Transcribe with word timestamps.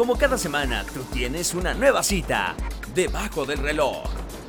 Como 0.00 0.16
cada 0.16 0.38
semana, 0.38 0.82
tú 0.94 1.02
tienes 1.12 1.52
una 1.52 1.74
nueva 1.74 2.02
cita, 2.02 2.56
debajo 2.94 3.44
del 3.44 3.58
reloj, 3.58 4.02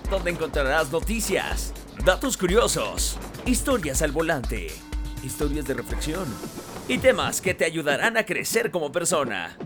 donde 0.09 0.31
encontrarás 0.31 0.89
noticias, 0.93 1.73
datos 2.05 2.37
curiosos, 2.37 3.17
historias 3.45 4.01
al 4.01 4.13
volante, 4.13 4.67
historias 5.21 5.65
de 5.65 5.73
reflexión 5.73 6.25
y 6.87 6.99
temas 6.99 7.41
que 7.41 7.53
te 7.53 7.65
ayudarán 7.65 8.15
a 8.15 8.25
crecer 8.25 8.71
como 8.71 8.93
persona. 8.93 9.57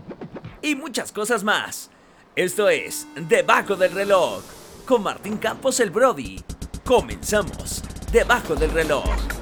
Y 0.60 0.74
muchas 0.74 1.12
cosas 1.12 1.44
más. 1.44 1.88
Esto 2.34 2.68
es 2.68 3.06
Debajo 3.14 3.76
del 3.76 3.92
reloj, 3.92 4.42
con 4.86 5.04
Martín 5.04 5.36
Campos 5.36 5.78
el 5.78 5.90
Brody. 5.90 6.42
Comenzamos, 6.84 7.84
Debajo 8.10 8.56
del 8.56 8.72
reloj. 8.72 9.35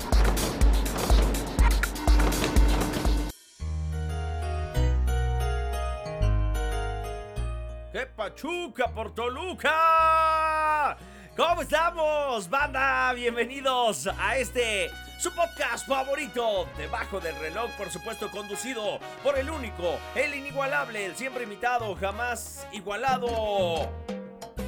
Pachuca 8.45 8.89
por 8.89 9.15
Toluca! 9.15 10.97
¿Cómo 11.35 11.63
estamos, 11.63 12.51
banda? 12.51 13.13
Bienvenidos 13.15 14.07
a 14.19 14.37
este 14.37 14.91
su 15.19 15.35
podcast 15.35 15.89
favorito, 15.89 16.69
Debajo 16.77 17.21
del 17.21 17.35
reloj, 17.37 17.71
por 17.79 17.91
supuesto, 17.91 18.31
conducido 18.31 19.01
por 19.23 19.39
el 19.39 19.49
único, 19.49 19.99
el 20.15 20.35
inigualable, 20.35 21.07
el 21.07 21.17
siempre 21.17 21.45
imitado, 21.45 21.97
jamás 21.97 22.67
igualado. 22.73 23.29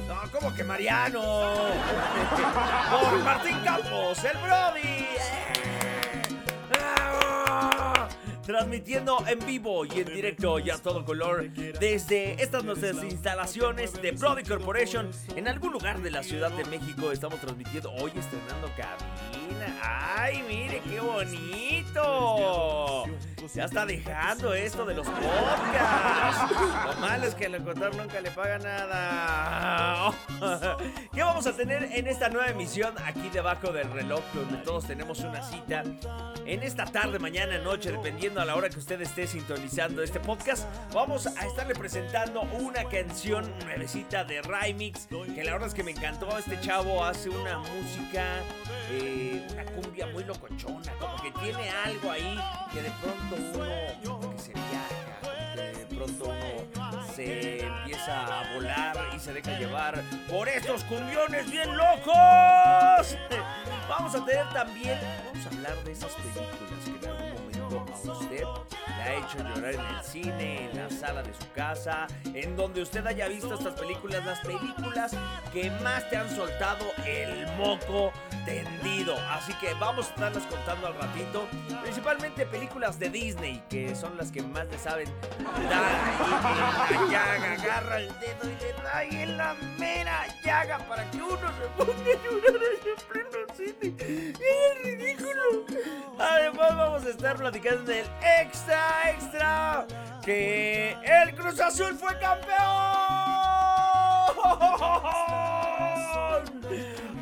No, 0.07 0.31
¿cómo 0.31 0.55
que 0.55 0.63
Mariano? 0.63 1.21
por 2.89 3.19
Martín 3.19 3.59
Campos, 3.63 4.23
el 4.23 4.37
Brody. 4.39 5.66
Transmitiendo 8.47 9.23
en 9.27 9.45
vivo 9.45 9.83
y 9.83 9.99
en 9.99 10.05
directo 10.05 10.57
y 10.57 10.69
a 10.69 10.77
todo 10.77 11.03
color 11.03 11.51
desde 11.51 12.41
estas 12.41 12.63
nuestras 12.63 13.03
instalaciones 13.03 14.01
de 14.01 14.11
Brody 14.11 14.43
Corporation 14.43 15.11
en 15.35 15.49
algún 15.49 15.73
lugar 15.73 16.01
de 16.01 16.11
la 16.11 16.23
Ciudad 16.23 16.49
de 16.51 16.63
México. 16.63 17.11
Estamos 17.11 17.41
transmitiendo 17.41 17.91
hoy 17.91 18.13
estrenando 18.15 18.71
cabina. 18.77 19.77
¡Ay, 19.83 20.41
mire 20.47 20.81
qué 20.89 21.01
bonito! 21.01 23.03
Ya 23.53 23.65
está 23.65 23.85
dejando 23.85 24.53
esto 24.53 24.85
de 24.85 24.93
los 24.93 25.07
podcasts. 25.07 26.55
Lo 26.85 26.93
malo 27.01 27.25
es 27.25 27.35
que 27.35 27.45
el 27.45 27.53
locutor 27.53 27.95
nunca 27.95 28.21
le 28.21 28.31
paga 28.31 28.59
nada. 28.59 30.13
¿Qué 31.13 31.21
vamos 31.21 31.47
a 31.47 31.53
tener 31.53 31.89
en 31.91 32.07
esta 32.07 32.29
nueva 32.29 32.47
emisión 32.47 32.93
aquí 33.05 33.29
debajo 33.29 33.73
del 33.73 33.91
reloj 33.91 34.21
donde 34.33 34.57
todos 34.63 34.87
tenemos 34.87 35.19
una 35.19 35.43
cita 35.43 35.83
en 36.45 36.63
esta 36.63 36.85
tarde, 36.85 37.19
mañana, 37.19 37.57
noche, 37.57 37.91
dependiendo 37.91 38.36
a 38.37 38.45
la 38.45 38.55
hora 38.55 38.69
que 38.69 38.77
usted 38.77 39.01
esté 39.01 39.25
sintonizando 39.25 40.03
este 40.03 40.19
podcast? 40.19 40.65
Vamos 40.93 41.25
a 41.25 41.45
estarle 41.45 41.73
presentando 41.73 42.41
una 42.59 42.83
canción 42.85 43.51
nuevecita 43.65 44.23
de 44.23 44.41
Rymix 44.41 45.07
que 45.07 45.43
la 45.43 45.53
verdad 45.53 45.69
es 45.69 45.73
que 45.73 45.83
me 45.83 45.91
encantó. 45.91 46.37
Este 46.37 46.59
chavo 46.61 47.03
hace 47.03 47.29
una 47.29 47.57
música, 47.57 48.41
eh, 48.91 49.45
una 49.51 49.65
cumbia 49.65 50.07
muy 50.07 50.23
locochona, 50.23 50.91
como 50.99 51.15
que 51.21 51.31
tiene 51.39 51.69
algo 51.69 52.11
ahí 52.11 52.39
que 52.71 52.81
de 52.83 52.91
pronto 53.01 53.35
uno 54.19 54.37
se 54.37 54.53
viaja, 54.53 55.77
de 55.79 55.85
pronto 55.95 56.25
uno 56.25 57.07
se 57.15 57.65
empieza 57.65 58.41
a 58.41 58.53
volar 58.53 58.97
y 59.15 59.19
se 59.19 59.33
deja 59.33 59.57
llevar 59.57 60.03
por 60.29 60.47
estos 60.47 60.83
cumbiones 60.83 61.49
bien 61.49 61.75
locos. 61.75 63.17
Vamos 63.89 64.13
a 64.13 64.25
tener 64.25 64.47
también, 64.49 64.99
vamos 65.25 65.45
a 65.45 65.49
hablar 65.49 65.83
de 65.83 65.91
esas 65.91 66.11
películas 66.13 66.83
que 66.85 67.07
en 68.07 68.86
ha 69.07 69.13
hecho 69.13 69.37
llorar 69.37 69.73
en 69.73 69.79
el 69.79 70.03
cine, 70.03 70.69
en 70.69 70.77
la 70.77 70.89
sala 70.89 71.23
de 71.23 71.33
su 71.33 71.51
casa, 71.53 72.07
en 72.25 72.55
donde 72.55 72.81
usted 72.81 73.05
haya 73.07 73.27
visto 73.27 73.53
estas 73.53 73.73
películas, 73.79 74.25
las 74.25 74.39
películas 74.39 75.15
que 75.53 75.71
más 75.81 76.09
te 76.09 76.17
han 76.17 76.29
soltado 76.35 76.85
el 77.05 77.47
moco 77.57 78.11
tendido. 78.45 79.15
Así 79.29 79.53
que 79.55 79.73
vamos 79.75 80.07
a 80.07 80.09
estarlas 80.09 80.43
contando 80.45 80.87
al 80.87 80.95
ratito. 80.95 81.47
Principalmente 81.81 82.45
películas 82.45 82.99
de 82.99 83.09
Disney, 83.09 83.63
que 83.69 83.95
son 83.95 84.17
las 84.17 84.31
que 84.31 84.41
más 84.41 84.67
le 84.67 84.77
saben 84.77 85.09
dar. 85.69 85.83
Agarra 87.57 87.99
el 87.99 88.07
dedo 88.19 88.43
y 88.43 88.55
le 88.61 88.73
da 88.83 88.97
ahí 88.97 89.21
en 89.21 89.37
la 89.37 89.55
mera 89.77 90.25
llaga 90.43 90.79
para 90.87 91.09
que 91.11 91.17
uno 91.17 91.37
se 91.37 91.67
ponga 91.77 91.91
a 91.91 92.15
llorar 92.23 92.61
en 92.85 92.97
pleno 93.07 93.39
cine. 93.55 93.95
¡Es 94.39 94.83
ridículo! 94.83 95.65
Además 96.19 96.75
vamos 96.75 97.05
a 97.05 97.09
estar 97.09 97.37
platicando 97.37 97.83
del 97.83 98.05
extra, 98.39 98.96
extra, 99.05 99.85
que 100.23 100.95
el 101.03 101.35
Cruz 101.35 101.59
Azul 101.59 101.95
fue 101.97 102.17
campeón. 102.19 102.57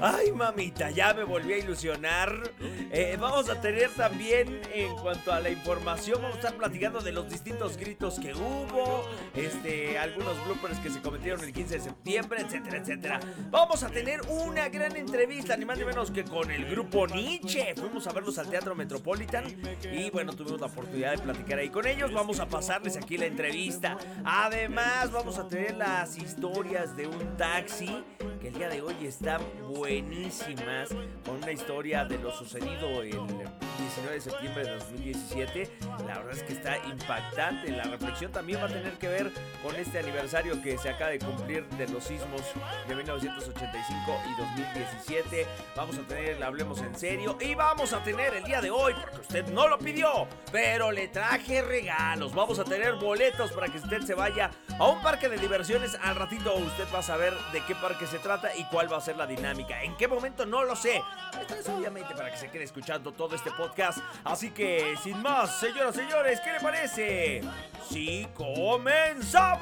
Ay, 0.01 0.31
mamita, 0.33 0.91
ya 0.91 1.13
me 1.13 1.23
volví 1.23 1.53
a 1.53 1.57
ilusionar. 1.57 2.51
Eh, 2.91 3.17
vamos 3.19 3.49
a 3.49 3.61
tener 3.61 3.89
también, 3.91 4.61
en 4.73 4.93
cuanto 4.97 5.31
a 5.31 5.39
la 5.39 5.49
información, 5.49 6.21
vamos 6.21 6.35
a 6.35 6.39
estar 6.39 6.55
platicando 6.55 6.99
de 6.99 7.13
los 7.13 7.29
distintos 7.29 7.77
gritos 7.77 8.19
que 8.19 8.33
hubo, 8.33 9.05
este, 9.33 9.97
algunos 9.97 10.43
bloopers 10.45 10.79
que 10.79 10.89
se 10.89 11.01
cometieron 11.01 11.41
el 11.43 11.53
15 11.53 11.75
de 11.75 11.79
septiembre, 11.79 12.41
etcétera, 12.41 12.77
etcétera. 12.77 13.19
Vamos 13.49 13.83
a 13.83 13.89
tener 13.89 14.21
una 14.29 14.67
gran 14.67 14.95
entrevista, 14.97 15.55
ni 15.55 15.63
más 15.63 15.77
ni 15.77 15.85
menos 15.85 16.11
que 16.11 16.25
con 16.25 16.51
el 16.51 16.65
grupo 16.65 17.07
Nietzsche. 17.07 17.73
Fuimos 17.75 18.05
a 18.07 18.11
verlos 18.11 18.37
al 18.37 18.49
Teatro 18.49 18.75
Metropolitan 18.75 19.45
y 19.91 20.09
bueno, 20.09 20.33
tuvimos 20.33 20.59
la 20.59 20.67
oportunidad 20.67 21.11
de 21.11 21.19
platicar 21.19 21.59
ahí 21.59 21.69
con 21.69 21.87
ellos. 21.87 22.13
Vamos 22.13 22.39
a 22.41 22.47
pasarles 22.47 22.97
aquí 22.97 23.17
la 23.17 23.27
entrevista. 23.27 23.97
Además, 24.25 25.11
vamos 25.11 25.37
a 25.37 25.47
tener 25.47 25.77
las 25.77 26.17
historias 26.17 26.97
de 26.97 27.07
un 27.07 27.37
taxi 27.37 28.03
el 28.47 28.53
día 28.53 28.69
de 28.69 28.81
hoy 28.81 28.95
está 29.01 29.39
buenísimas 29.67 30.89
con 31.25 31.37
una 31.37 31.51
historia 31.51 32.05
de 32.05 32.19
lo 32.19 32.31
sucedido 32.31 33.01
el 33.01 33.09
19 33.11 34.13
de 34.13 34.21
septiembre 34.21 34.63
de 34.65 34.75
2017. 34.75 35.71
La 36.05 36.19
verdad 36.19 36.31
es 36.31 36.43
que 36.43 36.53
está 36.53 36.77
impactante. 36.85 37.71
La 37.71 37.83
reflexión 37.85 38.31
también 38.31 38.59
va 38.59 38.65
a 38.65 38.69
tener 38.69 38.93
que 38.93 39.07
ver 39.07 39.31
con 39.63 39.75
este 39.75 39.99
aniversario 39.99 40.61
que 40.61 40.77
se 40.77 40.89
acaba 40.89 41.11
de 41.11 41.19
cumplir 41.19 41.65
de 41.69 41.87
los 41.87 42.03
sismos 42.03 42.41
de 42.87 42.95
1985 42.95 44.21
y 44.27 44.41
2017. 44.41 45.47
Vamos 45.75 45.97
a 45.97 46.01
tener 46.03 46.43
Hablemos 46.43 46.79
en 46.81 46.95
serio 46.95 47.37
y 47.41 47.55
vamos 47.55 47.93
a 47.93 48.03
tener 48.03 48.35
el 48.35 48.43
día 48.43 48.61
de 48.61 48.69
hoy, 48.69 48.93
porque 48.93 49.21
usted 49.21 49.47
no 49.47 49.67
lo 49.67 49.79
pidió, 49.79 50.27
pero 50.51 50.91
le 50.91 51.07
traje 51.07 51.63
regalos. 51.63 52.35
Vamos 52.35 52.59
a 52.59 52.63
tener 52.63 52.93
boletos 52.95 53.51
para 53.53 53.67
que 53.67 53.79
usted 53.79 54.01
se 54.01 54.13
vaya 54.13 54.51
a 54.77 54.87
un 54.87 55.01
parque 55.01 55.29
de 55.29 55.37
diversiones. 55.37 55.97
Al 56.03 56.15
ratito 56.15 56.55
usted 56.55 56.85
va 56.93 56.99
a 56.99 57.03
saber 57.03 57.33
de 57.51 57.61
qué 57.61 57.73
parque 57.73 58.05
se 58.05 58.19
trata 58.19 58.34
y 58.55 58.63
cuál 58.65 58.91
va 58.91 58.97
a 58.97 59.01
ser 59.01 59.17
la 59.17 59.27
dinámica. 59.27 59.83
¿En 59.83 59.95
qué 59.97 60.07
momento? 60.07 60.45
No 60.45 60.63
lo 60.63 60.75
sé. 60.75 61.01
Esto 61.39 61.55
es 61.55 61.69
obviamente 61.69 62.13
para 62.15 62.31
que 62.31 62.37
se 62.37 62.49
quede 62.49 62.63
escuchando 62.63 63.11
todo 63.11 63.35
este 63.35 63.51
podcast. 63.51 63.99
Así 64.23 64.51
que, 64.51 64.95
sin 65.01 65.21
más, 65.21 65.59
señoras 65.59 65.95
y 65.95 65.99
señores, 65.99 66.39
¿qué 66.41 66.53
le 66.53 66.59
parece? 66.59 67.41
¡Sí, 67.89 68.27
comenzamos! 68.33 69.59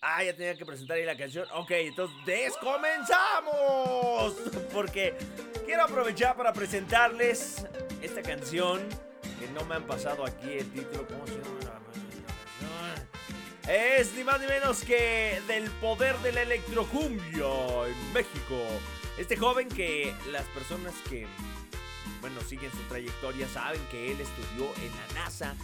Ah, 0.00 0.22
ya 0.22 0.36
tenía 0.36 0.54
que 0.54 0.66
presentar 0.66 0.98
ahí 0.98 1.04
la 1.04 1.16
canción. 1.16 1.46
Ok, 1.54 1.70
entonces 1.70 2.16
descomenzamos. 2.26 4.34
Porque 4.72 5.16
quiero 5.64 5.84
aprovechar 5.84 6.36
para 6.36 6.52
presentarles 6.52 7.66
esta 8.02 8.22
canción 8.22 8.86
que 9.40 9.48
no 9.48 9.64
me 9.64 9.76
han 9.76 9.84
pasado 9.84 10.26
aquí 10.26 10.52
el 10.52 10.70
título. 10.72 11.06
¿Cómo 11.06 11.26
se 11.26 11.34
llama? 11.34 11.54
Es 13.68 14.12
ni 14.14 14.24
más 14.24 14.40
ni 14.40 14.46
menos 14.46 14.82
que 14.84 15.40
del 15.48 15.70
poder 15.70 16.18
de 16.18 16.32
la 16.32 16.42
electrocumbia 16.42 17.46
en 17.86 18.12
México. 18.12 18.60
Este 19.16 19.38
joven 19.38 19.68
que 19.70 20.14
las 20.30 20.44
personas 20.48 20.92
que, 21.08 21.26
bueno, 22.20 22.42
siguen 22.42 22.70
su 22.72 22.82
trayectoria 22.88 23.48
saben 23.48 23.80
que 23.90 24.12
él 24.12 24.20
estudió 24.20 24.70
en 24.84 24.90
la 24.90 25.22
NASA. 25.22 25.56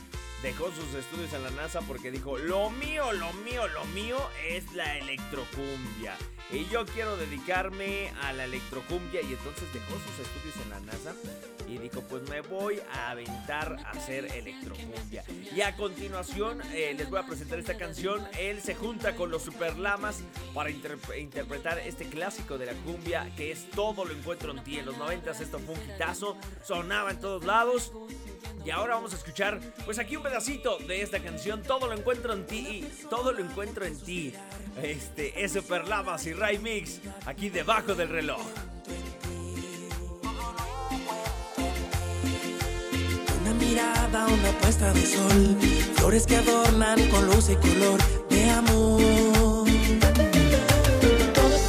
Dejó 0.42 0.70
sus 0.72 0.94
estudios 0.94 1.32
en 1.34 1.42
la 1.42 1.50
NASA 1.50 1.80
porque 1.82 2.10
dijo, 2.10 2.38
lo 2.38 2.70
mío, 2.70 3.12
lo 3.12 3.32
mío, 3.44 3.68
lo 3.68 3.84
mío 3.86 4.16
es 4.48 4.72
la 4.72 4.96
electrocumbia. 4.96 6.16
Y 6.50 6.66
yo 6.66 6.86
quiero 6.86 7.16
dedicarme 7.16 8.10
a 8.22 8.32
la 8.32 8.44
electrocumbia 8.44 9.20
y 9.20 9.34
entonces 9.34 9.72
dejó 9.72 9.92
sus 9.92 10.26
estudios 10.26 10.56
en 10.64 10.70
la 10.70 10.80
NASA 10.80 11.14
y 11.70 11.78
dijo 11.78 12.02
pues 12.02 12.28
me 12.28 12.40
voy 12.40 12.80
a 12.92 13.10
aventar 13.10 13.76
a 13.84 13.90
hacer 13.90 14.24
electrocumbia. 14.34 15.22
Y 15.54 15.60
a 15.60 15.76
continuación 15.76 16.60
eh, 16.72 16.94
les 16.96 17.08
voy 17.08 17.20
a 17.20 17.26
presentar 17.26 17.58
esta 17.58 17.76
canción. 17.76 18.26
Él 18.38 18.60
se 18.60 18.74
junta 18.74 19.14
con 19.14 19.30
los 19.30 19.42
Superlamas 19.42 20.22
para 20.52 20.70
interpretar 20.70 21.78
este 21.78 22.06
clásico 22.06 22.58
de 22.58 22.66
la 22.66 22.72
cumbia 22.72 23.30
que 23.36 23.52
es 23.52 23.70
Todo 23.70 24.04
lo 24.04 24.12
encuentro 24.12 24.50
en 24.50 24.64
ti. 24.64 24.78
En 24.78 24.86
los 24.86 24.98
90 24.98 25.30
esto 25.30 25.58
fue 25.60 25.74
un 25.74 25.90
hitazo, 25.90 26.36
sonaba 26.64 27.12
en 27.12 27.20
todos 27.20 27.44
lados. 27.44 27.92
Y 28.64 28.70
ahora 28.70 28.96
vamos 28.96 29.14
a 29.14 29.16
escuchar, 29.16 29.58
pues 29.86 29.98
aquí 29.98 30.16
un 30.16 30.22
pedacito 30.30 30.78
de 30.86 31.02
esta 31.02 31.18
canción, 31.18 31.60
Todo 31.60 31.88
lo 31.88 31.94
encuentro 31.94 32.32
en 32.32 32.46
ti, 32.46 32.86
todo 33.08 33.32
lo 33.32 33.40
encuentro 33.40 33.84
en 33.84 33.98
ti. 33.98 34.32
Este 34.80 35.42
es 35.42 35.52
Superlamas 35.52 36.24
y 36.26 36.32
Ray 36.32 36.58
Mix, 36.58 37.00
aquí 37.26 37.50
debajo 37.50 37.96
del 37.96 38.10
reloj. 38.10 38.40
Una 43.40 43.54
mirada 43.54 44.26
una 44.28 44.52
puesta 44.60 44.92
de 44.92 45.04
sol, 45.04 45.56
flores 45.96 46.26
que 46.26 46.36
adornan 46.36 47.04
con 47.08 47.26
luz 47.26 47.48
y 47.50 47.56
color 47.56 48.00
de 48.28 48.50
amor. 48.50 49.00
Todo 51.34 51.60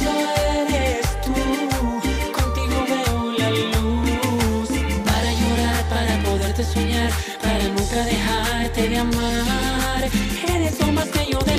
de 8.88 8.98
amar. 8.98 10.10
Eres 10.48 10.80
lo 10.80 10.92
más 10.92 11.08
bello 11.12 11.38
del 11.40 11.51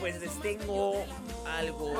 pues 0.00 0.20
les 0.20 0.40
tengo 0.40 1.04
algo. 1.46 1.94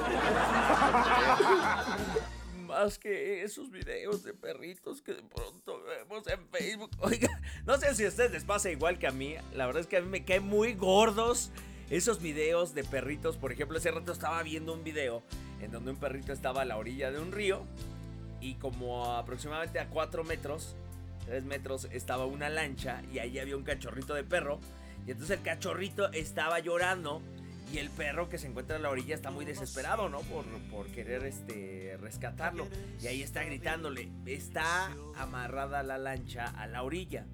Más 2.66 2.98
que 2.98 3.42
esos 3.42 3.70
videos 3.70 4.22
de 4.22 4.34
perritos 4.34 5.00
que 5.02 5.14
de 5.14 5.22
pronto 5.22 5.82
vemos 5.84 6.26
en 6.28 6.46
Facebook. 6.48 6.90
Oigan, 7.00 7.40
no 7.64 7.78
sé 7.78 7.94
si 7.94 8.04
a 8.04 8.08
ustedes 8.08 8.30
les 8.30 8.44
pasa 8.44 8.70
igual 8.70 8.98
que 8.98 9.06
a 9.06 9.10
mí. 9.10 9.36
La 9.54 9.66
verdad 9.66 9.80
es 9.80 9.86
que 9.86 9.96
a 9.96 10.00
mí 10.00 10.08
me 10.08 10.24
caen 10.24 10.44
muy 10.44 10.74
gordos 10.74 11.50
esos 11.90 12.20
videos 12.20 12.74
de 12.74 12.84
perritos. 12.84 13.36
Por 13.36 13.52
ejemplo, 13.52 13.78
hace 13.78 13.90
rato 13.90 14.12
estaba 14.12 14.42
viendo 14.42 14.74
un 14.74 14.84
video 14.84 15.22
en 15.62 15.70
donde 15.70 15.90
un 15.90 15.96
perrito 15.96 16.32
estaba 16.32 16.62
a 16.62 16.64
la 16.64 16.76
orilla 16.76 17.10
de 17.10 17.20
un 17.20 17.32
río 17.32 17.64
y 18.40 18.54
como 18.54 19.16
aproximadamente 19.16 19.80
a 19.80 19.88
4 19.88 20.22
metros, 20.24 20.76
3 21.26 21.44
metros, 21.44 21.88
estaba 21.90 22.26
una 22.26 22.48
lancha 22.48 23.02
y 23.12 23.18
ahí 23.18 23.38
había 23.38 23.56
un 23.56 23.64
cachorrito 23.64 24.14
de 24.14 24.24
perro. 24.24 24.60
Y 25.06 25.12
entonces 25.12 25.38
el 25.38 25.42
cachorrito 25.42 26.12
estaba 26.12 26.58
llorando 26.58 27.22
y 27.72 27.78
el 27.78 27.90
perro 27.90 28.28
que 28.28 28.38
se 28.38 28.46
encuentra 28.46 28.76
a 28.76 28.78
la 28.78 28.90
orilla 28.90 29.14
está 29.14 29.30
muy 29.30 29.44
desesperado, 29.44 30.08
¿no? 30.08 30.20
Por, 30.20 30.86
querer 30.88 31.24
este, 31.24 31.96
rescatarlo. 32.00 32.66
Y 33.02 33.06
ahí 33.08 33.22
está 33.22 33.42
gritándole, 33.44 34.08
está 34.26 34.90
amarrada 35.16 35.82
la 35.82 35.98
lancha 35.98 36.46
a 36.46 36.66
la 36.66 36.82
orilla. 36.82 37.26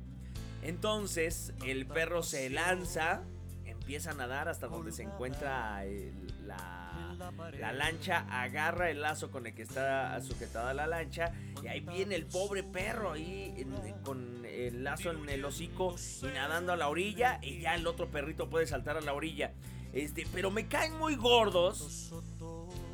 Entonces 0.63 1.53
el 1.65 1.87
perro 1.87 2.23
se 2.23 2.49
lanza, 2.51 3.23
empieza 3.65 4.11
a 4.11 4.15
nadar 4.15 4.49
hasta 4.49 4.67
donde 4.67 4.93
se 4.93 5.03
encuentra 5.03 5.85
el- 5.85 6.47
la, 6.47 7.15
la 7.59 7.73
lancha, 7.73 8.27
agarra 8.31 8.91
el 8.91 9.01
lazo 9.03 9.31
con 9.31 9.47
el 9.47 9.55
que 9.55 9.63
está 9.63 10.21
sujetada 10.21 10.75
la 10.75 10.87
lancha 10.87 11.33
y 11.63 11.69
ahí 11.69 11.81
viene 11.81 12.15
el 12.17 12.27
pobre 12.27 12.63
perro 12.63 13.13
ahí 13.13 13.55
con 14.03 14.45
el 14.45 14.85
lazo 14.85 15.11
en 15.11 15.29
el 15.29 15.45
hocico 15.45 15.95
y 16.23 16.27
nadando 16.27 16.73
a 16.73 16.77
la 16.77 16.89
orilla 16.89 17.39
y 17.43 17.61
ya 17.61 17.75
el 17.75 17.87
otro 17.87 18.11
perrito 18.11 18.49
puede 18.51 18.67
saltar 18.67 18.97
a 18.97 19.01
la 19.01 19.13
orilla. 19.15 19.53
Este, 19.95 20.27
pero 20.33 20.51
me 20.51 20.67
caen 20.67 20.99
muy 20.99 21.15
gordos 21.15 22.13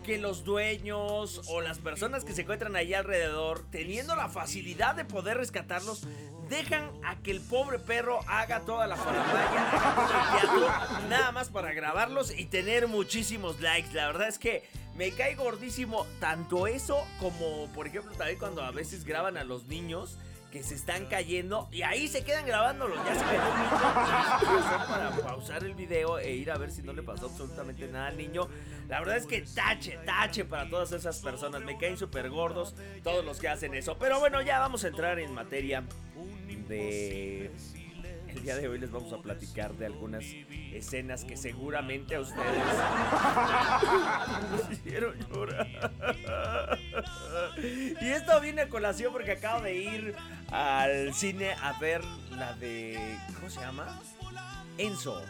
que 0.05 0.19
los 0.19 0.45
dueños 0.45 1.41
o 1.49 1.61
las 1.63 1.79
personas 1.79 2.25
que 2.25 2.35
se 2.35 2.43
encuentran 2.43 2.77
ahí 2.77 2.93
alrededor, 2.93 3.65
teniendo 3.71 4.15
la 4.17 4.29
facilidad 4.29 4.95
de 4.95 5.07
poder 5.07 5.39
rescatarlos, 5.39 6.07
dejan 6.51 6.91
a 7.05 7.17
que 7.17 7.31
el 7.31 7.41
pobre 7.41 7.79
perro 7.79 8.21
haga 8.27 8.61
toda 8.61 8.87
la 8.87 8.97
faramaya, 8.97 9.69
nada 11.09 11.33
más 11.33 11.49
para 11.49 11.73
grabarlos 11.73 12.37
y 12.37 12.45
tener 12.47 12.87
muchísimos 12.87 13.61
likes. 13.61 13.95
La 13.95 14.09
verdad 14.09 14.29
es 14.29 14.39
que 14.39 14.69
me 14.97 15.13
cae 15.13 15.37
gordísimo 15.37 16.07
tanto 16.19 16.67
eso 16.67 17.03
como, 17.19 17.73
por 17.73 17.87
ejemplo, 17.87 18.13
también 18.13 18.39
cuando 18.39 18.63
a 18.63 18.73
veces 18.73 19.05
graban 19.05 19.39
a 19.39 19.45
los 19.45 19.67
niños 19.67 20.19
que 20.51 20.63
se 20.63 20.75
están 20.75 21.07
cayendo 21.07 21.69
y 21.71 21.83
ahí 21.83 22.09
se 22.09 22.25
quedan 22.25 22.47
grabándolo. 22.47 22.97
Ya 23.05 23.15
se 23.15 23.21
son 23.21 24.89
para 24.89 25.11
pausar 25.23 25.65
el 25.65 25.75
video 25.75 26.19
e 26.19 26.33
ir 26.33 26.51
a 26.51 26.59
ver 26.59 26.71
si 26.71 26.83
no 26.83 26.93
le 26.93 27.03
pasó 27.03 27.27
absolutamente 27.27 27.87
nada 27.87 28.09
al 28.09 28.17
niño. 28.17 28.49
La 28.89 28.99
verdad 28.99 29.17
es 29.17 29.27
que 29.27 29.43
tache, 29.43 29.99
tache 30.05 30.45
para 30.45 30.69
todas 30.69 30.93
esas 30.93 31.21
personas. 31.21 31.63
Me 31.63 31.79
caen 31.79 31.97
súper 31.97 32.31
gordos 32.31 32.75
todos 33.03 33.25
los 33.25 33.39
que 33.39 33.49
hacen 33.49 33.75
eso. 33.75 33.97
Pero 33.99 34.19
bueno, 34.19 34.43
ya 34.43 34.59
vamos 34.59 34.85
a 34.85 34.89
entrar 34.89 35.19
en 35.19 35.33
materia 35.33 35.85
de... 36.69 37.51
El 38.29 38.43
día 38.45 38.57
de 38.57 38.69
hoy 38.69 38.79
les 38.79 38.93
vamos 38.93 39.13
a 39.13 39.19
platicar 39.19 39.75
de 39.75 39.87
algunas 39.87 40.25
escenas 40.73 41.25
que 41.25 41.37
seguramente 41.37 42.15
a 42.15 42.21
ustedes 42.21 42.63
hicieron 44.71 45.19
llorar. 45.29 46.79
Y 48.01 48.07
esto 48.07 48.41
viene 48.41 48.63
a 48.63 48.69
colación 48.69 49.13
porque 49.13 49.33
acabo 49.33 49.63
de 49.63 49.75
ir 49.75 50.15
al 50.51 51.15
cine 51.15 51.53
a 51.53 51.79
ver 51.79 52.03
la 52.31 52.55
de. 52.55 53.19
¿Cómo 53.35 53.51
se 53.51 53.61
llama? 53.61 54.01
Enzo. 54.79 55.23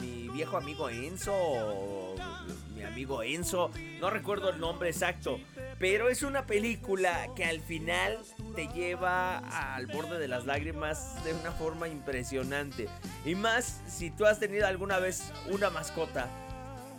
Mi 0.00 0.28
viejo 0.30 0.56
amigo 0.56 0.88
Enzo. 0.88 2.14
Mi 2.74 2.82
amigo 2.82 3.22
Enzo. 3.22 3.70
No 4.00 4.10
recuerdo 4.10 4.50
el 4.50 4.60
nombre 4.60 4.90
exacto. 4.90 5.38
Pero 5.78 6.08
es 6.08 6.22
una 6.22 6.46
película 6.46 7.28
que 7.36 7.44
al 7.44 7.60
final 7.60 8.18
te 8.54 8.68
lleva 8.68 9.38
al 9.38 9.86
borde 9.86 10.18
de 10.18 10.28
las 10.28 10.46
lágrimas 10.46 11.22
de 11.24 11.34
una 11.34 11.52
forma 11.52 11.88
impresionante. 11.88 12.88
Y 13.24 13.34
más 13.34 13.82
si 13.86 14.10
tú 14.10 14.26
has 14.26 14.38
tenido 14.38 14.66
alguna 14.66 14.98
vez 14.98 15.32
una 15.50 15.70
mascota. 15.70 16.28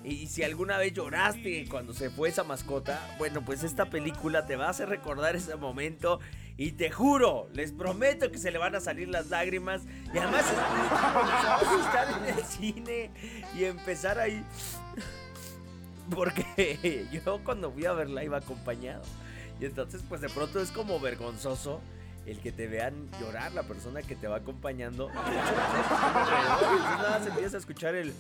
Y 0.04 0.28
si 0.28 0.44
alguna 0.44 0.78
vez 0.78 0.94
lloraste 0.94 1.66
cuando 1.70 1.94
se 1.94 2.10
fue 2.10 2.28
esa 2.28 2.44
mascota, 2.44 3.16
bueno, 3.18 3.42
pues 3.46 3.64
esta 3.64 3.86
película 3.86 4.46
te 4.46 4.58
va 4.58 4.68
a 4.68 4.72
hacer 4.72 4.90
recordar 4.90 5.36
ese 5.38 5.56
momento. 5.56 6.20
Y 6.56 6.74
te 6.74 6.92
juro, 6.92 7.50
les 7.52 7.72
prometo 7.72 8.32
que 8.32 8.38
se 8.38 8.52
le 8.52 8.60
van 8.60 8.76
a 8.76 8.80
salir 8.80 9.08
las 9.08 9.30
lágrimas. 9.30 9.82
Y 10.14 10.18
además 10.18 10.46
estar 11.80 12.22
en 12.22 12.38
el 12.38 12.44
cine 12.44 13.12
y 13.56 13.64
empezar 13.64 14.20
ahí. 14.20 14.46
Porque 16.14 17.08
yo 17.26 17.44
cuando 17.44 17.72
fui 17.72 17.86
a 17.86 17.94
verla 17.94 18.24
iba 18.24 18.38
acompañado. 18.38 19.02
Y 19.60 19.66
entonces 19.66 20.04
pues 20.08 20.22
de 20.22 20.30
pronto 20.30 20.62
es 20.62 20.70
como 20.72 21.00
vergonzoso 21.00 21.82
el 22.26 22.40
que 22.40 22.52
te 22.52 22.68
vean 22.68 23.10
llorar 23.20 23.52
la 23.54 23.64
persona 23.64 24.02
que 24.02 24.16
te 24.16 24.28
va 24.28 24.38
acompañando. 24.38 25.10
Y 25.10 25.18
entonces 25.18 26.82
nada 26.82 27.20
se 27.24 27.30
empieza 27.30 27.58
a 27.58 27.60
escuchar 27.60 27.96
el... 27.96 28.14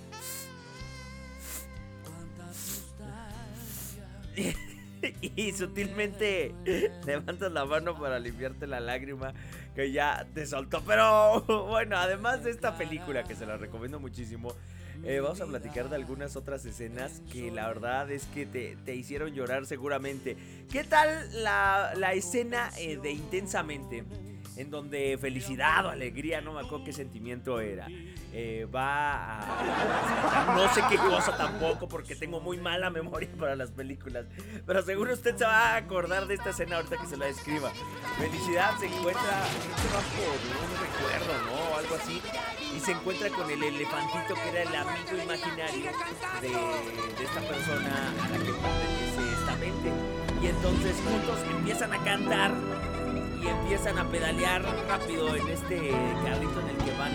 y 5.22 5.51
sutilmente 5.51 6.53
levantas 7.05 7.51
la 7.51 7.65
mano 7.65 7.98
para 8.00 8.19
limpiarte 8.19 8.67
la 8.67 8.79
lágrima 8.79 9.33
que 9.75 9.91
ya 9.91 10.25
te 10.33 10.45
soltó. 10.45 10.81
Pero 10.86 11.41
bueno, 11.67 11.98
además 11.98 12.43
de 12.43 12.51
esta 12.51 12.77
película 12.77 13.24
que 13.24 13.36
se 13.36 13.45
la 13.45 13.57
recomiendo 13.57 14.00
muchísimo, 14.00 14.53
eh, 15.03 15.19
vamos 15.19 15.41
a 15.41 15.45
platicar 15.45 15.89
de 15.89 15.95
algunas 15.95 16.36
otras 16.36 16.65
escenas 16.65 17.22
que 17.31 17.51
la 17.51 17.67
verdad 17.67 18.10
es 18.10 18.25
que 18.27 18.45
te, 18.45 18.95
hicieron 18.95 19.33
llorar 19.33 19.65
seguramente. 19.65 20.38
¿Qué 20.72 20.83
tal 20.83 21.43
la, 21.43 22.13
escena 22.13 22.72
eh, 22.77 22.98
de 22.98 23.12
Intensamente? 23.12 24.03
En 24.57 24.69
donde 24.69 25.17
felicidad 25.19 25.86
o 25.86 25.89
alegría, 25.89 26.41
no 26.41 26.53
me 26.53 26.62
acuerdo 26.62 26.86
qué 26.86 26.93
sentimiento 26.93 27.60
era. 27.60 27.88
Eh, 28.33 28.67
va 28.74 29.39
a 29.39 30.55
no 30.55 30.74
sé 30.74 30.81
qué 30.89 30.98
cosa 30.98 31.36
tampoco 31.38 31.88
porque 31.88 32.15
tengo 32.15 32.39
muy 32.39 32.57
mala 32.57 32.89
memoria 32.89 33.29
para 33.39 33.55
las 33.55 33.72
películas, 33.72 34.25
pero 34.65 34.81
seguro 34.81 35.13
usted 35.13 35.36
se 35.36 35.45
va 35.45 35.74
a 35.74 35.75
acordar 35.77 36.27
de 36.27 36.36
esta 36.36 36.50
escena 36.50 36.77
ahorita 36.77 36.98
que 36.98 37.07
se 37.07 37.17
la 37.17 37.25
describa. 37.25 37.72
Felicidad 38.17 38.77
se 38.79 38.88
encuentra, 38.88 39.43
un 40.24 40.74
recuerdo, 40.81 41.33
¿no? 41.45 41.77
Algo 41.77 41.95
así. 41.95 42.22
Y 42.75 42.79
se 42.79 42.91
encuentra 42.91 43.29
con 43.29 43.50
el 43.50 43.63
elefantito 43.63 44.33
que 44.36 44.50
era 44.50 44.62
el 44.63 44.75
amigo 44.75 45.24
imaginario 45.24 45.91
de, 46.41 47.24
esta 47.24 47.41
persona 47.41 48.12
a 48.24 48.29
la 48.29 48.38
que 48.38 48.51
pertenece 48.51 49.33
esta 49.39 49.55
mente. 49.57 49.91
Y 50.41 50.48
entonces 50.48 50.95
juntos 51.05 51.39
empiezan 51.55 51.93
a 51.93 52.03
cantar 52.03 52.51
y 53.44 53.48
empiezan 53.48 53.98
a 53.98 54.08
pedalear 54.08 54.64
rápido 54.88 55.36
en 55.36 55.48
este 55.50 55.92
carrito 56.24 56.60
en 56.62 56.70
el 56.70 56.78
que 56.78 56.92
van. 56.98 57.12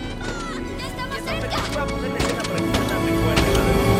¡Estamos 0.79 1.17
cerca! 1.17 1.57
Vamos 1.75 2.05
en 2.05 2.17
escena 2.17 2.43
para 2.43 2.59
que 2.59 3.98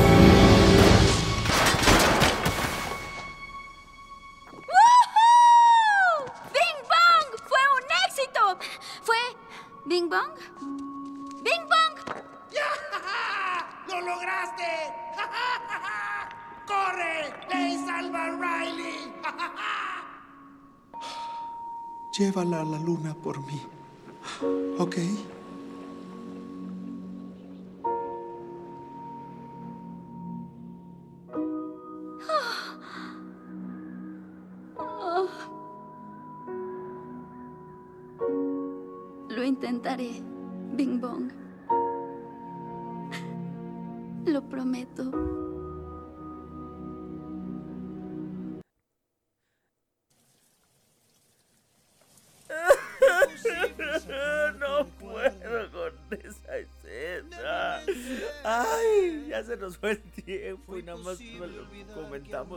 Llévala 22.20 22.60
a 22.60 22.66
la 22.66 22.78
luna 22.78 23.14
por 23.14 23.40
mí. 23.46 23.62
¿Ok? 24.78 24.98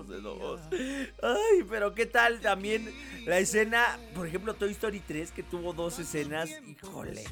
De 0.01 0.21
dos. 0.21 0.61
Ay, 1.23 1.65
pero 1.69 1.95
qué 1.95 2.07
tal 2.07 2.41
también 2.41 2.93
la 3.27 3.39
escena, 3.39 3.99
por 4.15 4.27
ejemplo, 4.27 4.55
Toy 4.55 4.73
Story 4.73 5.01
3, 5.01 5.33
que 5.33 5.43
tuvo 5.43 5.73
dos 5.73 5.99
escenas, 5.99 6.51
híjole. 6.67 7.25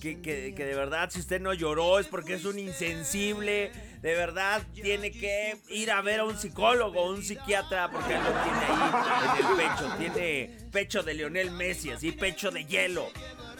Que, 0.00 0.20
que, 0.20 0.54
que, 0.54 0.64
de 0.64 0.74
verdad, 0.74 1.10
si 1.10 1.20
usted 1.20 1.40
no 1.40 1.52
lloró 1.52 1.98
es 1.98 2.06
porque 2.06 2.34
es 2.34 2.44
un 2.44 2.58
insensible. 2.58 3.70
De 4.00 4.14
verdad, 4.14 4.66
tiene 4.72 5.12
que 5.12 5.58
ir 5.68 5.90
a 5.90 6.00
ver 6.00 6.20
a 6.20 6.24
un 6.24 6.36
psicólogo, 6.36 7.10
un 7.10 7.22
psiquiatra, 7.22 7.90
porque 7.90 8.14
lo 8.14 8.30
tiene 8.42 8.58
ahí 8.66 9.40
en 9.40 9.46
el 9.46 9.56
pecho. 9.56 9.94
Tiene 9.98 10.70
pecho 10.72 11.02
de 11.02 11.14
Lionel 11.14 11.50
Messi, 11.50 11.90
así 11.90 12.12
pecho 12.12 12.50
de 12.50 12.64
hielo 12.64 13.10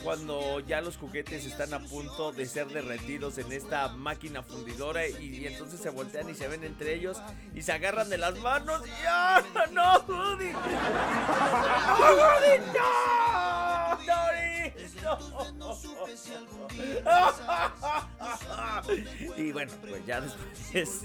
cuando 0.02 0.61
ya 0.61 0.80
los 0.80 0.97
juguetes 0.97 1.45
están 1.47 1.75
a 1.75 1.80
punto 1.80 2.33
de 2.33 2.47
ser 2.47 2.69
derretidos 2.69 3.38
en 3.38 3.52
esta 3.52 3.88
máquina 3.88 4.42
fundidora 4.42 5.07
y, 5.07 5.47
entonces 5.47 5.80
se 5.80 5.90
voltean 5.90 6.28
y 6.28 6.35
se 6.35 6.49
ven 6.49 6.64
entre 6.64 6.95
ellos 6.95 7.21
y 7.54 7.62
se 7.62 7.73
agarran 7.73 8.09
de 8.09 8.19
las 8.19 8.38
manos 8.38 8.83
y 8.87 8.90
¡ah! 9.09 9.42
¡No, 9.73 10.00
Woody! 10.09 10.52
¡No, 10.52 10.61
Woody! 12.16 12.59
¡No! 12.75 12.80
¡No! 14.07 14.30
Y 19.37 19.52
bueno, 19.52 19.73
pues 19.80 20.07
ya 20.07 20.21
después 20.21 21.00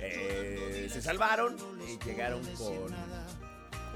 eh, 0.00 0.88
se 0.90 1.02
salvaron 1.02 1.56
y 1.86 1.98
llegaron 2.04 2.42
con 2.56 2.94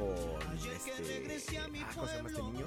con 0.01 0.57
este 0.57 1.59
ah, 1.59 1.67
¿cómo 1.95 2.09
se 2.09 2.17
llama 2.17 2.29
este 2.31 2.43
niño? 2.43 2.67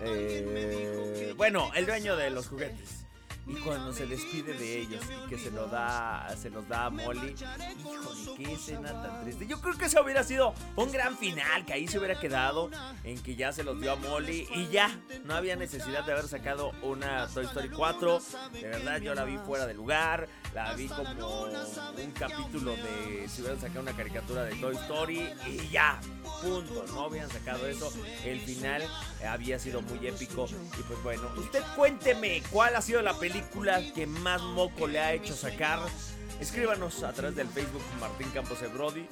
Eh, 0.00 1.34
bueno, 1.36 1.70
el 1.74 1.86
dueño 1.86 2.16
de 2.16 2.30
los 2.30 2.48
juguetes. 2.48 3.07
Y 3.48 3.54
cuando 3.54 3.94
se 3.94 4.06
despide 4.06 4.52
de 4.52 4.78
ellos 4.78 5.02
y 5.24 5.28
que 5.30 5.38
se 5.38 5.50
lo 5.50 5.68
da, 5.68 6.28
se 6.36 6.50
los 6.50 6.68
da 6.68 6.84
a 6.84 6.90
Molly. 6.90 7.34
Híjole, 7.34 8.36
qué 8.36 8.52
escena 8.52 8.92
tan 9.02 9.22
triste. 9.22 9.46
Yo 9.46 9.58
creo 9.62 9.74
que 9.78 9.86
ese 9.86 9.98
hubiera 9.98 10.22
sido 10.22 10.52
un 10.76 10.92
gran 10.92 11.16
final, 11.16 11.64
que 11.64 11.72
ahí 11.72 11.88
se 11.88 11.98
hubiera 11.98 12.20
quedado 12.20 12.68
en 13.04 13.18
que 13.22 13.36
ya 13.36 13.50
se 13.52 13.64
los 13.64 13.80
dio 13.80 13.92
a 13.92 13.96
Molly 13.96 14.46
y 14.54 14.68
ya. 14.68 15.00
No 15.24 15.34
había 15.34 15.56
necesidad 15.56 16.04
de 16.04 16.12
haber 16.12 16.28
sacado 16.28 16.72
una 16.82 17.26
Toy 17.28 17.46
Story 17.46 17.70
4. 17.70 18.20
De 18.52 18.68
verdad, 18.68 19.00
yo 19.00 19.14
la 19.14 19.24
vi 19.24 19.38
fuera 19.38 19.66
de 19.66 19.72
lugar. 19.72 20.28
La 20.54 20.74
vi 20.74 20.88
como 20.88 21.44
un 21.44 22.10
capítulo 22.18 22.72
de 22.76 23.28
si 23.28 23.40
hubieran 23.40 23.60
sacado 23.60 23.80
una 23.80 23.92
caricatura 23.92 24.44
de 24.44 24.56
Toy 24.56 24.76
Story 24.76 25.30
y 25.46 25.68
ya. 25.70 25.98
Punto. 26.42 26.84
No 26.88 27.04
habían 27.04 27.30
sacado 27.30 27.66
eso. 27.66 27.90
El 28.24 28.40
final 28.40 28.82
había 29.26 29.58
sido 29.58 29.80
muy 29.80 30.06
épico. 30.06 30.46
Y 30.78 30.82
pues 30.82 31.02
bueno, 31.02 31.22
usted 31.38 31.62
cuénteme 31.76 32.42
cuál 32.50 32.76
ha 32.76 32.82
sido 32.82 33.00
la 33.00 33.14
película 33.14 33.37
que 33.94 34.06
más 34.06 34.40
moco 34.40 34.86
le 34.86 34.98
ha 34.98 35.12
hecho 35.12 35.34
sacar. 35.34 35.80
Escríbanos 36.40 37.02
a 37.02 37.12
través 37.12 37.36
del 37.36 37.48
Facebook 37.48 37.82
Martín 38.00 38.30
Campos 38.30 38.60
de 38.60 38.68
Brody. 38.68 39.06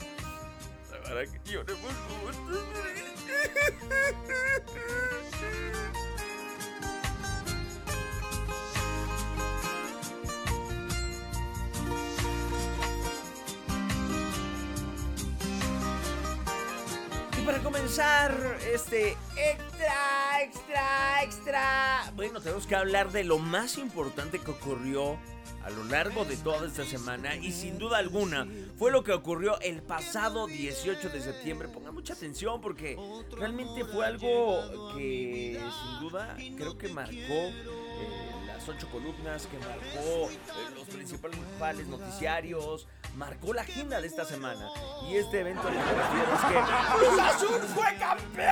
Para 17.46 17.60
comenzar 17.60 18.58
este 18.74 19.16
extra, 19.36 20.42
extra, 20.42 21.22
extra. 21.22 22.12
Bueno, 22.16 22.40
tenemos 22.40 22.66
que 22.66 22.74
hablar 22.74 23.12
de 23.12 23.22
lo 23.22 23.38
más 23.38 23.78
importante 23.78 24.40
que 24.40 24.50
ocurrió 24.50 25.16
a 25.64 25.70
lo 25.70 25.84
largo 25.84 26.24
de 26.24 26.36
toda 26.36 26.66
esta 26.66 26.84
semana 26.84 27.36
y 27.36 27.52
sin 27.52 27.78
duda 27.78 27.98
alguna 27.98 28.48
fue 28.76 28.90
lo 28.90 29.04
que 29.04 29.12
ocurrió 29.12 29.60
el 29.60 29.80
pasado 29.80 30.48
18 30.48 31.08
de 31.08 31.20
septiembre. 31.20 31.68
Ponga 31.68 31.92
mucha 31.92 32.14
atención 32.14 32.60
porque 32.60 32.98
realmente 33.36 33.84
fue 33.84 34.04
algo 34.04 34.96
que 34.96 35.60
sin 35.60 36.00
duda 36.00 36.36
creo 36.56 36.76
que 36.76 36.88
marcó 36.88 37.14
eh, 37.14 38.35
las 38.56 38.68
ocho 38.68 38.88
columnas, 38.90 39.46
que 39.46 39.58
marcó 39.58 40.30
eh, 40.30 40.38
los 40.74 40.88
principales 40.88 41.86
noticiarios, 41.88 42.86
marcó 43.14 43.52
la 43.52 43.62
agenda 43.62 44.00
de 44.00 44.06
esta 44.06 44.24
semana. 44.24 44.70
Y 45.08 45.16
este 45.16 45.40
evento 45.40 45.68
al 45.68 45.74
que 45.74 45.78
me 45.78 45.92
refiero 45.92 46.34
es 46.34 46.40
que 46.40 46.54
Cruz 46.96 47.20
Azul 47.20 47.60
fue 47.74 47.84
campeón. 47.98 48.46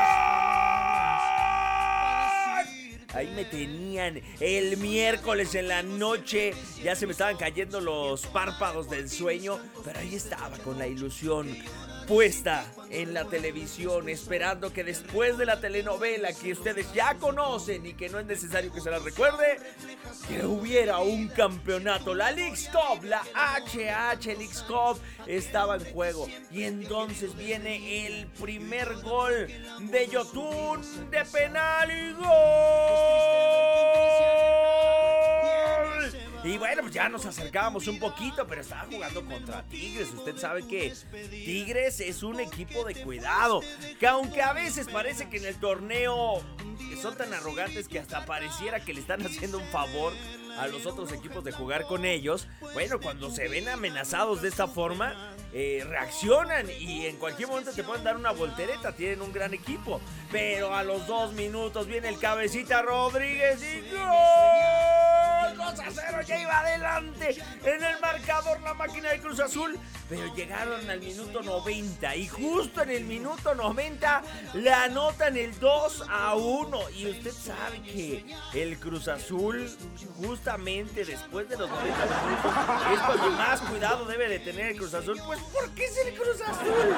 Ahí 3.15 3.33
me 3.35 3.45
tenían 3.45 4.21
el 4.41 4.77
miércoles 4.77 5.55
en 5.55 5.69
la 5.69 5.83
noche. 5.83 6.53
Ya 6.83 6.97
se 6.97 7.07
me 7.07 7.13
estaban 7.13 7.37
cayendo 7.37 7.81
los 7.81 8.27
párpados 8.27 8.91
del 8.91 9.09
sueño. 9.09 9.59
Pero 9.85 10.01
ahí 10.01 10.17
estaba 10.17 10.59
con 10.59 10.79
la 10.79 10.87
ilusión 10.87 11.57
puesta 12.07 12.65
en 12.91 13.15
la 13.15 13.25
televisión, 13.25 14.09
esperando 14.09 14.73
que 14.73 14.85
después 14.85 15.37
de 15.39 15.47
la 15.47 15.61
telenovela 15.61 16.33
que 16.33 16.53
ustedes 16.53 16.93
ya 16.93 17.15
conocen 17.15 17.85
y 17.87 17.95
que 17.95 18.09
no 18.09 18.19
es 18.19 18.27
necesario 18.27 18.73
que 18.73 18.81
se 18.81 18.91
la 18.91 18.99
recuerde, 18.99 19.59
que 20.29 20.45
hubiera 20.45 20.99
un 20.99 21.29
campeonato. 21.29 22.15
La 22.15 22.31
League's 22.31 22.69
Cup, 22.69 23.05
la 23.05 23.23
HH 23.35 24.27
League's 24.27 24.63
Cup 24.63 25.01
estaba 25.27 25.77
en 25.77 25.85
juego. 25.93 26.29
Y 26.51 26.65
entonces 26.65 27.37
viene 27.37 28.07
el 28.07 28.27
primer 28.29 28.95
gol 29.03 29.49
de 29.81 30.09
Yotun 30.09 31.11
de 31.11 31.25
penal 31.25 31.91
y 31.91 32.13
gol 32.13 32.25
Y 36.45 36.59
bueno, 36.59 36.83
pues 36.83 36.93
ya 36.93 37.09
nos 37.09 37.25
acercábamos 37.25 37.89
un 37.89 37.99
poquito, 37.99 38.47
pero 38.47 38.61
estaba 38.61 38.87
jugando 38.91 39.25
contra 39.25 39.63
Tigres. 39.63 40.13
Usted 40.13 40.37
sabe 40.37 40.67
que 40.67 40.93
Tigres 41.31 42.01
es 42.01 42.23
un 42.23 42.39
equipo 42.39 42.85
de 42.85 42.95
cuidado. 42.97 43.63
Que 43.99 44.07
aunque 44.07 44.43
a 44.43 44.53
veces 44.53 44.87
parece 44.89 45.31
que 45.31 45.39
en 45.39 45.47
el 45.47 45.57
torneo 45.57 46.43
son 47.01 47.17
tan 47.17 47.33
arrogantes 47.33 47.89
que 47.89 47.99
hasta 47.99 48.27
pareciera 48.27 48.85
que 48.85 48.93
le 48.93 49.01
están 49.01 49.25
haciendo 49.25 49.59
un 49.59 49.67
favor 49.69 50.13
a 50.59 50.67
los 50.67 50.85
otros 50.85 51.13
equipos 51.13 51.45
de 51.45 51.53
jugar 51.53 51.85
con 51.85 52.05
ellos. 52.05 52.47
Bueno, 52.75 53.01
cuando 53.01 53.31
se 53.31 53.49
ven 53.49 53.67
amenazados 53.69 54.43
de 54.43 54.49
esta 54.49 54.67
forma, 54.67 55.35
eh, 55.55 55.83
reaccionan 55.89 56.69
y 56.79 57.07
en 57.07 57.17
cualquier 57.17 57.49
momento 57.49 57.73
te 57.73 57.85
pueden 57.85 58.05
dar 58.05 58.17
una 58.17 58.33
voltereta. 58.33 58.93
Tienen 58.93 59.23
un 59.23 59.33
gran 59.33 59.55
equipo. 59.55 59.99
Pero 60.31 60.75
a 60.75 60.83
los 60.83 61.07
dos 61.07 61.33
minutos 61.33 61.87
viene 61.87 62.11
el 62.11 62.19
cabecita 62.19 62.83
Rodríguez 62.83 63.63
y 63.63 63.81
¡gol! 63.95 65.04
2 65.73 65.81
a 65.81 65.91
0, 65.91 66.19
ya 66.27 66.39
iba 66.39 66.59
adelante 66.59 67.43
en 67.65 67.83
el 67.83 68.01
marcador 68.01 68.61
la 68.61 68.75
máquina 68.75 69.11
de 69.11 69.21
Cruz 69.21 69.41
Azul. 69.41 69.79
Pero 70.09 70.35
llegaron 70.35 70.89
al 70.91 71.01
minuto 71.01 71.43
90 71.43 72.17
y 72.17 72.29
justo 72.29 72.83
en 72.83 72.91
el 72.91 73.05
minuto 73.05 73.55
90 73.55 74.23
le 74.55 74.73
anotan 74.73 75.37
el 75.37 75.59
2 75.59 76.05
a 76.11 76.35
1. 76.35 76.91
Y 76.91 77.11
usted 77.11 77.33
sabe 77.33 77.83
que 77.83 78.25
el 78.53 78.79
Cruz 78.79 79.09
Azul, 79.09 79.71
justamente 80.17 81.05
después 81.05 81.49
de 81.49 81.57
los 81.57 81.71
90 81.71 82.07
minutos, 82.07 82.53
es 82.93 83.01
cuando 83.01 83.31
más 83.31 83.61
cuidado 83.63 84.05
debe 84.05 84.29
de 84.29 84.39
tener 84.41 84.73
el 84.73 84.77
Cruz 84.77 84.93
Azul. 84.93 85.19
Pues, 85.25 85.41
¿por 85.41 85.71
qué 85.71 85.87
es 85.87 85.97
el 86.07 86.15
Cruz 86.15 86.41
Azul? 86.43 86.97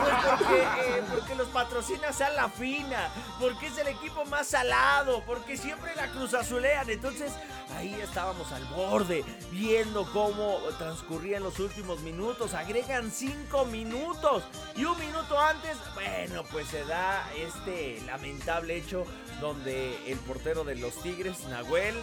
Pues 0.00 0.14
porque, 0.28 0.62
eh, 0.62 1.02
porque 1.08 1.34
los 1.36 1.48
patrocina 1.48 2.12
Sal 2.12 2.34
La 2.34 2.48
Fina, 2.48 3.10
porque 3.38 3.68
es 3.68 3.78
el 3.78 3.88
equipo 3.88 4.24
más 4.24 4.48
salado, 4.48 5.22
porque 5.24 5.56
siempre 5.56 5.94
la 5.94 6.08
Cruz 6.08 6.34
Azulean. 6.34 6.88
Entonces, 6.90 7.32
ahí 7.76 7.94
estábamos 8.04 8.50
al 8.52 8.64
borde, 8.66 9.24
viendo 9.50 10.04
cómo 10.12 10.58
transcurrían 10.78 11.42
los 11.42 11.58
últimos 11.58 12.00
minutos. 12.00 12.54
Agregan 12.54 13.10
5 13.10 13.64
minutos 13.66 14.44
y 14.76 14.84
un 14.84 14.98
minuto 14.98 15.38
antes, 15.38 15.76
bueno, 15.94 16.44
pues 16.50 16.68
se 16.68 16.84
da 16.84 17.24
este 17.36 18.00
lamentable 18.06 18.76
hecho 18.76 19.04
donde 19.40 19.96
el 20.10 20.18
portero 20.18 20.64
de 20.64 20.76
los 20.76 20.94
Tigres, 21.02 21.44
Nahuel, 21.48 21.94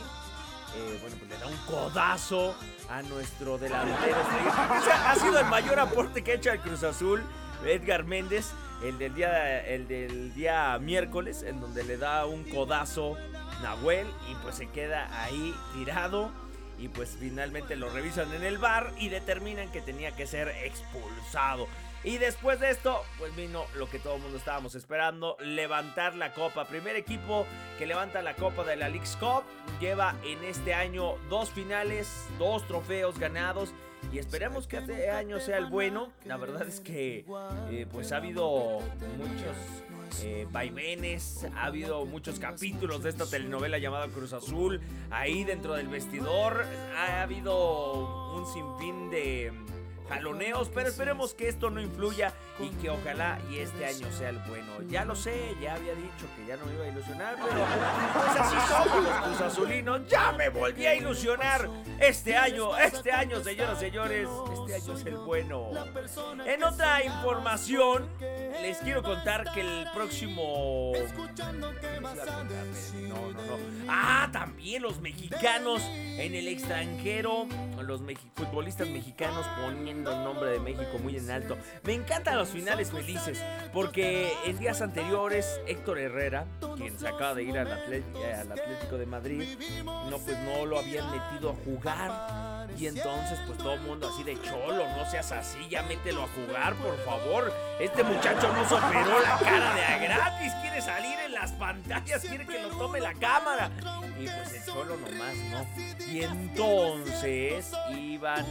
eh, 0.76 0.98
bueno, 1.02 1.16
pues 1.18 1.30
le 1.30 1.38
da 1.38 1.48
un 1.48 1.58
codazo 1.66 2.56
a 2.90 3.02
nuestro 3.04 3.58
delantero. 3.58 4.18
Ha 5.06 5.16
sido 5.16 5.40
el 5.40 5.46
mayor 5.46 5.80
aporte 5.80 6.24
que 6.24 6.32
ha 6.32 6.36
hecho 6.36 6.52
el 6.52 6.60
Cruz 6.60 6.84
Azul, 6.84 7.24
Edgar 7.66 8.04
Méndez, 8.04 8.52
el 8.84 8.98
del 8.98 9.14
día, 9.16 9.66
el 9.66 9.88
del 9.88 10.34
día 10.34 10.78
miércoles, 10.80 11.44
en 11.44 11.60
donde 11.60 11.84
le 11.84 11.98
da 11.98 12.26
un 12.26 12.44
codazo 12.44 13.18
Nahuel 13.62 14.08
y 14.30 14.36
pues 14.36 14.56
se 14.56 14.68
queda 14.70 15.24
ahí 15.24 15.56
tirado. 15.74 16.32
Y 16.80 16.90
pues 16.90 17.18
finalmente 17.20 17.76
lo 17.76 17.90
revisan 17.90 18.32
en 18.36 18.44
el 18.44 18.60
bar 18.60 18.94
y 19.00 19.10
determinan 19.10 19.72
que 19.72 19.82
tenía 19.82 20.16
que 20.16 20.28
ser 20.28 20.50
expulsado. 20.64 21.68
Y 22.04 22.20
después 22.20 22.60
de 22.60 22.70
esto, 22.70 23.04
pues 23.18 23.36
vino 23.36 23.66
lo 23.76 23.90
que 23.90 24.00
todo 24.00 24.16
el 24.16 24.22
mundo 24.22 24.38
estábamos 24.38 24.76
esperando, 24.76 25.36
levantar 25.42 26.16
la 26.16 26.34
copa. 26.34 26.66
Primer 26.66 26.96
equipo 26.96 27.46
que 27.78 27.88
levanta 27.88 28.22
la 28.22 28.36
copa 28.36 28.64
de 28.64 28.76
la 28.76 28.90
League's 28.90 29.18
Cup. 29.18 29.44
Lleva 29.80 30.16
en 30.24 30.44
este 30.44 30.74
año 30.74 31.16
dos 31.30 31.50
finales, 31.50 32.28
dos 32.38 32.66
trofeos 32.68 33.18
ganados. 33.18 33.74
Y 34.14 34.20
esperemos 34.20 34.68
que 34.68 34.78
este 34.78 35.10
año 35.10 35.40
sea 35.40 35.58
el 35.58 35.66
bueno. 35.66 36.14
La 36.24 36.38
verdad 36.38 36.68
es 36.68 36.80
que 36.80 37.26
eh, 37.72 37.88
pues 37.92 38.12
ha 38.12 38.18
habido 38.18 38.80
muchos 39.18 39.58
eh, 40.24 40.48
vaivenes, 40.52 41.46
ha 41.56 41.66
habido 41.66 42.06
muchos 42.06 42.40
capítulos 42.40 43.04
de 43.04 43.10
esta 43.10 43.26
telenovela 43.26 43.78
llamada 43.78 44.08
Cruz 44.08 44.34
Azul. 44.34 44.82
Ahí 45.10 45.44
dentro 45.44 45.76
del 45.76 45.88
vestidor 45.88 46.66
ha 46.96 47.22
habido 47.22 48.34
un 48.34 48.46
sinfín 48.46 49.10
de 49.10 49.52
jaloneos, 50.08 50.70
pero 50.74 50.90
esperemos 50.90 51.34
que 51.34 51.48
esto 51.48 51.70
no 51.70 51.82
influya 51.82 52.34
y 52.60 52.70
que 52.82 52.90
ojalá 52.90 53.40
y 53.50 53.60
este 53.60 53.86
año 53.86 54.12
sea 54.12 54.30
el 54.30 54.40
bueno. 54.40 54.82
Ya 54.90 55.06
lo 55.06 55.16
sé, 55.16 55.56
ya 55.62 55.76
había 55.76 55.94
dicho 55.94 56.26
que 56.36 56.46
ya 56.48 56.58
no 56.58 56.66
me 56.66 56.74
iba 56.74 56.86
a 56.86 56.88
ilusionar, 56.88 57.36
pero 57.36 57.66
pues 58.14 58.40
así 58.40 58.56
somos 58.68 59.04
los 59.04 59.14
Cruz 59.22 59.42
Azulinos. 59.42 60.08
Ya 60.08 60.32
me 60.32 60.50
volví 60.50 60.86
a 60.86 60.96
ilusionar 60.96 61.70
este 62.00 62.36
año, 62.36 62.78
este 62.78 63.12
año, 63.12 63.44
señoras 63.44 63.78
y 63.78 63.86
señores, 63.86 64.28
este 64.54 64.76
año 64.76 64.94
es 64.94 65.06
el 65.06 65.18
bueno. 65.18 65.70
En 66.46 66.64
otra 66.64 67.04
información, 67.04 68.10
les 68.62 68.78
quiero 68.78 69.04
contar 69.04 69.52
que 69.54 69.62
el 69.62 69.88
próximo... 69.94 70.94
No, 73.08 73.32
no, 73.32 73.42
no. 73.42 73.58
Ah, 73.88 74.30
también 74.32 74.82
los 74.82 75.00
mexicanos 75.00 75.82
en 75.84 76.36
el 76.36 76.48
extranjero, 76.48 77.48
los 77.82 78.02
futbolistas 78.36 78.88
mexicanos 78.90 79.46
poniendo 79.98 80.12
el 80.12 80.24
nombre 80.24 80.52
de 80.52 80.60
México 80.60 81.00
muy 81.02 81.18
en 81.18 81.32
alto. 81.32 81.58
Me 81.84 81.94
encantan 81.94 82.38
los 82.38 82.50
finales 82.50 82.92
felices, 82.92 83.44
porque 83.74 84.32
en 84.46 84.58
días 84.58 84.82
anteriores 84.82 85.60
Héctor 85.68 86.00
Herrera, 86.00 86.46
quien 86.76 86.98
se 86.98 87.08
acaba 87.08 87.34
de 87.36 87.44
ir 87.44 87.58
al, 87.58 87.68
eh, 87.92 88.04
Atlético 88.50 88.98
de 88.98 89.06
Madrid, 89.06 89.58
no 89.84 90.18
pues 90.20 90.38
no 90.40 90.66
lo 90.66 90.80
habían 90.80 91.10
metido 91.12 91.52
a 91.52 91.56
jugar. 91.66 92.57
Y 92.78 92.86
entonces 92.86 93.40
pues 93.48 93.58
todo 93.58 93.76
mundo 93.78 94.08
así 94.14 94.24
de 94.24 94.40
cholo, 94.42 94.88
no 94.96 95.10
seas 95.10 95.32
así, 95.32 95.68
ya 95.68 95.82
mételo 95.84 96.24
a 96.24 96.28
jugar, 96.28 96.76
por 96.76 96.96
favor. 97.06 97.52
Este 97.80 98.04
muchacho 98.04 98.54
no 98.54 98.70
superó 98.70 99.20
la 99.20 99.38
cara 99.40 99.74
de 99.74 99.84
a 99.84 99.98
gratis, 99.98 100.54
quiere 100.62 100.82
salir 100.82 101.18
en 101.26 101.34
las 101.34 101.52
pantallas, 101.54 102.22
quiere 102.22 102.46
que 102.46 102.62
lo 102.62 102.70
tome 102.70 103.00
la 103.00 103.14
cámara. 103.16 103.72
Y 104.20 104.28
pues 104.28 104.54
el 104.54 104.74
cholo 104.74 104.96
nomás 104.98 105.36
no. 105.50 105.66
Y 106.08 106.24
entonces 106.24 107.72
iban 107.96 108.46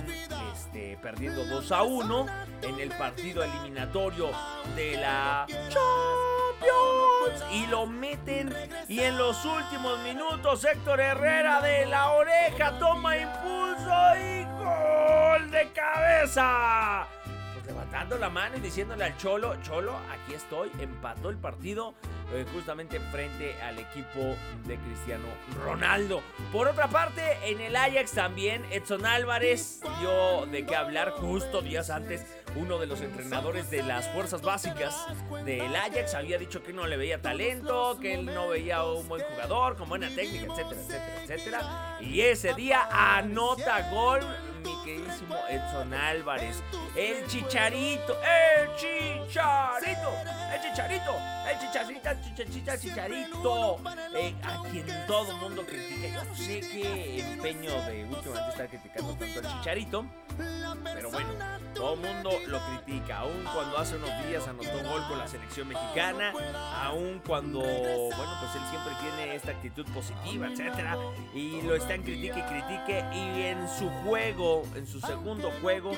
este, 0.53 0.99
perdiendo 1.01 1.45
2 1.45 1.73
a 1.73 1.83
1 1.85 2.27
en 2.63 2.81
el 2.81 2.89
partido 2.91 3.45
eliminatorio 3.45 4.31
de 4.75 4.97
la 4.97 5.47
Champions. 5.49 7.06
Y 7.53 7.67
lo 7.67 7.87
meten. 7.87 8.55
Y 8.89 9.01
en 9.01 9.19
los 9.19 9.45
últimos 9.45 9.99
minutos, 10.01 10.65
Héctor 10.65 11.01
Herrera 11.01 11.61
de 11.61 11.87
la 11.87 12.13
oreja 12.13 12.79
toma 12.79 13.17
impulso 13.17 14.17
y 14.17 14.45
gol 14.59 15.51
de 15.51 15.69
cabeza. 15.75 17.07
Levantando 17.97 18.19
la 18.19 18.29
mano 18.29 18.59
y 18.59 18.61
diciéndole 18.61 19.05
al 19.05 19.17
Cholo, 19.17 19.57
Cholo, 19.63 19.97
aquí 20.11 20.35
estoy, 20.35 20.71
empató 20.81 21.31
el 21.31 21.39
partido 21.39 21.95
eh, 22.31 22.45
justamente 22.53 23.01
frente 23.01 23.55
al 23.63 23.79
equipo 23.79 24.37
de 24.67 24.77
Cristiano 24.77 25.25
Ronaldo. 25.65 26.23
Por 26.53 26.69
otra 26.69 26.89
parte, 26.89 27.23
en 27.45 27.59
el 27.59 27.75
Ajax 27.75 28.13
también 28.13 28.67
Edson 28.71 29.07
Álvarez 29.07 29.81
dio 29.99 30.45
de 30.45 30.67
qué 30.67 30.77
hablar 30.77 31.13
justo 31.13 31.63
días 31.63 31.89
antes. 31.89 32.27
Uno 32.55 32.77
de 32.79 32.87
los 32.87 33.01
entrenadores 33.01 33.71
de 33.71 33.83
las 33.83 34.11
fuerzas 34.11 34.43
básicas 34.43 34.95
del 35.47 35.75
Ajax 35.75 36.13
había 36.15 36.37
dicho 36.37 36.63
que 36.63 36.75
no 36.75 36.87
le 36.87 36.99
veía 36.99 37.23
talento, 37.23 37.99
que 37.99 38.13
él 38.13 38.27
no 38.27 38.49
veía 38.49 38.85
un 38.85 39.09
buen 39.09 39.23
jugador, 39.23 39.75
con 39.75 39.89
buena 39.89 40.11
técnica, 40.11 40.53
etcétera, 40.53 40.81
etcétera, 40.83 41.23
etcétera. 41.23 41.99
Y 42.03 42.21
ese 42.21 42.53
día 42.53 42.89
anota 42.91 43.89
gol 43.91 44.21
mi 44.67 44.77
queridísimo 44.85 45.37
Edson 45.49 45.95
Álvarez. 45.95 46.63
El 46.97 47.27
chicharito, 47.27 48.17
el 48.21 48.75
chicharito, 48.77 50.11
el 50.53 50.61
chicharito, 50.61 51.13
el 51.49 51.59
chicharito, 51.59 52.73
el 52.73 52.81
chicharito. 52.81 53.79
Eh, 54.15 54.35
a 54.43 54.63
quien 54.71 54.87
todo 55.07 55.31
el 55.31 55.37
mundo 55.39 55.65
critica. 55.65 56.09
Yo 56.09 56.25
no 56.25 56.35
sé 56.35 56.61
qué 56.61 57.21
empeño 57.21 57.71
de 57.83 58.05
últimamente 58.05 58.51
estar 58.51 58.69
criticando 58.69 59.15
tanto 59.15 59.39
al 59.41 59.59
chicharito. 59.59 60.07
Pero 60.95 61.11
bueno, 61.11 61.31
todo 61.75 61.95
el 61.95 62.01
mundo 62.01 62.31
lo 62.47 62.59
critica, 62.67 63.19
aun 63.19 63.45
cuando 63.53 63.79
hace 63.79 63.97
unos 63.97 64.11
días 64.27 64.47
anotó 64.49 64.79
un 64.79 64.89
gol 64.89 65.03
con 65.09 65.19
la 65.19 65.29
selección 65.29 65.69
mexicana, 65.69 66.33
aun 66.83 67.21
cuando, 67.27 67.61
bueno, 67.61 68.37
pues 68.41 68.55
él 68.55 68.63
siempre 68.71 68.93
tiene 69.01 69.35
esta 69.35 69.51
actitud 69.51 69.85
positiva, 69.93 70.47
etcétera, 70.49 70.97
y 71.35 71.61
lo 71.63 71.75
están 71.75 72.03
critique 72.03 72.39
y 72.39 72.43
critique, 72.43 73.05
y 73.13 73.43
en 73.43 73.69
su 73.69 73.89
juego, 74.05 74.65
en 74.75 74.87
su 74.87 75.01
segundo 75.01 75.53
juego, 75.61 75.93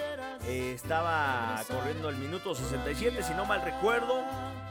eh, 0.46 0.72
estaba 0.74 1.62
corriendo 1.68 2.08
el 2.08 2.16
minuto 2.16 2.54
67, 2.54 3.22
si 3.22 3.34
no 3.34 3.44
mal 3.44 3.62
recuerdo, 3.62 4.24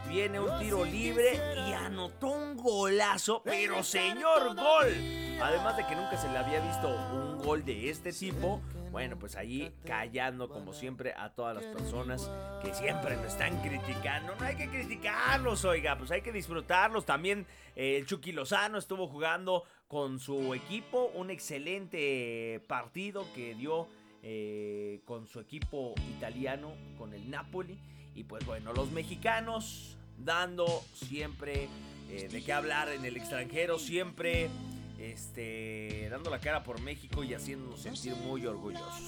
viene 0.10 0.40
un 0.40 0.60
tiro 0.60 0.84
libre 0.84 1.40
y 1.68 1.74
anotó 1.74 2.28
un 2.28 2.58
golazo, 2.58 3.42
pero 3.44 3.84
señor 3.84 4.56
gol, 4.56 4.94
además 5.42 5.78
de 5.78 5.86
que 5.86 5.96
nunca 5.96 6.18
se 6.18 6.30
le 6.30 6.38
había 6.38 6.60
visto 6.60 6.88
un 6.90 7.38
gol 7.44 7.64
de 7.64 7.90
este 7.90 8.12
tipo, 8.12 8.62
bueno, 8.92 9.18
pues 9.20 9.36
ahí 9.36 9.72
callando 9.86 10.50
como 10.50 10.74
siempre 10.74 11.14
a 11.18 11.30
todas 11.30 11.56
las 11.56 11.66
personas 11.66 12.32
que 12.64 12.74
siempre 12.74 13.16
lo 13.16 13.26
están 13.26 13.62
criticando. 13.62 14.36
No 14.36 14.46
hay 14.46 14.56
que 14.56 14.70
criticarlos, 14.70 15.66
oiga, 15.66 15.98
pues 15.98 16.12
hay 16.12 16.22
que 16.22 16.32
disfrutarlos. 16.32 17.06
También 17.06 17.46
eh, 17.76 17.98
el 17.98 18.06
Chucky 18.06 18.32
Lozano 18.32 18.78
estuvo 18.78 19.08
jugando 19.08 19.64
con 19.88 20.20
su 20.20 20.54
equipo, 20.54 21.12
un 21.16 21.30
excelente 21.30 22.64
partido 22.68 23.26
que 23.34 23.56
dio 23.56 23.88
eh, 24.24 25.02
con 25.06 25.28
su 25.28 25.40
equipo 25.40 25.94
italiano, 26.18 26.74
con 26.98 27.14
el 27.14 27.30
Napoli. 27.30 27.80
Y 28.16 28.24
pues 28.24 28.46
bueno, 28.46 28.74
los 28.74 28.92
mexicanos 28.92 29.98
dando 30.18 30.66
siempre 30.94 31.70
eh, 32.10 32.28
de 32.32 32.44
qué 32.44 32.54
hablar 32.54 32.90
en 32.90 33.06
el 33.06 33.16
extranjero, 33.16 33.78
siempre 33.78 34.50
este, 35.00 36.08
dando 36.10 36.30
la 36.30 36.40
cara 36.40 36.64
por 36.64 36.82
México 36.82 37.24
y 37.24 37.34
haciéndonos 37.34 37.82
sentir 37.82 38.16
muy 38.16 38.46
orgullosos. 38.46 39.02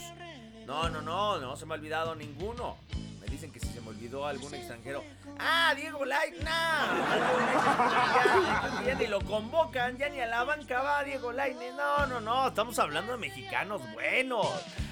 No, 0.65 0.89
no, 0.89 1.01
no, 1.01 1.39
no 1.39 1.55
se 1.55 1.65
me 1.65 1.73
ha 1.73 1.77
olvidado 1.77 2.15
ninguno. 2.15 2.77
Me 3.19 3.27
dicen 3.27 3.51
que 3.51 3.59
si 3.59 3.67
se 3.67 3.81
me 3.81 3.89
olvidó 3.89 4.25
algún 4.25 4.53
extranjero. 4.53 5.03
¡Ah, 5.39 5.73
Diego! 5.75 6.05
¡No! 6.05 6.05
Ya, 8.85 8.95
ni 8.95 9.07
lo 9.07 9.21
convocan, 9.21 9.97
ya 9.97 10.09
ni 10.09 10.19
a 10.19 10.27
la 10.27 10.43
banca 10.43 10.81
va 10.81 11.03
Diego 11.03 11.31
Laine. 11.31 11.71
No, 11.73 12.07
no, 12.07 12.21
no, 12.21 12.47
estamos 12.47 12.77
hablando 12.79 13.13
de 13.13 13.17
mexicanos 13.17 13.81
buenos. 13.93 14.47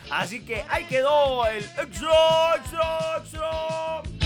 Así 0.10 0.44
que 0.44 0.66
ahí 0.70 0.86
quedó 0.86 1.46
el 1.48 1.64
extra, 1.64 2.56
extra, 2.56 3.18
extra. 3.18 4.17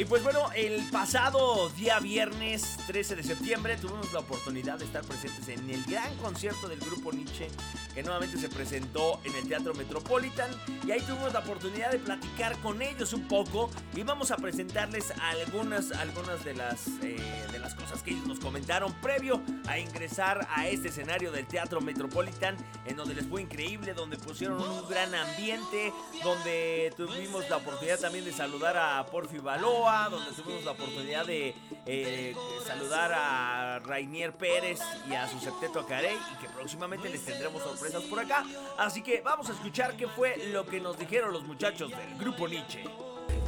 Y 0.00 0.06
pues 0.06 0.22
bueno, 0.22 0.50
el 0.56 0.82
pasado 0.90 1.68
día 1.76 2.00
viernes 2.00 2.78
13 2.86 3.16
de 3.16 3.22
septiembre 3.22 3.76
tuvimos 3.76 4.10
la 4.14 4.20
oportunidad 4.20 4.78
de 4.78 4.86
estar 4.86 5.04
presentes 5.04 5.46
en 5.48 5.68
el 5.68 5.84
gran 5.84 6.16
concierto 6.16 6.70
del 6.70 6.80
grupo 6.80 7.12
Nietzsche 7.12 7.48
que 7.94 8.02
nuevamente 8.02 8.38
se 8.38 8.48
presentó 8.48 9.20
en 9.24 9.34
el 9.34 9.48
Teatro 9.48 9.74
Metropolitan 9.74 10.50
y 10.86 10.90
ahí 10.90 11.00
tuvimos 11.00 11.32
la 11.32 11.40
oportunidad 11.40 11.90
de 11.90 11.98
platicar 11.98 12.56
con 12.58 12.82
ellos 12.82 13.12
un 13.12 13.26
poco 13.28 13.70
y 13.94 14.02
vamos 14.02 14.30
a 14.30 14.36
presentarles 14.36 15.12
algunas, 15.20 15.92
algunas 15.92 16.44
de, 16.44 16.54
las, 16.54 16.86
eh, 17.02 17.16
de 17.50 17.58
las 17.58 17.74
cosas 17.74 18.02
que 18.02 18.12
ellos 18.12 18.26
nos 18.26 18.38
comentaron 18.38 18.92
previo 19.00 19.42
a 19.66 19.78
ingresar 19.78 20.46
a 20.50 20.68
este 20.68 20.88
escenario 20.88 21.32
del 21.32 21.46
Teatro 21.46 21.80
Metropolitan 21.80 22.56
en 22.86 22.96
donde 22.96 23.14
les 23.14 23.26
fue 23.26 23.42
increíble, 23.42 23.94
donde 23.94 24.16
pusieron 24.16 24.60
un 24.60 24.88
gran 24.88 25.14
ambiente, 25.14 25.92
donde 26.22 26.92
tuvimos 26.96 27.48
la 27.48 27.56
oportunidad 27.56 27.98
también 27.98 28.24
de 28.24 28.32
saludar 28.32 28.76
a 28.76 29.04
Porfi 29.06 29.38
Baloa, 29.38 30.08
donde 30.10 30.32
tuvimos 30.32 30.64
la 30.64 30.72
oportunidad 30.72 31.26
de 31.26 31.54
eh, 31.86 32.34
saludar 32.66 33.12
a 33.12 33.78
Rainier 33.80 34.32
Pérez 34.32 34.80
y 35.08 35.14
a 35.14 35.28
su 35.28 35.38
septeto 35.40 35.86
Carey 35.86 36.16
y 36.32 36.42
que 36.42 36.48
próximamente 36.48 37.08
les 37.08 37.24
tendremos 37.24 37.62
sorpresas 37.80 38.02
por 38.04 38.20
acá. 38.20 38.44
Así 38.78 39.02
que 39.02 39.22
vamos 39.24 39.48
a 39.48 39.52
escuchar 39.52 39.96
qué 39.96 40.06
fue 40.06 40.36
lo 40.52 40.66
que 40.66 40.80
nos 40.80 40.98
dijeron 40.98 41.32
los 41.32 41.44
muchachos 41.44 41.90
del 41.90 42.18
grupo 42.18 42.46
Nietzsche. 42.46 42.84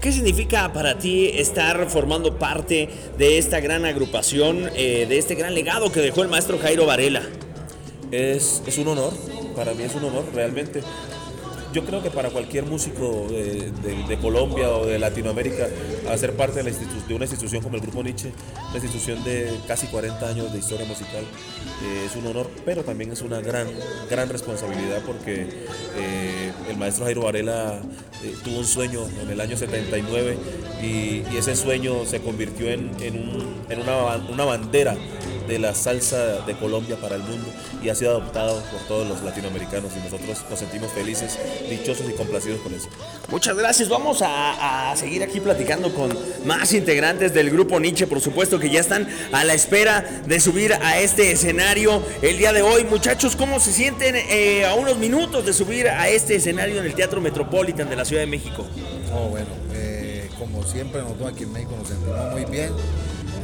¿Qué 0.01 0.11
significa 0.11 0.73
para 0.73 0.99
ti 0.99 1.29
estar 1.29 1.89
formando 1.89 2.39
parte 2.39 2.89
de 3.19 3.39
esta 3.39 3.61
gran 3.61 3.85
agrupación, 3.85 4.71
eh, 4.75 5.07
de 5.09 5.19
este 5.19 5.35
gran 5.35 5.55
legado 5.55 5.93
que 5.93 6.01
dejó 6.01 6.23
el 6.23 6.29
maestro 6.29 6.59
Jairo 6.59 6.87
Varela? 6.87 7.23
Es, 8.11 8.63
es 8.67 8.79
un 8.79 8.89
honor, 8.89 9.13
para 9.55 9.75
mí 9.75 9.85
es 9.85 9.95
un 9.95 10.05
honor 10.05 10.25
realmente. 10.35 10.83
Yo 11.73 11.85
creo 11.87 12.03
que 12.03 12.11
para 12.11 12.29
cualquier 12.29 12.67
músico 12.67 13.29
de, 13.31 14.19
Colombia 14.21 14.69
o 14.71 14.85
de 14.87 14.99
Latinoamérica, 14.99 15.67
hacer 16.11 16.35
parte 16.35 16.63
de, 16.63 16.71
la 16.71 17.15
una 17.15 17.25
institución 17.25 17.63
como 17.63 17.77
el 17.77 17.83
Grupo 17.83 18.03
Nietzsche, 18.03 18.31
una 18.69 18.77
institución 18.77 19.25
de 19.25 19.59
casi 19.67 19.87
40 19.87 20.29
años 20.29 20.53
de 20.53 20.59
historia 20.59 20.87
musical, 20.87 21.23
eh, 21.23 22.07
es 22.07 22.15
un 22.15 22.27
honor, 22.27 22.51
pero 22.67 22.85
también 22.85 23.11
es 23.11 23.23
una 23.23 23.41
gran, 23.41 23.69
gran 24.11 24.29
responsabilidad 24.29 25.03
porque 25.07 25.47
eh, 25.97 26.53
el 26.69 26.77
maestro 26.77 27.07
Jairo 27.07 27.23
Varela 27.23 27.81
eh, 28.23 28.35
tuvo 28.45 28.59
un 28.59 28.67
sueño 28.67 29.07
en 29.23 29.31
el 29.31 29.41
año 29.41 29.57
79 29.57 30.37
y, 30.83 31.23
ese 31.37 31.57
sueño 31.57 32.05
se 32.05 32.21
convirtió 32.21 32.69
en, 32.71 32.91
una 34.31 34.45
bandera 34.45 34.95
de 35.47 35.59
la 35.59 35.75
salsa 35.75 36.41
de 36.47 36.55
Colombia 36.55 36.97
para 36.97 37.17
el 37.17 37.23
mundo 37.23 37.49
y 37.83 37.89
ha 37.89 37.95
sido 37.95 38.13
adoptado 38.13 38.63
por 38.71 38.81
todos 38.89 39.09
los 39.09 39.23
latinoamericanos 39.23 39.93
y 39.97 40.05
nosotros 40.05 40.45
nos 40.49 40.59
sentimos 40.59 40.93
felices, 40.93 41.39
dichosos 41.69 42.09
y 42.09 42.13
complacidos 42.13 42.61
con 42.61 42.75
eso. 42.75 42.89
Muchas 43.31 43.57
gracias. 43.57 43.89
Vamos 43.89 44.23
a, 44.23 44.91
a 44.91 44.97
seguir 44.97 45.23
aquí 45.23 45.41
platicando 45.41 45.93
con 45.95 46.17
más 46.45 46.73
integrantes 46.73 47.35
del 47.35 47.51
grupo 47.51 47.81
Nietzsche, 47.81 48.07
por 48.07 48.21
supuesto, 48.21 48.59
que 48.59 48.71
ya 48.71 48.81
están 48.81 49.09
a 49.33 49.45
la 49.45 49.55
espera 49.55 50.23
de 50.27 50.41
subir 50.41 50.75
a 50.75 51.01
este 51.01 51.33
escenario 51.33 52.03
el 52.23 52.39
día 52.39 52.53
de 52.53 52.63
hoy. 52.63 52.85
Muchachos, 52.85 53.37
¿cómo 53.37 53.61
se 53.61 53.73
sienten 53.73 54.17
eh, 54.17 54.65
a 54.67 54.75
unos 54.75 54.99
minutos 54.99 55.45
de 55.45 55.53
subir 55.53 55.89
a 55.89 56.09
este 56.09 56.37
escenario 56.37 56.79
en 56.81 56.87
el 56.87 56.95
Teatro 56.95 57.21
Metropolitan 57.21 57.89
de 57.89 57.97
la 57.97 58.05
Ciudad 58.05 58.23
de 58.23 58.27
México? 58.27 58.67
Oh, 59.15 59.29
bueno, 59.29 59.47
eh, 59.73 60.29
como 60.39 60.63
siempre 60.65 61.03
nosotros 61.03 61.33
aquí 61.33 61.45
en 61.45 61.53
México 61.53 61.75
nos 61.79 61.89
sentimos 61.89 62.33
muy 62.33 62.45
bien, 62.47 62.71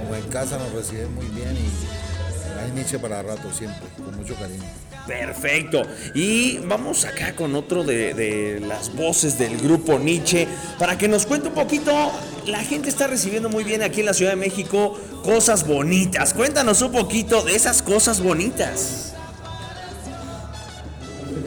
como 0.08 0.16
en 0.16 0.30
casa 0.30 0.56
nos 0.56 0.72
reciben 0.72 1.14
muy 1.14 1.26
bien 1.26 1.54
y 1.54 2.58
hay 2.58 2.70
Nietzsche 2.72 2.98
para 2.98 3.22
rato 3.22 3.52
siempre, 3.52 3.86
con 4.02 4.16
mucho 4.16 4.34
cariño. 4.36 4.64
Perfecto. 5.06 5.82
Y 6.14 6.58
vamos 6.58 7.04
acá 7.04 7.34
con 7.34 7.54
otro 7.54 7.84
de, 7.84 8.14
de 8.14 8.60
las 8.60 8.94
voces 8.94 9.38
del 9.38 9.58
grupo 9.58 9.98
Nietzsche 9.98 10.48
para 10.78 10.96
que 10.96 11.08
nos 11.08 11.26
cuente 11.26 11.48
un 11.48 11.54
poquito. 11.54 11.92
La 12.46 12.60
gente 12.60 12.88
está 12.88 13.06
recibiendo 13.06 13.50
muy 13.50 13.64
bien 13.64 13.82
aquí 13.82 14.00
en 14.00 14.06
la 14.06 14.14
Ciudad 14.14 14.32
de 14.32 14.36
México 14.36 14.98
cosas 15.22 15.66
bonitas. 15.66 16.32
Cuéntanos 16.32 16.80
un 16.80 16.92
poquito 16.92 17.42
de 17.42 17.54
esas 17.54 17.82
cosas 17.82 18.22
bonitas. 18.22 19.12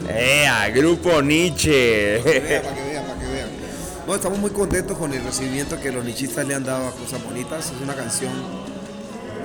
¡Ea! 0.08 0.68
Grupo 0.68 1.20
Nietzsche. 1.20 2.20
Estamos 4.14 4.38
muy 4.38 4.50
contentos 4.50 4.98
con 4.98 5.12
el 5.14 5.24
recibimiento 5.24 5.80
que 5.80 5.90
los 5.90 6.04
nichistas 6.04 6.46
le 6.46 6.54
han 6.54 6.62
dado 6.62 6.86
a 6.86 6.90
Cosas 6.92 7.24
Bonitas. 7.24 7.72
Es 7.74 7.80
una 7.80 7.94
canción 7.94 8.30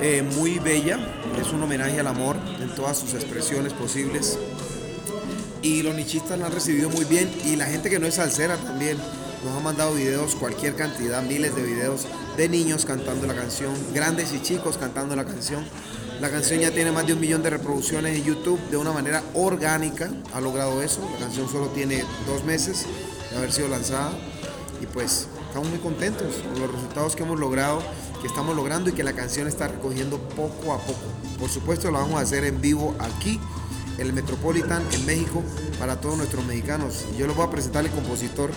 eh, 0.01 0.21
muy 0.35 0.59
bella, 0.59 0.99
es 1.41 1.51
un 1.53 1.63
homenaje 1.63 1.99
al 2.01 2.07
amor 2.07 2.35
en 2.59 2.75
todas 2.75 2.97
sus 2.99 3.13
expresiones 3.13 3.71
posibles. 3.71 4.37
Y 5.61 5.83
los 5.83 5.95
nichistas 5.95 6.37
la 6.37 6.47
han 6.47 6.51
recibido 6.51 6.89
muy 6.89 7.05
bien 7.05 7.31
y 7.45 7.55
la 7.55 7.65
gente 7.65 7.89
que 7.89 7.97
no 7.97 8.07
es 8.07 8.15
salsera 8.15 8.57
también 8.57 8.97
nos 9.45 9.55
ha 9.55 9.61
mandado 9.61 9.95
videos, 9.95 10.35
cualquier 10.35 10.75
cantidad, 10.75 11.23
miles 11.23 11.55
de 11.55 11.63
videos 11.63 12.05
de 12.35 12.49
niños 12.49 12.85
cantando 12.85 13.25
la 13.25 13.35
canción, 13.35 13.73
grandes 13.93 14.33
y 14.33 14.41
chicos 14.41 14.77
cantando 14.77 15.15
la 15.15 15.23
canción. 15.23 15.65
La 16.19 16.29
canción 16.29 16.59
ya 16.59 16.71
tiene 16.71 16.91
más 16.91 17.07
de 17.07 17.13
un 17.13 17.21
millón 17.21 17.41
de 17.41 17.51
reproducciones 17.51 18.17
en 18.17 18.23
YouTube 18.25 18.59
de 18.69 18.75
una 18.77 18.91
manera 18.91 19.23
orgánica, 19.33 20.11
ha 20.33 20.41
logrado 20.41 20.81
eso. 20.81 20.99
La 21.13 21.25
canción 21.25 21.49
solo 21.49 21.67
tiene 21.67 22.03
dos 22.27 22.43
meses 22.43 22.85
de 23.31 23.37
haber 23.37 23.51
sido 23.51 23.69
lanzada 23.69 24.11
y 24.81 24.85
pues 24.85 25.27
estamos 25.47 25.69
muy 25.69 25.79
contentos 25.79 26.35
con 26.35 26.59
los 26.59 26.71
resultados 26.71 27.15
que 27.15 27.23
hemos 27.23 27.39
logrado, 27.39 27.81
que 28.21 28.27
estamos 28.27 28.55
logrando 28.55 28.89
y 28.89 28.93
que 28.93 29.03
la 29.03 29.13
canción 29.13 29.47
está 29.47 29.67
recogiendo 29.67 30.17
poco 30.17 30.73
a 30.73 30.77
poco. 30.79 30.99
Por 31.39 31.49
supuesto 31.49 31.91
la 31.91 31.99
vamos 31.99 32.19
a 32.19 32.23
hacer 32.23 32.43
en 32.43 32.61
vivo 32.61 32.95
aquí, 32.99 33.39
en 33.97 34.07
el 34.07 34.13
Metropolitan, 34.13 34.83
en 34.91 35.05
México, 35.05 35.43
para 35.79 35.99
todos 35.99 36.17
nuestros 36.17 36.45
mexicanos. 36.45 37.05
Yo 37.17 37.27
les 37.27 37.35
voy 37.35 37.45
a 37.45 37.49
presentar 37.49 37.85
el 37.85 37.91
compositor 37.91 38.51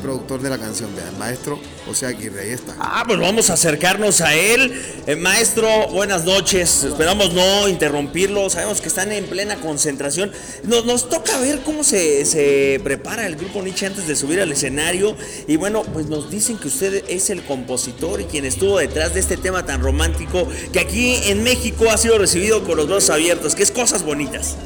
productor 0.00 0.42
de 0.42 0.50
la 0.50 0.58
canción, 0.58 0.94
vean, 0.94 1.08
el 1.08 1.16
maestro 1.16 1.58
José 1.86 2.06
Aguirre, 2.06 2.42
ahí 2.42 2.50
está. 2.50 2.74
Ah, 2.78 3.04
pues 3.06 3.18
vamos 3.18 3.50
a 3.50 3.54
acercarnos 3.54 4.20
a 4.20 4.34
él. 4.34 5.02
Eh, 5.06 5.16
maestro, 5.16 5.88
buenas 5.88 6.24
noches. 6.24 6.84
Esperamos 6.84 7.32
no 7.32 7.68
interrumpirlo. 7.68 8.48
Sabemos 8.50 8.80
que 8.80 8.88
están 8.88 9.12
en 9.12 9.26
plena 9.26 9.56
concentración. 9.56 10.32
Nos, 10.64 10.84
nos 10.84 11.08
toca 11.08 11.38
ver 11.40 11.60
cómo 11.60 11.84
se, 11.84 12.24
se 12.26 12.80
prepara 12.82 13.26
el 13.26 13.36
grupo 13.36 13.62
Nietzsche 13.62 13.86
antes 13.86 14.06
de 14.06 14.16
subir 14.16 14.40
al 14.40 14.52
escenario. 14.52 15.16
Y 15.46 15.56
bueno, 15.56 15.82
pues 15.82 16.06
nos 16.06 16.30
dicen 16.30 16.58
que 16.58 16.68
usted 16.68 17.04
es 17.08 17.30
el 17.30 17.42
compositor 17.42 18.20
y 18.20 18.24
quien 18.24 18.44
estuvo 18.44 18.78
detrás 18.78 19.14
de 19.14 19.20
este 19.20 19.36
tema 19.36 19.64
tan 19.64 19.82
romántico 19.82 20.46
que 20.72 20.80
aquí 20.80 21.16
en 21.24 21.42
México 21.42 21.90
ha 21.90 21.96
sido 21.96 22.18
recibido 22.18 22.64
con 22.64 22.76
los 22.76 22.86
brazos 22.88 23.10
abiertos, 23.10 23.54
que 23.54 23.62
es 23.62 23.70
cosas 23.70 24.02
bonitas. 24.02 24.56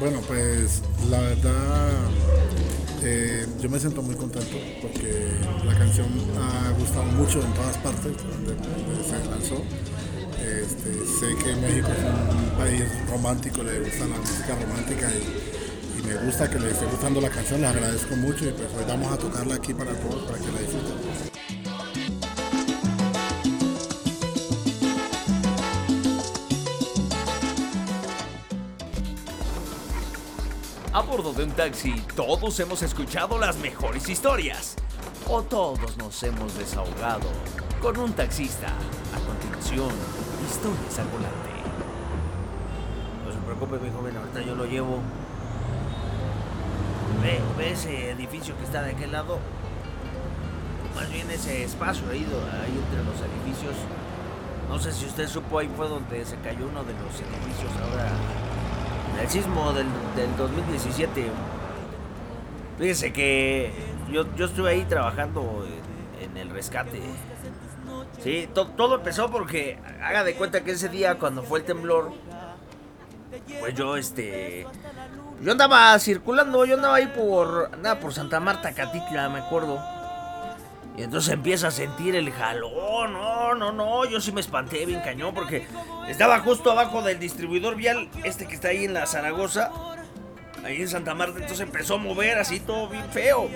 Bueno, 0.00 0.20
pues 0.28 0.82
la 1.10 1.20
verdad, 1.20 1.90
eh, 3.10 3.46
yo 3.60 3.70
me 3.70 3.78
siento 3.78 4.02
muy 4.02 4.14
contento 4.14 4.56
porque 4.82 5.28
la 5.64 5.78
canción 5.78 6.08
ha 6.36 6.70
gustado 6.78 7.04
mucho 7.04 7.40
en 7.40 7.52
todas 7.54 7.78
partes 7.78 8.12
donde, 8.16 8.54
se 9.02 9.30
lanzó. 9.30 9.62
Este, 10.38 10.92
sé 11.18 11.34
que 11.42 11.54
México 11.56 11.88
es 11.88 12.04
un 12.04 12.50
país 12.58 12.84
romántico, 13.10 13.62
le 13.62 13.80
gusta 13.80 14.06
la 14.06 14.18
música 14.18 14.54
romántica 14.54 15.10
y, 15.10 16.00
y 16.00 16.02
me 16.06 16.14
gusta 16.26 16.50
que 16.50 16.58
le 16.58 16.70
esté 16.70 16.86
gustando 16.86 17.20
la 17.20 17.30
canción, 17.30 17.60
les 17.62 17.70
agradezco 17.70 18.16
mucho 18.16 18.44
y 18.44 18.52
pues 18.52 18.68
hoy 18.76 18.84
vamos 18.86 19.12
a 19.12 19.16
tocarla 19.16 19.54
aquí 19.54 19.72
para 19.72 19.92
todos, 19.92 20.22
para 20.24 20.38
que 20.38 20.52
la 20.52 20.60
disfruten. 20.60 21.37
A 30.98 31.00
bordo 31.00 31.32
de 31.32 31.44
un 31.44 31.52
taxi, 31.52 31.94
todos 32.16 32.58
hemos 32.58 32.82
escuchado 32.82 33.38
las 33.38 33.56
mejores 33.58 34.08
historias. 34.08 34.74
O 35.28 35.44
todos 35.44 35.96
nos 35.96 36.20
hemos 36.24 36.58
desahogado 36.58 37.28
con 37.80 37.96
un 37.98 38.12
taxista. 38.14 38.66
A 38.66 39.20
continuación, 39.24 39.92
historias 40.44 40.98
al 40.98 41.06
volante. 41.06 41.50
No 43.24 43.32
se 43.32 43.38
preocupe, 43.38 43.78
mi 43.78 43.92
joven, 43.92 44.16
ahorita 44.16 44.40
yo 44.40 44.56
lo 44.56 44.64
llevo. 44.64 44.98
¿Ve, 47.22 47.40
ve 47.56 47.70
ese 47.70 48.10
edificio 48.10 48.58
que 48.58 48.64
está 48.64 48.82
de 48.82 48.90
aquel 48.90 49.12
lado? 49.12 49.38
Más 50.96 51.08
bien 51.12 51.30
ese 51.30 51.62
espacio 51.62 52.10
ahí, 52.10 52.26
ahí 52.26 52.76
entre 52.76 53.04
los 53.04 53.20
edificios. 53.20 53.76
No 54.68 54.80
sé 54.80 54.92
si 54.92 55.06
usted 55.06 55.28
supo, 55.28 55.60
ahí 55.60 55.70
fue 55.76 55.88
donde 55.88 56.24
se 56.24 56.34
cayó 56.40 56.66
uno 56.66 56.82
de 56.82 56.92
los 56.94 57.14
edificios 57.20 57.70
ahora 57.84 58.47
el 59.20 59.28
sismo 59.28 59.72
del, 59.72 59.86
del 60.16 60.36
2017. 60.36 61.26
Fíjese 62.78 63.12
que 63.12 63.72
yo, 64.10 64.24
yo 64.36 64.46
estuve 64.46 64.70
ahí 64.70 64.84
trabajando 64.84 65.66
en, 66.20 66.36
el 66.36 66.50
rescate. 66.50 67.00
Sí, 68.22 68.48
to- 68.54 68.68
todo 68.68 68.96
empezó 68.96 69.30
porque 69.30 69.78
haga 70.02 70.22
de 70.24 70.34
cuenta 70.34 70.62
que 70.62 70.72
ese 70.72 70.88
día 70.88 71.18
cuando 71.18 71.42
fue 71.42 71.60
el 71.60 71.64
temblor, 71.64 72.12
pues 73.60 73.74
yo 73.74 73.96
este 73.96 74.66
yo 75.42 75.52
andaba 75.52 75.98
circulando, 75.98 76.64
yo 76.64 76.74
andaba 76.76 76.96
ahí 76.96 77.06
por 77.08 77.70
andaba 77.72 77.98
por 78.00 78.12
Santa 78.12 78.38
Marta 78.40 78.72
Catitla, 78.72 79.28
me 79.28 79.40
acuerdo. 79.40 79.78
Y 80.98 81.04
entonces 81.04 81.32
empieza 81.32 81.68
a 81.68 81.70
sentir 81.70 82.16
el 82.16 82.32
jalón, 82.32 83.12
no, 83.12 83.54
no, 83.54 83.70
no, 83.70 84.04
yo 84.04 84.20
sí 84.20 84.32
me 84.32 84.40
espanté 84.40 84.84
bien 84.84 85.00
cañón 85.00 85.32
porque 85.32 85.64
estaba 86.08 86.40
justo 86.40 86.72
abajo 86.72 87.02
del 87.02 87.20
distribuidor 87.20 87.76
vial 87.76 88.08
este 88.24 88.48
que 88.48 88.56
está 88.56 88.68
ahí 88.68 88.84
en 88.84 88.94
la 88.94 89.06
Zaragoza, 89.06 89.70
ahí 90.64 90.82
en 90.82 90.88
Santa 90.88 91.14
Marta, 91.14 91.34
entonces 91.34 91.60
empezó 91.60 91.94
a 91.94 91.98
mover 91.98 92.36
así 92.38 92.58
todo 92.58 92.88
bien 92.88 93.08
feo. 93.12 93.48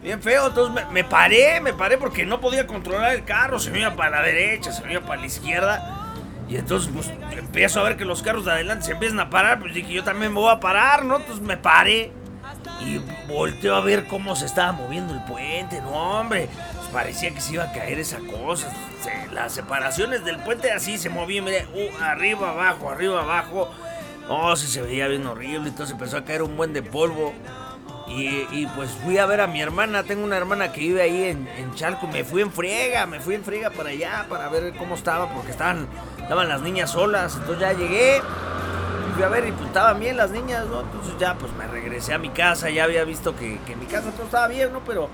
Bien 0.00 0.22
feo, 0.22 0.46
entonces 0.46 0.72
me, 0.72 0.92
me 0.92 1.02
paré, 1.02 1.60
me 1.60 1.72
paré 1.72 1.98
porque 1.98 2.24
no 2.24 2.40
podía 2.40 2.68
controlar 2.68 3.14
el 3.14 3.24
carro, 3.24 3.58
se 3.58 3.72
me 3.72 3.80
iba 3.80 3.96
para 3.96 4.20
la 4.20 4.22
derecha, 4.22 4.70
se 4.70 4.84
me 4.84 4.92
iba 4.92 5.00
para 5.00 5.20
la 5.20 5.26
izquierda. 5.26 6.14
Y 6.48 6.54
entonces 6.54 6.88
pues 6.94 7.10
empiezo 7.36 7.80
a 7.80 7.82
ver 7.82 7.96
que 7.96 8.04
los 8.04 8.22
carros 8.22 8.44
de 8.44 8.52
adelante 8.52 8.84
se 8.84 8.92
empiezan 8.92 9.18
a 9.18 9.28
parar, 9.28 9.58
pues 9.58 9.74
dije 9.74 9.92
yo 9.92 10.04
también 10.04 10.32
me 10.32 10.38
voy 10.38 10.52
a 10.52 10.60
parar, 10.60 11.04
¿no? 11.04 11.16
Entonces 11.16 11.44
me 11.44 11.56
paré 11.56 12.12
y 12.80 13.00
volteo 13.28 13.74
a 13.74 13.80
ver 13.80 14.06
cómo 14.06 14.36
se 14.36 14.46
estaba 14.46 14.72
moviendo 14.72 15.14
el 15.14 15.22
puente, 15.24 15.80
no 15.80 15.90
hombre, 15.90 16.48
parecía 16.86 17.32
que 17.32 17.40
se 17.40 17.54
iba 17.54 17.64
a 17.64 17.72
caer 17.72 17.98
esa 17.98 18.18
cosa. 18.18 18.72
Las 19.32 19.52
separaciones 19.52 20.24
del 20.24 20.38
puente 20.38 20.72
así 20.72 20.98
se 20.98 21.08
movían, 21.08 21.44
mire, 21.44 21.66
uh, 21.74 22.02
arriba, 22.02 22.50
abajo, 22.50 22.90
arriba, 22.90 23.22
abajo. 23.22 23.70
No, 24.28 24.56
sí 24.56 24.66
se 24.66 24.82
veía 24.82 25.06
bien 25.06 25.26
horrible, 25.26 25.68
entonces 25.68 25.92
empezó 25.92 26.16
a 26.16 26.24
caer 26.24 26.42
un 26.42 26.56
buen 26.56 26.72
de 26.72 26.82
polvo. 26.82 27.32
Y, 28.08 28.66
pues 28.76 28.90
fui 29.04 29.18
a 29.18 29.26
ver 29.26 29.40
a 29.40 29.48
mi 29.48 29.60
hermana, 29.60 30.04
tengo 30.04 30.24
una 30.24 30.36
hermana 30.36 30.72
que 30.72 30.80
vive 30.80 31.02
ahí 31.02 31.24
en, 31.24 31.48
en 31.48 31.74
Chalco, 31.74 32.06
me 32.06 32.22
fui 32.22 32.40
en 32.40 32.52
friega, 32.52 33.04
me 33.04 33.18
fui 33.18 33.34
en 33.34 33.42
friega 33.42 33.70
para 33.70 33.90
allá 33.90 34.26
para 34.28 34.48
ver 34.48 34.74
cómo 34.76 34.94
estaba, 34.94 35.28
porque 35.34 35.50
estaban, 35.50 35.88
estaban 36.22 36.48
las 36.48 36.62
niñas 36.62 36.92
solas, 36.92 37.34
entonces 37.34 37.60
ya 37.60 37.72
llegué, 37.72 38.22
fui 39.16 39.24
a 39.24 39.28
ver 39.28 39.48
y 39.48 39.52
pues 39.52 39.66
estaban 39.66 39.98
bien 39.98 40.16
las 40.16 40.30
niñas, 40.30 40.66
¿no? 40.66 40.82
Entonces 40.82 41.14
ya 41.18 41.34
pues 41.34 41.52
me 41.54 41.66
regresé 41.66 42.14
a 42.14 42.18
mi 42.18 42.28
casa, 42.28 42.70
ya 42.70 42.84
había 42.84 43.02
visto 43.04 43.34
que, 43.34 43.58
que 43.66 43.72
en 43.72 43.80
mi 43.80 43.86
casa 43.86 44.12
todo 44.12 44.26
estaba 44.26 44.46
bien, 44.46 44.72
¿no? 44.72 44.80
Pero 44.84 45.10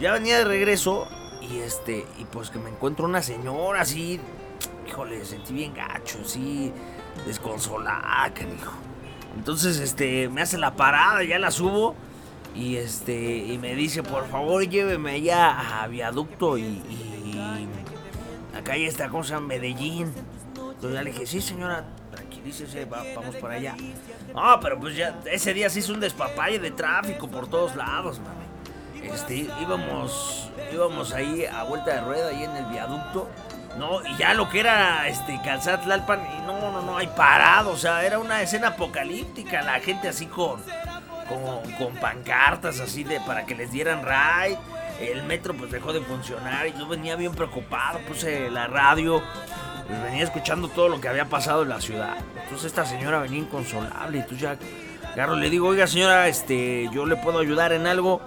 ya 0.00 0.12
venía 0.12 0.38
de 0.38 0.44
regreso 0.44 1.06
y 1.40 1.58
este, 1.58 2.06
y 2.18 2.24
pues 2.24 2.50
que 2.50 2.58
me 2.58 2.70
encuentro 2.70 3.04
una 3.04 3.22
señora 3.22 3.82
así, 3.82 4.20
híjole, 4.88 5.24
sentí 5.24 5.52
bien 5.54 5.74
gacho, 5.74 6.18
así, 6.24 6.72
desconsolada, 7.26 8.32
canijo. 8.34 8.72
Entonces, 9.36 9.78
este, 9.80 10.28
me 10.28 10.42
hace 10.42 10.58
la 10.58 10.74
parada, 10.74 11.22
ya 11.24 11.38
la 11.38 11.50
subo. 11.50 11.94
Y 12.54 12.76
este, 12.76 13.38
y 13.38 13.58
me 13.58 13.74
dice, 13.74 14.04
por 14.04 14.28
favor, 14.28 14.62
lléveme 14.68 15.10
allá 15.12 15.82
a 15.82 15.88
viaducto 15.88 16.56
y, 16.56 16.62
y 16.62 17.68
acá 18.56 18.76
ya 18.76 18.86
está, 18.86 19.08
¿cómo 19.08 19.24
se 19.24 19.30
llama? 19.34 19.48
Medellín. 19.48 20.12
Entonces 20.56 20.92
ya 20.92 21.02
le 21.02 21.10
dije, 21.10 21.26
sí, 21.26 21.40
señora, 21.40 21.84
tranquilícese, 22.12 22.84
va- 22.84 23.02
vamos 23.16 23.34
para 23.36 23.54
allá. 23.54 23.74
No, 24.32 24.60
pero 24.60 24.78
pues 24.78 24.94
ya, 24.96 25.18
ese 25.28 25.52
día 25.52 25.68
se 25.68 25.80
hizo 25.80 25.92
un 25.94 25.98
despapalle 26.00 26.60
de 26.60 26.70
tráfico 26.70 27.26
por 27.28 27.48
todos 27.48 27.74
lados, 27.74 28.20
mami. 28.20 28.43
Este, 29.12 29.48
íbamos, 29.60 30.50
íbamos 30.72 31.12
ahí 31.12 31.44
a 31.44 31.62
vuelta 31.64 31.94
de 31.94 32.00
rueda, 32.00 32.28
ahí 32.28 32.44
en 32.44 32.56
el 32.56 32.66
viaducto. 32.66 33.28
No, 33.78 34.06
y 34.06 34.16
ya 34.16 34.34
lo 34.34 34.48
que 34.48 34.60
era 34.60 35.08
este 35.08 35.40
Calzat 35.44 35.82
Tlalpan, 35.82 36.20
y 36.20 36.46
no, 36.46 36.60
no, 36.70 36.80
no, 36.80 36.96
hay 36.96 37.08
parado, 37.08 37.72
o 37.72 37.76
sea, 37.76 38.04
era 38.06 38.20
una 38.20 38.40
escena 38.40 38.68
apocalíptica, 38.68 39.62
la 39.62 39.80
gente 39.80 40.06
así 40.06 40.26
con, 40.26 40.62
con, 41.28 41.72
con 41.72 41.94
pancartas 41.96 42.78
así 42.78 43.02
de 43.02 43.20
para 43.20 43.46
que 43.46 43.56
les 43.56 43.72
dieran 43.72 44.04
ride. 44.04 44.58
El 45.00 45.24
metro 45.24 45.54
pues 45.54 45.72
dejó 45.72 45.92
de 45.92 46.00
funcionar 46.02 46.68
y 46.68 46.72
yo 46.78 46.86
venía 46.86 47.16
bien 47.16 47.34
preocupado, 47.34 47.98
puse 48.06 48.48
la 48.48 48.68
radio, 48.68 49.20
pues, 49.88 50.02
venía 50.04 50.22
escuchando 50.22 50.68
todo 50.68 50.88
lo 50.88 51.00
que 51.00 51.08
había 51.08 51.24
pasado 51.24 51.64
en 51.64 51.70
la 51.70 51.80
ciudad. 51.80 52.16
Entonces 52.44 52.66
esta 52.66 52.86
señora 52.86 53.18
venía 53.18 53.40
inconsolable, 53.40 54.18
y 54.18 54.20
entonces 54.20 54.40
ya 54.40 54.56
agarro, 55.12 55.34
le 55.34 55.50
digo, 55.50 55.66
oiga 55.66 55.88
señora, 55.88 56.28
este, 56.28 56.88
yo 56.92 57.06
le 57.06 57.16
puedo 57.16 57.40
ayudar 57.40 57.72
en 57.72 57.88
algo. 57.88 58.20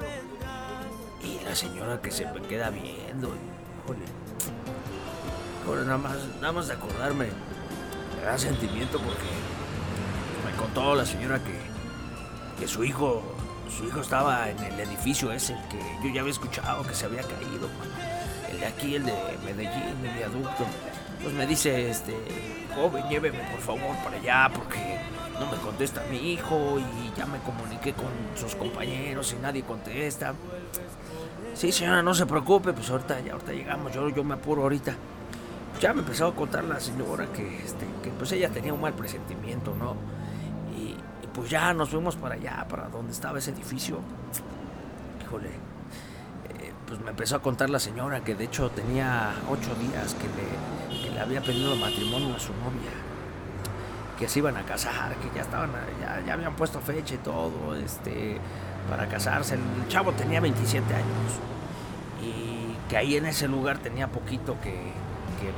Señora 1.58 2.00
que 2.00 2.12
se 2.12 2.24
me 2.24 2.40
queda 2.44 2.70
viendo, 2.70 3.30
híjole, 3.30 4.06
híjole, 5.64 5.86
nada 5.86 5.98
más, 5.98 6.18
nada 6.40 6.52
más 6.54 6.68
de 6.68 6.74
acordarme, 6.76 7.30
me 8.16 8.22
da 8.24 8.38
sentimiento 8.38 9.00
porque 9.00 9.26
me 10.46 10.56
contó 10.56 10.94
la 10.94 11.04
señora 11.04 11.40
que, 11.40 11.58
que 12.60 12.68
su 12.68 12.84
hijo, 12.84 13.24
su 13.76 13.88
hijo 13.88 14.02
estaba 14.02 14.52
en 14.52 14.60
el 14.60 14.80
edificio 14.82 15.32
ese 15.32 15.56
que 15.72 15.80
yo 16.04 16.14
ya 16.14 16.22
había 16.22 16.34
escuchado 16.34 16.86
que 16.86 16.94
se 16.94 17.06
había 17.06 17.24
caído, 17.24 17.68
el 18.52 18.60
de 18.60 18.66
aquí, 18.68 18.94
el 18.94 19.06
de 19.08 19.16
Medellín, 19.44 20.06
el 20.06 20.16
viaducto. 20.16 20.64
Pues 21.24 21.34
me 21.34 21.48
dice, 21.48 21.90
este, 21.90 22.14
joven, 22.76 23.04
lléveme 23.10 23.40
por 23.50 23.62
favor 23.62 23.96
para 24.04 24.18
allá 24.18 24.52
porque 24.54 25.00
no 25.40 25.50
me 25.50 25.58
contesta 25.58 26.04
mi 26.12 26.34
hijo 26.34 26.78
y 26.78 27.18
ya 27.18 27.26
me 27.26 27.40
comuniqué 27.40 27.94
con 27.94 28.12
sus 28.36 28.54
compañeros 28.54 29.34
y 29.34 29.42
nadie 29.42 29.64
contesta. 29.64 30.36
Sí, 31.58 31.72
señora, 31.72 32.04
no 32.04 32.14
se 32.14 32.28
preocupe, 32.28 32.72
pues 32.72 32.88
ahorita, 32.92 33.20
ya 33.22 33.34
ahorita 33.34 33.52
llegamos, 33.52 33.92
yo, 33.92 34.10
yo 34.10 34.24
me 34.24 34.36
apuro 34.36 34.62
ahorita. 34.62 34.94
Pues 35.72 35.82
ya 35.82 35.92
me 35.92 36.02
empezó 36.02 36.28
a 36.28 36.36
contar 36.36 36.64
la 36.66 36.80
señora 36.80 37.26
que, 37.34 37.64
este, 37.64 37.88
pues 38.16 38.32
ella 38.34 38.50
tenía 38.50 38.72
un 38.76 38.80
mal 38.80 38.94
presentimiento, 38.94 39.74
¿no? 39.74 39.96
Y, 40.78 40.90
y 40.92 41.28
pues 41.34 41.50
ya 41.50 41.74
nos 41.74 41.90
fuimos 41.90 42.16
para 42.16 42.36
allá, 42.36 42.64
para 42.70 42.90
donde 42.90 43.12
estaba 43.12 43.40
ese 43.40 43.50
edificio. 43.50 43.98
Híjole, 45.26 45.48
eh, 45.48 46.74
pues 46.86 47.00
me 47.00 47.10
empezó 47.10 47.38
a 47.38 47.40
contar 47.40 47.72
la 47.72 47.80
señora 47.80 48.24
que 48.24 48.36
de 48.36 48.44
hecho 48.44 48.70
tenía 48.70 49.34
ocho 49.50 49.74
días 49.82 50.14
que 50.14 50.28
le, 50.28 51.02
que 51.02 51.10
le 51.10 51.20
había 51.20 51.42
pedido 51.42 51.76
matrimonio 51.76 52.36
a 52.36 52.40
su 52.40 52.54
novia. 52.54 52.92
Que 54.20 54.30
se 54.30 54.38
iban 54.38 54.58
a 54.58 54.62
casar, 54.62 55.16
que 55.16 55.36
ya 55.36 55.42
estaban, 55.42 55.72
ya, 56.02 56.22
ya 56.24 56.34
habían 56.34 56.56
puesto 56.56 56.80
fecha 56.82 57.16
y 57.16 57.18
todo, 57.18 57.76
este, 57.76 58.38
para 58.90 59.08
casarse. 59.08 59.56
El 59.56 59.88
chavo 59.88 60.12
tenía 60.14 60.40
27 60.40 60.94
años 60.94 61.08
y 62.22 62.90
que 62.90 62.98
ahí 62.98 63.16
en 63.16 63.26
ese 63.26 63.48
lugar 63.48 63.78
tenía 63.80 64.08
poquito 64.08 64.58
que, 64.62 64.92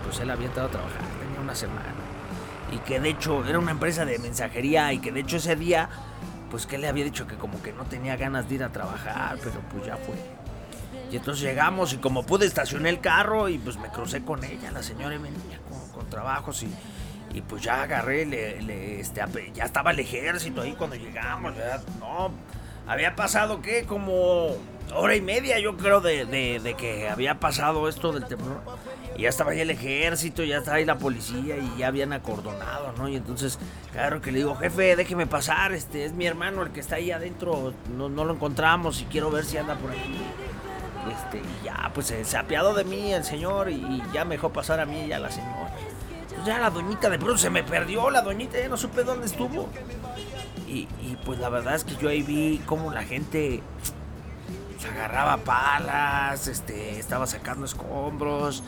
pues 0.04 0.20
él 0.20 0.30
había 0.30 0.48
entrado 0.48 0.70
a 0.70 0.72
trabajar, 0.72 1.02
tenía 1.20 1.40
una 1.42 1.56
semana. 1.56 1.94
Y 2.72 2.78
que 2.80 3.00
de 3.00 3.10
hecho 3.10 3.46
era 3.46 3.60
una 3.60 3.72
empresa 3.72 4.06
de 4.06 4.20
mensajería 4.20 4.94
y 4.94 5.00
que 5.00 5.12
de 5.12 5.22
hecho 5.22 5.38
ese 5.38 5.56
día, 5.56 5.90
pues 6.52 6.66
que 6.66 6.78
le 6.78 6.88
había 6.88 7.04
dicho 7.04 7.26
que 7.26 7.36
como 7.36 7.62
que 7.62 7.74
no 7.74 7.86
tenía 7.86 8.16
ganas 8.16 8.48
de 8.48 8.56
ir 8.56 8.64
a 8.64 8.70
trabajar, 8.70 9.38
pero 9.44 9.60
pues 9.72 9.86
ya 9.86 9.98
fue. 9.98 10.16
Y 11.12 11.18
entonces 11.18 11.44
llegamos 11.44 11.94
y 11.94 11.98
como 11.98 12.24
pude 12.24 12.46
estacioné 12.46 12.90
el 12.90 13.00
carro 13.00 13.50
y 13.50 13.58
pues 13.58 13.78
me 13.78 13.90
crucé 13.90 14.24
con 14.24 14.44
ella, 14.44 14.70
la 14.72 14.84
señora 14.84 15.18
venía 15.18 15.60
con, 15.68 15.90
con 15.90 16.10
trabajos 16.10 16.62
y, 16.62 16.70
y 17.34 17.42
pues 17.42 17.64
ya 17.64 17.84
agarré, 17.84 18.26
le, 18.26 19.00
este, 19.00 19.22
ya 19.54 19.66
estaba 19.66 19.92
el 19.92 20.00
ejército 20.00 20.62
ahí 20.62 20.74
cuando 20.74 20.96
llegamos, 20.96 21.56
¿verdad? 21.56 21.82
No, 22.00 22.32
había 22.90 23.16
pasado, 23.16 23.62
¿qué? 23.62 23.86
Como 23.86 24.56
hora 24.96 25.16
y 25.16 25.22
media, 25.22 25.60
yo 25.60 25.78
creo, 25.78 26.02
de, 26.02 26.26
de- 26.26 26.74
que 26.74 27.08
había 27.08 27.40
pasado 27.40 27.88
esto 27.88 28.12
del 28.12 28.26
temblor. 28.26 28.62
Y 29.16 29.24
ya 29.24 29.30
estaba 29.30 29.52
ahí 29.52 29.60
el 29.60 29.70
ejército, 29.70 30.44
ya 30.44 30.58
estaba 30.58 30.78
ahí 30.78 30.86
la 30.86 30.98
policía 30.98 31.58
y 31.58 31.78
ya 31.78 31.88
habían 31.88 32.14
acordonado, 32.14 32.94
¿no? 32.98 33.08
Y 33.08 33.16
entonces, 33.16 33.60
claro 33.92 34.22
que 34.22 34.32
le 34.32 34.40
digo, 34.40 34.56
jefe, 34.56 34.96
déjeme 34.96 35.28
pasar, 35.28 35.74
este, 35.74 36.06
es 36.06 36.14
mi 36.14 36.26
hermano 36.26 36.64
el 36.64 36.72
que 36.72 36.80
está 36.80 36.96
ahí 36.96 37.12
adentro, 37.12 37.74
no, 37.96 38.10
no 38.10 38.26
lo 38.26 38.34
encontramos 38.34 39.02
y 39.02 39.06
quiero 39.06 39.30
ver 39.30 39.46
si 39.46 39.58
anda 39.58 39.76
por 39.76 39.92
aquí. 39.92 40.22
Este, 41.16 41.38
y 41.40 41.66
ya, 41.66 41.92
pues 41.94 42.08
se, 42.08 42.24
se 42.26 42.38
apiadó 42.38 42.74
de 42.74 42.86
mí 42.86 43.14
el 43.14 43.24
señor 43.24 43.70
y, 43.70 44.02
ya 44.14 44.26
me 44.26 44.36
dejó 44.36 44.52
pasar 44.52 44.80
a 44.80 44.86
mí 44.86 45.06
y 45.06 45.12
a 45.12 45.20
la 45.20 45.30
señora. 45.30 45.74
Pues 46.34 46.46
ya 46.46 46.58
la 46.58 46.70
doñita 46.70 47.10
de 47.10 47.18
pronto 47.20 47.38
se 47.38 47.50
me 47.50 47.64
perdió, 47.64 48.10
la 48.10 48.22
doñita 48.22 48.58
ya 48.60 48.68
no 48.70 48.78
supe 48.78 49.04
dónde 49.04 49.28
estuvo. 49.28 49.70
Y, 50.70 50.88
pues 51.26 51.40
la 51.40 51.50
verdad 51.50 51.74
es 51.76 51.84
que 51.84 51.96
yo 51.96 52.10
ahí 52.10 52.22
vi 52.22 52.62
cómo 52.66 52.92
la 52.92 53.04
gente 53.04 53.64
se 54.80 54.88
agarraba 54.88 55.38
palas, 55.38 56.48
este, 56.48 57.00
estaba 57.00 57.26
sacando 57.26 57.66
escombros. 57.66 58.64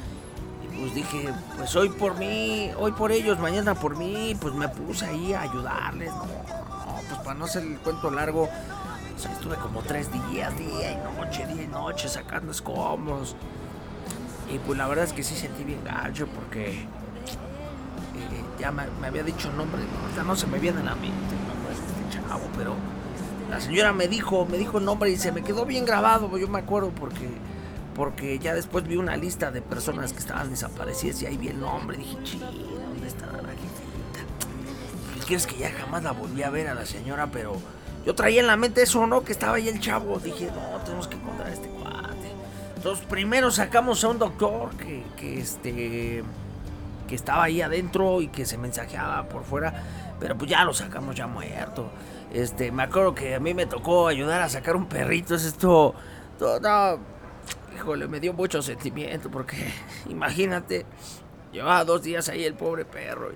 Y 0.64 0.78
pues 0.80 0.96
dije, 0.96 1.30
pues 1.58 1.76
hoy 1.76 1.90
por 1.90 2.18
mí, 2.18 2.72
hoy 2.78 2.92
por 2.94 3.12
ellos, 3.12 3.38
mañana 3.40 3.76
por 3.76 3.98
mí, 3.98 4.36
pues 4.42 4.56
me 4.56 4.68
puse 4.68 5.06
ahí 5.06 5.34
a 5.34 5.42
ayudarles. 5.42 6.10
No, 6.10 6.26
no, 6.26 7.02
pues 7.08 7.20
para 7.20 7.36
no 7.36 7.46
hacer 7.46 7.64
el 7.64 7.78
cuento 7.80 8.10
largo, 8.10 8.50
sea, 9.22 9.32
estuve 9.34 9.56
como 9.58 9.82
tres 9.84 10.10
días, 10.12 10.58
día 10.58 10.94
y 10.94 10.98
noche, 11.18 11.46
día 11.46 11.64
y 11.64 11.68
noche, 11.68 12.10
sacando 12.10 12.52
escombros. 12.52 13.36
Y 14.52 14.58
pues 14.60 14.78
la 14.78 14.88
verdad 14.88 15.06
es 15.06 15.14
que 15.14 15.24
sí 15.24 15.36
sentí 15.36 15.64
bien 15.64 15.84
gacho 15.84 16.28
porque 16.28 16.72
eh, 16.72 16.88
ya 18.60 18.72
me, 18.72 18.84
había 19.06 19.24
dicho 19.24 19.50
el 19.50 19.58
nombre, 19.58 19.82
no, 20.18 20.24
no 20.24 20.36
se 20.36 20.48
me 20.48 20.58
viene 20.58 20.82
a 20.82 20.84
la 20.84 20.96
mente 20.96 21.51
pero 22.58 22.76
la 23.50 23.60
señora 23.60 23.94
me 23.94 24.08
dijo, 24.08 24.46
me 24.46 24.58
dijo 24.58 24.78
el 24.78 24.86
nombre 24.86 25.10
y 25.10 25.17
se 25.17 25.32
me 25.32 25.44
quedó 25.44 25.65
bien 25.65 25.86
grabado, 25.86 26.38
yo 26.38 26.48
me 26.48 26.60
acuerdo 26.60 26.91
porque 26.91 27.30
porque 27.96 28.39
ya 28.39 28.54
después 28.54 28.88
vi 28.88 28.96
una 28.96 29.17
lista 29.17 29.52
de 29.52 29.62
personas 29.62 30.13
que 30.13 30.20
estaban 30.20 30.50
desaparecidas 30.50 31.22
y 31.22 31.26
ahí 31.26 31.38
vi 31.38 31.50
el 31.50 31.60
nombre, 31.60 31.98
dije, 31.98 32.17
ching, 32.24 32.39
¿dónde 32.39 33.08
está 33.08 33.26
la 33.28 33.50
jefita? 33.50 34.26
¿Qué 35.13 35.20
quieres 35.20 35.46
que 35.46 35.58
ya 35.58 35.72
jamás 35.72 36.04
la 36.04 36.12
volví 36.12 36.41
a 36.41 36.50
ver 36.50 36.70
a 36.70 36.74
la 36.74 36.86
señora? 36.86 37.28
Pero 37.28 37.58
yo 38.06 38.15
traía 38.15 38.39
en 38.39 38.48
la 38.48 38.56
mente 38.56 38.82
eso, 38.82 39.06
¿no? 39.08 39.24
Que 39.24 39.34
estaba 39.34 39.58
ahí 39.58 39.67
el 39.67 39.80
chavo, 39.80 40.20
dije, 40.20 40.48
no, 40.48 40.82
tenemos 40.84 41.08
que 41.08 41.17
encontrar 41.17 41.50
este 41.50 41.67
cuate. 41.67 42.32
Entonces 42.78 43.06
primero 43.06 43.52
sacamos 43.52 44.04
a 44.04 44.08
un 44.08 44.20
doctor 44.20 44.76
que, 44.78 45.04
que, 45.17 45.39
este 45.39 46.24
que 47.08 47.15
estaba 47.15 47.44
ahí 47.44 47.62
adentro 47.62 48.22
y 48.22 48.30
que 48.30 48.46
se 48.46 48.58
mensajeaba 48.58 49.28
por 49.28 49.44
fuera, 49.44 49.74
pero 50.20 50.38
pues 50.38 50.50
ya 50.50 50.63
lo 50.63 50.74
sacamos 50.74 51.13
ya 51.13 51.28
muerto. 51.28 51.91
Este, 52.34 52.72
me 52.72 52.84
acuerdo 52.84 53.13
que 53.13 53.36
a 53.36 53.39
mí 53.39 53.54
me 53.54 53.65
tocó 53.65 54.08
ayudar 54.08 54.41
a 54.41 54.48
sacar 54.48 54.78
un 54.78 54.88
perrito, 54.88 55.36
es 55.36 55.44
esto, 55.44 55.94
todo, 56.39 56.60
no, 56.62 57.00
híjole, 57.76 58.08
me 58.08 58.22
dio 58.22 58.34
mucho 58.34 58.62
sentimiento 58.62 59.30
porque 59.30 59.58
imagínate, 60.10 60.86
llevaba 61.52 61.84
dos 61.84 62.04
días 62.04 62.30
ahí 62.30 62.46
el 62.46 62.54
pobre 62.54 62.86
perro 62.86 63.32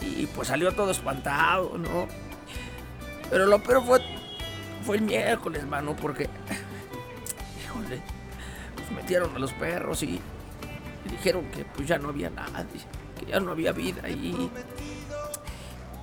y, 0.00 0.26
pues 0.26 0.48
salió 0.48 0.72
todo 0.72 0.90
espantado, 0.90 1.76
¿no? 1.76 2.06
Pero 3.30 3.46
lo 3.46 3.60
peor 3.62 3.84
fue, 3.84 4.00
fue 4.84 4.96
el 4.96 5.02
miércoles, 5.02 5.66
mano, 5.66 5.96
porque, 5.96 6.24
híjole, 7.64 8.00
pues 8.76 8.90
metieron 8.92 9.34
a 9.34 9.38
los 9.38 9.52
perros 9.54 10.02
y, 10.02 10.20
dijeron 11.10 11.46
que 11.50 11.64
pues 11.64 11.88
ya 11.88 11.98
no 11.98 12.10
había 12.10 12.28
nadie, 12.28 12.82
que 13.18 13.26
ya 13.26 13.40
no 13.40 13.52
había 13.52 13.72
vida 13.72 14.06
y... 14.10 14.50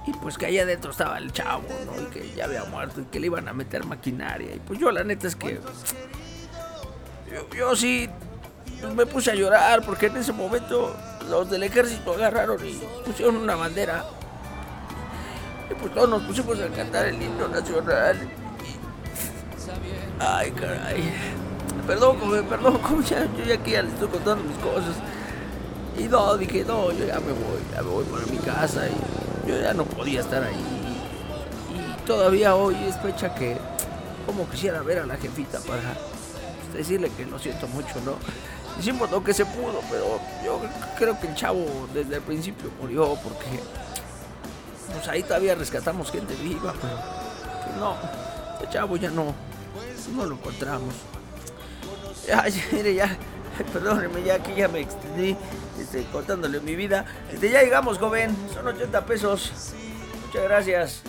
Y 0.08 0.14
pues 0.14 0.38
que 0.38 0.46
ahí 0.46 0.60
adentro 0.60 0.92
estaba 0.92 1.18
el 1.18 1.32
chavo, 1.32 1.64
¿no? 1.86 2.02
Y 2.02 2.06
que 2.06 2.32
ya 2.36 2.46
había 2.46 2.64
muerto 2.66 3.02
y 3.02 3.06
que 3.06 3.20
le 3.20 3.26
iban 3.28 3.48
a 3.48 3.54
meter 3.54 3.86
maquinaria. 3.86 4.54
Y 4.56 4.60
pues 4.60 4.80
yo 4.80 4.92
la 4.92 5.04
neta 5.04 5.28
es 5.28 5.36
que... 5.36 5.60
Yo, 7.32 7.50
yo 7.58 7.76
sí 7.76 8.08
pues, 8.82 8.94
me 8.94 9.06
puse 9.08 9.32
a 9.32 9.36
llorar 9.36 9.84
porque 9.84 10.06
en 10.08 10.18
ese 10.18 10.32
momento 10.32 10.96
los 11.28 11.50
del 11.50 11.64
ejército 11.64 12.14
agarraron 12.14 12.64
y 12.66 12.74
pusieron 13.06 13.38
una 13.38 13.56
bandera. 13.56 14.06
Y 15.72 15.74
pues 15.74 15.92
todos 15.94 16.08
nos 16.08 16.22
pusimos 16.24 16.60
a 16.60 16.68
cantar 16.68 17.08
el 17.08 17.20
himno 17.22 17.48
nacional. 17.48 18.16
Y- 18.64 18.76
Ay, 20.20 20.52
caray. 20.52 21.12
Perdón, 21.88 22.20
come, 22.20 22.44
perdón, 22.44 22.78
come, 22.80 23.04
ya, 23.04 23.26
yo 23.26 23.44
ya 23.44 23.56
aquí 23.56 23.72
ya 23.72 23.82
les 23.82 23.94
estoy 23.94 24.08
contando 24.10 24.44
mis 24.44 24.58
cosas. 24.58 24.96
Y 25.98 26.04
no, 26.04 26.38
dije, 26.38 26.64
no, 26.66 26.92
yo 26.92 27.06
ya 27.06 27.20
me 27.20 27.32
voy, 27.32 27.60
ya 27.74 27.82
me 27.82 27.90
voy 27.90 28.06
para 28.06 28.26
mi 28.28 28.38
casa 28.38 28.88
y 28.88 29.25
yo 29.48 29.60
ya 29.60 29.74
no 29.74 29.86
podía 29.86 30.22
estar 30.22 30.44
ahí. 30.44 30.56
Y 31.74 32.06
todavía 32.06 32.56
hoy 32.56 32.76
es 32.88 32.98
fecha 32.98 33.34
que, 33.36 33.58
como 34.26 34.50
quisiera 34.50 34.82
ver 34.82 35.00
a 35.00 35.06
la 35.06 35.18
jefita 35.18 35.60
para 35.62 35.96
decirle 36.74 37.10
que 37.16 37.26
lo 37.26 37.40
siento 37.40 37.68
mucho, 37.68 38.00
¿no? 38.04 38.16
Hicimos 38.80 39.10
lo 39.10 39.24
que 39.24 39.34
se 39.34 39.46
pudo, 39.46 39.82
pero 39.90 40.20
yo 40.44 40.60
creo 40.98 41.20
que 41.20 41.28
el 41.28 41.36
chavo 41.36 41.66
desde 41.94 42.16
el 42.18 42.22
principio 42.22 42.70
murió 42.82 43.18
porque, 43.24 43.60
pues 44.94 45.08
ahí 45.08 45.24
todavía 45.24 45.56
rescatamos 45.56 46.12
gente 46.12 46.36
viva, 46.36 46.74
pero 46.82 46.98
pues 47.64 47.78
no, 47.78 47.96
el 48.62 48.70
chavo 48.70 48.98
ya 48.98 49.10
no, 49.10 49.34
no 50.16 50.26
lo 50.26 50.36
encontramos. 50.36 50.94
Ay, 52.36 52.62
mire, 52.72 52.96
ya, 52.96 53.18
perdóneme, 53.74 54.24
ya 54.24 54.40
que 54.40 54.56
ya 54.56 54.68
me 54.68 54.82
extendí 54.82 55.38
este, 55.80 56.04
contándole 56.06 56.60
mi 56.60 56.76
vida. 56.76 57.06
Este, 57.32 57.50
ya 57.50 57.62
llegamos, 57.62 57.98
joven, 57.98 58.36
son 58.54 58.68
80 58.68 59.06
pesos. 59.06 59.74
Muchas 60.26 60.44
gracias. 60.44 61.04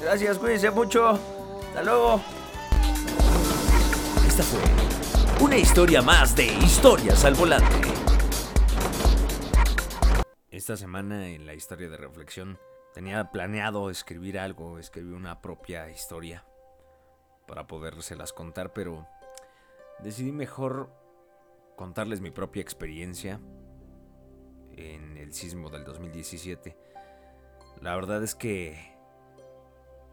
Gracias, 0.00 0.38
cuídense 0.38 0.70
mucho. 0.70 1.18
Hasta 1.68 1.82
luego. 1.82 2.20
Esta 4.26 4.42
fue 4.42 4.60
una 5.44 5.56
historia 5.56 6.02
más 6.02 6.34
de 6.36 6.46
Historias 6.46 7.24
al 7.24 7.34
Volante. 7.34 7.88
Esta 10.50 10.76
semana 10.76 11.28
en 11.28 11.46
la 11.46 11.54
historia 11.54 11.88
de 11.88 11.96
reflexión 11.96 12.58
tenía 12.92 13.30
planeado 13.30 13.88
escribir 13.90 14.38
algo, 14.38 14.78
escribir 14.78 15.14
una 15.14 15.40
propia 15.40 15.90
historia 15.90 16.44
para 17.46 17.66
podérselas 17.66 18.32
contar, 18.32 18.72
pero 18.72 19.06
decidí 20.00 20.32
mejor 20.32 20.90
contarles 21.76 22.20
mi 22.20 22.30
propia 22.30 22.60
experiencia 22.60 23.40
en 24.76 25.16
el 25.16 25.32
sismo 25.32 25.70
del 25.70 25.84
2017. 25.84 26.76
La 27.80 27.94
verdad 27.94 28.22
es 28.22 28.34
que 28.34 28.78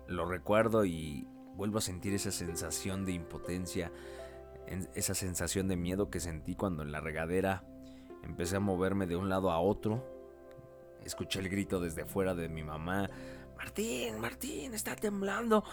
lo 0.08 0.26
recuerdo 0.26 0.86
y 0.86 1.28
vuelvo 1.56 1.80
a 1.80 1.82
sentir 1.82 2.14
esa 2.14 2.32
sensación 2.32 3.06
de 3.06 3.12
impotencia, 3.14 3.92
en- 4.68 4.90
esa 4.96 5.14
sensación 5.16 5.68
de 5.68 5.76
miedo 5.76 6.10
que 6.10 6.20
sentí 6.20 6.56
cuando 6.56 6.84
en 6.84 6.92
la 6.92 7.00
regadera 7.02 7.64
empecé 8.24 8.56
a 8.58 8.60
moverme 8.60 9.08
de 9.08 9.16
un 9.16 9.28
lado 9.30 9.52
a 9.52 9.60
otro. 9.60 10.04
Escuché 11.04 11.40
el 11.40 11.50
grito 11.50 11.80
desde 11.80 12.06
fuera 12.06 12.36
de 12.36 12.50
mi 12.50 12.64
mamá. 12.64 13.10
Martín, 13.58 14.20
Martín, 14.20 14.74
está 14.74 14.96
temblando. 14.96 15.64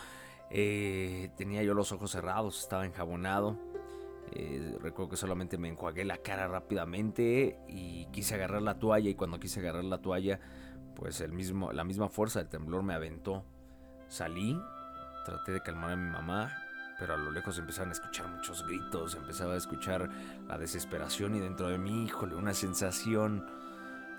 Eh, 0.50 1.30
tenía 1.36 1.62
yo 1.62 1.74
los 1.74 1.90
ojos 1.92 2.10
cerrados, 2.12 2.60
estaba 2.60 2.86
enjabonado. 2.86 3.58
Eh, 4.34 4.76
recuerdo 4.80 5.10
que 5.10 5.16
solamente 5.16 5.58
me 5.58 5.68
enjuagué 5.68 6.04
la 6.04 6.18
cara 6.18 6.48
rápidamente 6.48 7.58
y 7.68 8.06
quise 8.06 8.34
agarrar 8.34 8.62
la 8.62 8.78
toalla 8.78 9.08
y 9.08 9.14
cuando 9.14 9.38
quise 9.38 9.60
agarrar 9.60 9.84
la 9.84 9.98
toalla, 9.98 10.40
pues 10.96 11.20
el 11.20 11.32
mismo, 11.32 11.72
la 11.72 11.84
misma 11.84 12.08
fuerza 12.08 12.40
del 12.40 12.48
temblor 12.48 12.82
me 12.82 12.94
aventó. 12.94 13.44
Salí, 14.08 14.60
traté 15.24 15.52
de 15.52 15.60
calmar 15.60 15.92
a 15.92 15.96
mi 15.96 16.10
mamá, 16.10 16.52
pero 16.98 17.14
a 17.14 17.16
lo 17.16 17.30
lejos 17.30 17.58
empezaron 17.58 17.90
a 17.90 17.92
escuchar 17.92 18.28
muchos 18.28 18.66
gritos, 18.66 19.14
empezaba 19.14 19.54
a 19.54 19.56
escuchar 19.56 20.10
la 20.48 20.58
desesperación 20.58 21.36
y 21.36 21.40
dentro 21.40 21.68
de 21.68 21.78
mí, 21.78 22.04
híjole, 22.04 22.34
una 22.34 22.54
sensación 22.54 23.46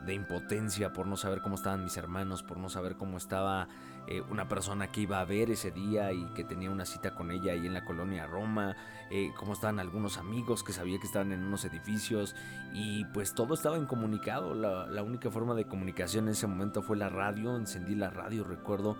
de 0.05 0.13
impotencia 0.13 0.93
por 0.93 1.07
no 1.07 1.17
saber 1.17 1.41
cómo 1.41 1.55
estaban 1.55 1.83
mis 1.83 1.97
hermanos, 1.97 2.43
por 2.43 2.57
no 2.57 2.69
saber 2.69 2.95
cómo 2.95 3.17
estaba 3.17 3.67
eh, 4.07 4.21
una 4.29 4.47
persona 4.47 4.91
que 4.91 5.01
iba 5.01 5.19
a 5.19 5.25
ver 5.25 5.49
ese 5.49 5.71
día 5.71 6.11
y 6.13 6.25
que 6.33 6.43
tenía 6.43 6.69
una 6.69 6.85
cita 6.85 7.15
con 7.15 7.31
ella 7.31 7.53
ahí 7.53 7.65
en 7.65 7.73
la 7.73 7.83
colonia 7.83 8.27
Roma, 8.27 8.75
eh, 9.09 9.31
cómo 9.37 9.53
estaban 9.53 9.79
algunos 9.79 10.17
amigos 10.17 10.63
que 10.63 10.73
sabía 10.73 10.99
que 10.99 11.07
estaban 11.07 11.31
en 11.31 11.43
unos 11.43 11.65
edificios 11.65 12.35
y 12.73 13.05
pues 13.05 13.33
todo 13.33 13.53
estaba 13.53 13.77
incomunicado. 13.77 14.53
La, 14.53 14.85
la 14.85 15.01
única 15.01 15.31
forma 15.31 15.55
de 15.55 15.65
comunicación 15.65 16.25
en 16.25 16.31
ese 16.31 16.47
momento 16.47 16.81
fue 16.81 16.97
la 16.97 17.09
radio, 17.09 17.55
encendí 17.55 17.95
la 17.95 18.09
radio, 18.11 18.43
recuerdo, 18.43 18.95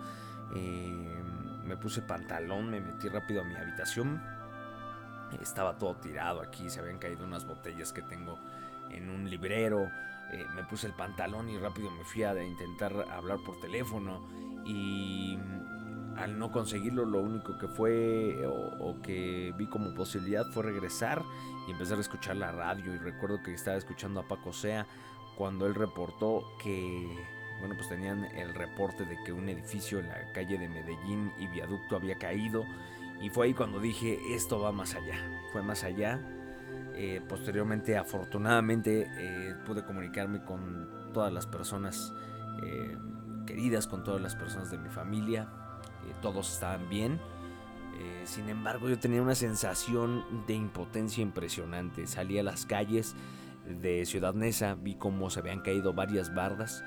eh, 0.54 1.22
me 1.64 1.76
puse 1.76 2.02
pantalón, 2.02 2.70
me 2.70 2.80
metí 2.80 3.08
rápido 3.08 3.42
a 3.42 3.44
mi 3.44 3.54
habitación, 3.54 4.22
estaba 5.40 5.76
todo 5.76 5.96
tirado 5.96 6.40
aquí, 6.40 6.70
se 6.70 6.80
habían 6.80 6.98
caído 6.98 7.24
unas 7.24 7.46
botellas 7.46 7.92
que 7.92 8.02
tengo 8.02 8.38
en 8.90 9.10
un 9.10 9.28
librero. 9.28 9.90
Eh, 10.32 10.44
me 10.54 10.64
puse 10.64 10.86
el 10.86 10.92
pantalón 10.92 11.48
y 11.48 11.58
rápido 11.58 11.90
me 11.90 12.04
fui 12.04 12.22
a 12.22 12.42
intentar 12.42 13.06
hablar 13.10 13.38
por 13.44 13.60
teléfono. 13.60 14.20
Y 14.64 15.36
mm, 15.36 16.18
al 16.18 16.38
no 16.38 16.50
conseguirlo, 16.50 17.04
lo 17.04 17.20
único 17.20 17.58
que 17.58 17.68
fue 17.68 18.46
o, 18.46 18.88
o 18.88 19.02
que 19.02 19.52
vi 19.56 19.66
como 19.66 19.94
posibilidad 19.94 20.44
fue 20.52 20.62
regresar 20.62 21.22
y 21.66 21.72
empezar 21.72 21.98
a 21.98 22.00
escuchar 22.00 22.36
la 22.36 22.52
radio. 22.52 22.94
Y 22.94 22.98
recuerdo 22.98 23.42
que 23.42 23.54
estaba 23.54 23.76
escuchando 23.76 24.20
a 24.20 24.28
Paco 24.28 24.52
Sea 24.52 24.86
cuando 25.36 25.66
él 25.66 25.74
reportó 25.74 26.42
que, 26.62 27.06
bueno, 27.60 27.74
pues 27.76 27.88
tenían 27.88 28.24
el 28.24 28.54
reporte 28.54 29.04
de 29.04 29.16
que 29.24 29.32
un 29.32 29.48
edificio 29.48 29.98
en 30.00 30.08
la 30.08 30.32
calle 30.32 30.58
de 30.58 30.68
Medellín 30.68 31.30
y 31.38 31.46
Viaducto 31.48 31.96
había 31.96 32.16
caído. 32.16 32.64
Y 33.20 33.30
fue 33.30 33.46
ahí 33.46 33.54
cuando 33.54 33.78
dije, 33.78 34.18
esto 34.30 34.58
va 34.58 34.72
más 34.72 34.94
allá. 34.94 35.16
Fue 35.52 35.62
más 35.62 35.84
allá. 35.84 36.20
Eh, 36.96 37.20
posteriormente, 37.28 37.98
afortunadamente, 37.98 39.06
eh, 39.18 39.54
pude 39.66 39.84
comunicarme 39.84 40.42
con 40.42 40.88
todas 41.12 41.30
las 41.30 41.46
personas 41.46 42.14
eh, 42.62 42.96
queridas, 43.46 43.86
con 43.86 44.02
todas 44.02 44.20
las 44.20 44.34
personas 44.34 44.70
de 44.70 44.78
mi 44.78 44.88
familia. 44.88 45.48
Todos 46.22 46.52
estaban 46.52 46.88
bien. 46.88 47.20
Sin 48.24 48.48
embargo, 48.48 48.88
yo 48.88 48.98
tenía 48.98 49.22
una 49.22 49.34
sensación 49.34 50.24
de 50.46 50.54
impotencia 50.54 51.22
impresionante. 51.22 52.06
Salí 52.06 52.38
a 52.38 52.42
las 52.42 52.66
calles 52.66 53.16
de 53.66 54.04
Ciudad 54.04 54.34
Neza, 54.34 54.74
vi 54.74 54.96
cómo 54.96 55.30
se 55.30 55.40
habían 55.40 55.60
caído 55.60 55.94
varias 55.94 56.34
bardas, 56.34 56.84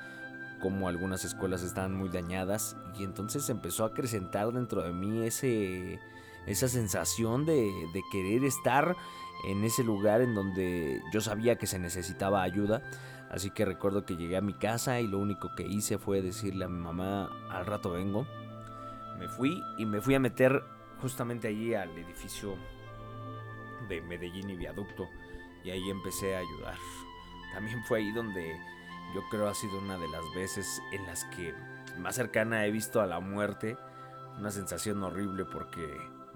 cómo 0.62 0.88
algunas 0.88 1.24
escuelas 1.24 1.62
estaban 1.62 1.94
muy 1.94 2.08
dañadas 2.10 2.76
y 2.98 3.04
entonces 3.04 3.48
empezó 3.50 3.84
a 3.84 3.88
acrecentar 3.88 4.52
dentro 4.52 4.82
de 4.82 4.92
mí 4.92 5.26
ese, 5.26 5.98
esa 6.46 6.68
sensación 6.68 7.44
de, 7.44 7.54
de 7.92 8.02
querer 8.12 8.44
estar 8.44 8.96
en 9.44 9.64
ese 9.64 9.84
lugar 9.84 10.20
en 10.20 10.34
donde 10.34 11.00
yo 11.12 11.20
sabía 11.20 11.56
que 11.56 11.66
se 11.66 11.78
necesitaba 11.78 12.42
ayuda. 12.42 12.82
Así 13.30 13.50
que 13.50 13.64
recuerdo 13.64 14.04
que 14.04 14.16
llegué 14.16 14.36
a 14.36 14.40
mi 14.40 14.54
casa 14.54 15.00
y 15.00 15.06
lo 15.06 15.18
único 15.18 15.54
que 15.54 15.62
hice 15.62 15.98
fue 15.98 16.20
decirle 16.20 16.64
a 16.64 16.68
mi 16.68 16.78
mamá, 16.78 17.30
al 17.48 17.64
rato 17.66 17.90
vengo. 17.90 18.26
Me 19.18 19.28
fui 19.28 19.62
y 19.78 19.86
me 19.86 20.00
fui 20.00 20.14
a 20.14 20.20
meter 20.20 20.64
justamente 21.00 21.48
allí 21.48 21.74
al 21.74 21.96
edificio 21.96 22.56
de 23.88 24.00
Medellín 24.00 24.50
y 24.50 24.56
Viaducto. 24.56 25.08
Y 25.62 25.70
ahí 25.70 25.90
empecé 25.90 26.34
a 26.34 26.40
ayudar. 26.40 26.76
También 27.52 27.84
fue 27.84 27.98
ahí 27.98 28.12
donde 28.12 28.56
yo 29.14 29.22
creo 29.30 29.48
ha 29.48 29.54
sido 29.54 29.78
una 29.78 29.98
de 29.98 30.08
las 30.08 30.22
veces 30.34 30.80
en 30.92 31.04
las 31.06 31.24
que 31.26 31.54
más 31.98 32.16
cercana 32.16 32.66
he 32.66 32.70
visto 32.70 33.00
a 33.00 33.06
la 33.06 33.20
muerte. 33.20 33.76
Una 34.38 34.50
sensación 34.50 35.02
horrible 35.02 35.44
porque 35.44 35.86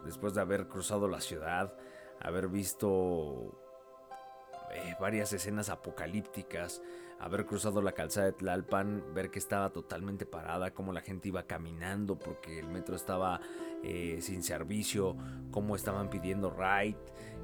después 0.05 0.35
de 0.35 0.41
haber 0.41 0.69
cruzado 0.69 1.09
la 1.09 1.21
ciudad, 1.21 1.73
haber 2.25 2.49
visto 2.49 3.61
eh, 4.73 4.97
varias 4.99 5.33
escenas 5.33 5.69
apocalípticas, 5.69 6.83
haber 7.21 7.47
cruzado 7.47 7.81
la 7.81 7.93
calzada 7.93 8.27
de 8.27 8.33
Tlalpan, 8.33 9.15
ver 9.15 9.31
que 9.31 9.39
estaba 9.39 9.71
totalmente 9.71 10.27
parada, 10.27 10.73
cómo 10.73 10.93
la 10.93 11.01
gente 11.01 11.29
iba 11.29 11.45
caminando 11.45 12.19
porque 12.19 12.59
el 12.59 12.69
metro 12.69 12.97
estaba 12.97 13.41
eh, 13.83 14.19
sin 14.21 14.43
servicio, 14.43 15.17
cómo 15.51 15.77
estaban 15.77 16.11
pidiendo 16.11 16.51
ride. 16.51 16.97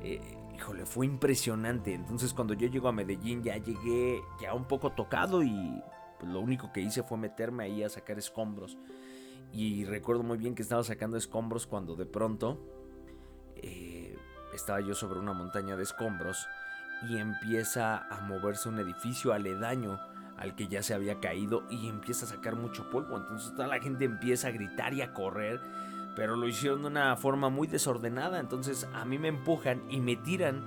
Eh, 0.03 0.21
híjole, 0.57 0.87
fue 0.87 1.07
impresionante. 1.07 1.93
Entonces 1.93 2.33
cuando 2.35 2.55
yo 2.55 2.67
llego 2.67 2.89
a 2.89 2.93
Medellín 2.93 3.43
ya 3.43 3.59
llegué 3.59 4.21
ya 4.41 4.55
un 4.55 4.65
poco 4.65 4.93
tocado 4.93 5.43
y 5.43 5.83
lo 6.27 6.41
único 6.41 6.73
que 6.73 6.81
hice 6.81 7.03
fue 7.03 7.19
meterme 7.19 7.65
ahí 7.65 7.83
a 7.83 7.89
sacar 7.91 8.19
escombros. 8.19 8.79
Y 9.53 9.85
recuerdo 9.85 10.23
muy 10.23 10.39
bien 10.39 10.55
que 10.55 10.63
estaba 10.63 10.83
sacando 10.83 11.17
escombros 11.17 11.67
cuando 11.67 11.97
de 11.97 12.07
pronto 12.07 12.59
estaba 14.53 14.81
yo 14.81 14.95
sobre 14.95 15.19
una 15.19 15.33
montaña 15.33 15.77
de 15.77 15.83
escombros 15.83 16.49
y 17.09 17.19
empieza 17.19 18.07
a 18.11 18.21
moverse 18.21 18.69
un 18.69 18.79
edificio 18.79 19.33
aledaño 19.33 20.01
al 20.37 20.55
que 20.55 20.69
ya 20.69 20.83
se 20.83 20.95
había 20.95 21.21
caído 21.21 21.65
y 21.69 21.89
empieza 21.89 22.25
a 22.25 22.29
sacar 22.29 22.57
mucho 22.57 22.89
polvo. 22.91 23.17
Entonces 23.17 23.53
toda 23.53 23.69
la 23.69 23.81
gente 23.81 24.05
empieza 24.05 24.49
a 24.49 24.53
gritar 24.53 24.95
y 24.95 25.03
a 25.03 25.13
correr, 25.13 25.61
pero 26.17 26.37
lo 26.37 26.49
hicieron 26.49 26.83
de 26.83 26.89
una 26.89 27.17
forma 27.17 27.51
muy 27.51 27.69
desordenada. 27.69 28.41
Entonces 28.41 28.89
a 28.95 29.05
mí 29.05 29.19
me 29.19 29.29
empujan 29.29 29.83
y 29.91 30.01
me 30.01 30.17
tiran 30.17 30.63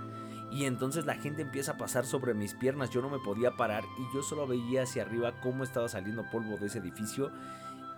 y 0.52 0.66
entonces 0.66 1.08
la 1.08 1.16
gente 1.16 1.42
empieza 1.42 1.72
a 1.72 1.78
pasar 1.78 2.06
sobre 2.06 2.36
mis 2.36 2.54
piernas. 2.54 2.92
Yo 2.92 3.02
no 3.02 3.10
me 3.10 3.18
podía 3.18 3.52
parar 3.52 3.84
y 3.98 4.16
yo 4.16 4.22
solo 4.22 4.46
veía 4.46 4.84
hacia 4.84 5.02
arriba 5.02 5.34
cómo 5.42 5.64
estaba 5.64 5.90
saliendo 5.90 6.30
polvo 6.32 6.58
de 6.58 6.68
ese 6.68 6.78
edificio 6.78 7.32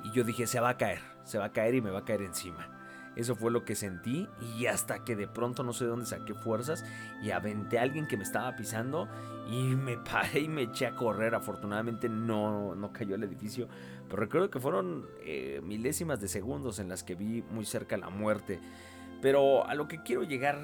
y 0.05 0.11
yo 0.11 0.23
dije, 0.23 0.47
se 0.47 0.61
va 0.61 0.69
a 0.69 0.77
caer, 0.77 1.01
se 1.23 1.37
va 1.37 1.45
a 1.45 1.51
caer 1.51 1.75
y 1.75 1.81
me 1.81 1.91
va 1.91 1.99
a 1.99 2.05
caer 2.05 2.21
encima. 2.21 2.69
Eso 3.15 3.35
fue 3.35 3.51
lo 3.51 3.63
que 3.63 3.75
sentí 3.75 4.27
y 4.57 4.65
hasta 4.65 5.03
que 5.05 5.15
de 5.15 5.27
pronto 5.27 5.63
no 5.63 5.71
sé 5.71 5.85
de 5.85 5.91
dónde 5.91 6.05
saqué 6.05 6.33
fuerzas 6.33 6.83
y 7.23 7.31
aventé 7.31 7.79
a 7.79 7.83
alguien 7.83 8.07
que 8.07 8.17
me 8.17 8.23
estaba 8.23 8.55
pisando 8.55 9.07
y 9.49 9.75
me 9.75 9.97
paré 10.11 10.41
y 10.41 10.47
me 10.49 10.63
eché 10.63 10.85
a 10.87 10.95
correr. 10.95 11.35
Afortunadamente 11.35 12.09
no, 12.09 12.75
no 12.75 12.91
cayó 12.91 13.15
el 13.15 13.23
edificio, 13.23 13.67
pero 14.09 14.21
recuerdo 14.21 14.49
que 14.49 14.59
fueron 14.59 15.05
eh, 15.23 15.61
milésimas 15.63 16.19
de 16.19 16.27
segundos 16.27 16.79
en 16.79 16.89
las 16.89 17.03
que 17.03 17.15
vi 17.15 17.41
muy 17.43 17.65
cerca 17.65 17.97
la 17.97 18.09
muerte. 18.09 18.59
Pero 19.21 19.65
a 19.65 19.73
lo 19.75 19.87
que 19.87 20.03
quiero 20.03 20.23
llegar 20.23 20.59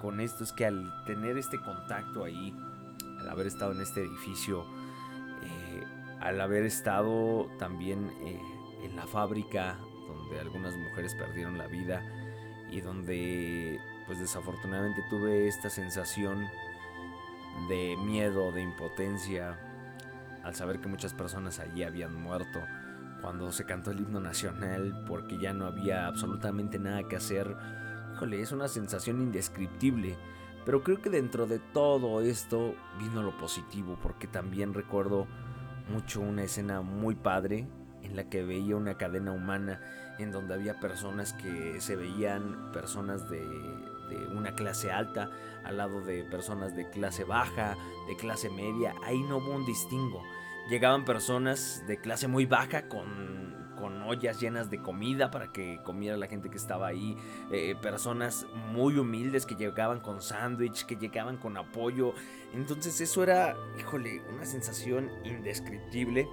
con 0.00 0.20
esto 0.20 0.44
es 0.44 0.52
que 0.52 0.66
al 0.66 1.04
tener 1.04 1.36
este 1.36 1.58
contacto 1.58 2.24
ahí, 2.24 2.56
al 3.20 3.28
haber 3.28 3.46
estado 3.46 3.72
en 3.72 3.80
este 3.80 4.00
edificio, 4.00 4.64
eh, 5.42 5.84
al 6.20 6.40
haber 6.40 6.64
estado 6.64 7.46
también 7.58 8.10
eh, 8.24 8.40
en 8.84 8.96
la 8.96 9.06
fábrica 9.06 9.78
donde 10.34 10.40
algunas 10.40 10.76
mujeres 10.76 11.14
perdieron 11.14 11.58
la 11.58 11.66
vida 11.66 12.02
y 12.70 12.80
donde 12.80 13.78
pues 14.06 14.18
desafortunadamente 14.18 15.02
tuve 15.08 15.46
esta 15.48 15.70
sensación 15.70 16.46
de 17.68 17.96
miedo, 17.98 18.52
de 18.52 18.62
impotencia 18.62 19.58
al 20.42 20.54
saber 20.54 20.80
que 20.80 20.88
muchas 20.88 21.14
personas 21.14 21.58
allí 21.60 21.84
habían 21.84 22.20
muerto 22.20 22.60
cuando 23.20 23.52
se 23.52 23.64
cantó 23.64 23.92
el 23.92 24.00
himno 24.00 24.20
nacional 24.20 25.04
porque 25.06 25.38
ya 25.38 25.52
no 25.52 25.66
había 25.66 26.06
absolutamente 26.06 26.78
nada 26.78 27.04
que 27.04 27.16
hacer. 27.16 27.56
Híjole, 28.14 28.42
es 28.42 28.52
una 28.52 28.68
sensación 28.68 29.22
indescriptible. 29.22 30.16
Pero 30.66 30.82
creo 30.82 31.00
que 31.00 31.10
dentro 31.10 31.46
de 31.46 31.58
todo 31.58 32.20
esto 32.20 32.74
vino 32.98 33.22
lo 33.22 33.36
positivo 33.38 33.98
porque 34.02 34.26
también 34.26 34.74
recuerdo 34.74 35.26
mucho 35.90 36.20
una 36.20 36.42
escena 36.42 36.80
muy 36.80 37.14
padre 37.14 37.66
en 38.04 38.16
la 38.16 38.24
que 38.28 38.44
veía 38.44 38.76
una 38.76 38.96
cadena 38.96 39.32
humana 39.32 39.80
en 40.18 40.30
donde 40.30 40.54
había 40.54 40.78
personas 40.78 41.32
que 41.32 41.80
se 41.80 41.96
veían 41.96 42.70
personas 42.72 43.28
de, 43.28 43.42
una 44.32 44.54
clase 44.54 44.92
alta 44.92 45.30
al 45.64 45.78
lado 45.78 46.00
de 46.00 46.22
personas 46.24 46.76
de 46.76 46.88
clase 46.90 47.24
baja, 47.24 47.76
de 48.06 48.16
clase 48.16 48.48
media. 48.48 48.94
Ahí 49.02 49.20
no 49.22 49.38
hubo 49.38 49.52
un 49.52 49.66
distingo. 49.66 50.22
Llegaban 50.68 51.04
personas 51.04 51.82
de 51.88 51.98
clase 51.98 52.28
muy 52.28 52.46
baja 52.46 52.88
con, 52.88 53.72
con 53.76 54.02
ollas 54.02 54.40
llenas 54.40 54.70
de 54.70 54.80
comida 54.80 55.30
para 55.30 55.52
que 55.52 55.80
comiera 55.84 56.16
la 56.16 56.28
gente 56.28 56.48
que 56.48 56.58
estaba 56.58 56.86
ahí. 56.86 57.16
Eh, 57.50 57.74
personas 57.80 58.46
muy 58.70 58.98
humildes 58.98 59.46
que 59.46 59.56
llegaban 59.56 60.00
con 60.00 60.22
sándwich, 60.22 60.84
que 60.86 60.96
llegaban 60.96 61.36
con 61.38 61.56
apoyo. 61.56 62.14
Entonces 62.52 63.00
eso 63.00 63.22
era, 63.22 63.56
híjole, 63.78 64.22
una 64.32 64.44
sensación 64.44 65.10
indescriptible 65.24 66.28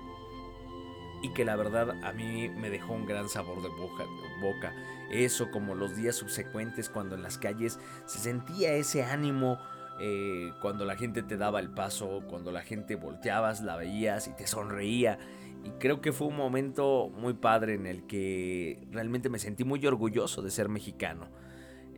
y 1.21 1.29
que 1.33 1.45
la 1.45 1.55
verdad 1.55 1.91
a 2.03 2.13
mí 2.13 2.49
me 2.49 2.69
dejó 2.69 2.93
un 2.93 3.05
gran 3.05 3.29
sabor 3.29 3.61
de 3.61 3.69
boca. 3.69 4.73
Eso 5.11 5.51
como 5.51 5.75
los 5.75 5.95
días 5.95 6.15
subsecuentes 6.15 6.89
cuando 6.89 7.15
en 7.15 7.23
las 7.23 7.37
calles 7.37 7.79
se 8.05 8.19
sentía 8.19 8.73
ese 8.73 9.03
ánimo, 9.03 9.59
eh, 9.99 10.53
cuando 10.61 10.85
la 10.85 10.95
gente 10.95 11.21
te 11.21 11.37
daba 11.37 11.59
el 11.59 11.69
paso, 11.69 12.23
cuando 12.29 12.51
la 12.51 12.61
gente 12.61 12.95
volteabas, 12.95 13.61
la 13.61 13.75
veías 13.75 14.27
y 14.27 14.33
te 14.33 14.47
sonreía. 14.47 15.19
Y 15.63 15.69
creo 15.71 16.01
que 16.01 16.11
fue 16.11 16.27
un 16.27 16.37
momento 16.37 17.11
muy 17.15 17.33
padre 17.33 17.75
en 17.75 17.85
el 17.85 18.07
que 18.07 18.87
realmente 18.89 19.29
me 19.29 19.37
sentí 19.37 19.63
muy 19.63 19.85
orgulloso 19.85 20.41
de 20.41 20.49
ser 20.49 20.69
mexicano. 20.69 21.27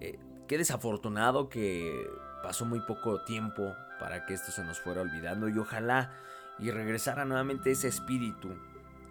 Eh, 0.01 0.19
qué 0.47 0.57
desafortunado 0.57 1.47
que 1.47 2.09
pasó 2.41 2.65
muy 2.65 2.81
poco 2.81 3.23
tiempo 3.23 3.73
para 3.99 4.25
que 4.25 4.33
esto 4.33 4.51
se 4.51 4.65
nos 4.65 4.81
fuera 4.81 5.01
olvidando 5.01 5.47
y 5.47 5.57
ojalá 5.57 6.11
y 6.59 6.71
regresara 6.71 7.23
nuevamente 7.23 7.71
ese 7.71 7.87
espíritu 7.87 8.49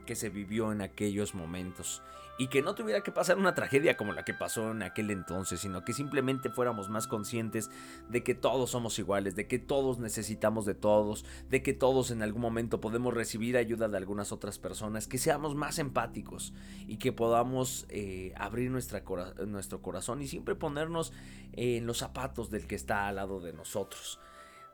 que 0.03 0.15
se 0.15 0.31
vivió 0.31 0.73
en 0.73 0.83
aquellos 0.83 1.35
momentos 1.35 2.03
y 2.39 2.49
que 2.49 2.63
no 2.63 2.75
tuviera 2.75 3.03
que 3.03 3.13
pasar 3.13 3.37
una 3.37 3.55
tragedia 3.55 3.97
como 3.97 4.13
la 4.13 4.25
que 4.25 4.35
pasó 4.35 4.71
en 4.71 4.83
aquel 4.83 5.11
entonces, 5.11 5.61
sino 5.61 5.85
que 5.85 5.93
simplemente 5.93 6.49
fuéramos 6.51 6.89
más 6.89 7.07
conscientes 7.07 7.71
de 8.09 8.23
que 8.23 8.35
todos 8.35 8.71
somos 8.71 8.99
iguales, 8.99 9.37
de 9.37 9.47
que 9.47 9.59
todos 9.59 9.99
necesitamos 9.99 10.65
de 10.65 10.75
todos, 10.75 11.25
de 11.51 11.63
que 11.63 11.73
todos 11.73 12.11
en 12.11 12.23
algún 12.23 12.43
momento 12.43 12.81
podemos 12.81 13.13
recibir 13.13 13.57
ayuda 13.57 13.89
de 13.89 13.97
algunas 13.97 14.33
otras 14.33 14.59
personas, 14.59 15.07
que 15.07 15.19
seamos 15.19 15.55
más 15.55 15.79
empáticos 15.79 16.55
y 16.87 16.97
que 16.97 17.13
podamos 17.13 17.87
eh, 17.91 18.33
abrir 18.37 18.71
nuestro 18.71 19.83
corazón 19.83 20.23
y 20.23 20.27
siempre 20.27 20.55
ponernos 20.55 21.13
en 21.53 21.87
los 21.87 21.99
zapatos 21.99 22.51
del 22.51 22.67
que 22.67 22.75
está 22.75 23.09
al 23.09 23.17
lado 23.17 23.41
de 23.41 23.53
nosotros. 23.53 24.19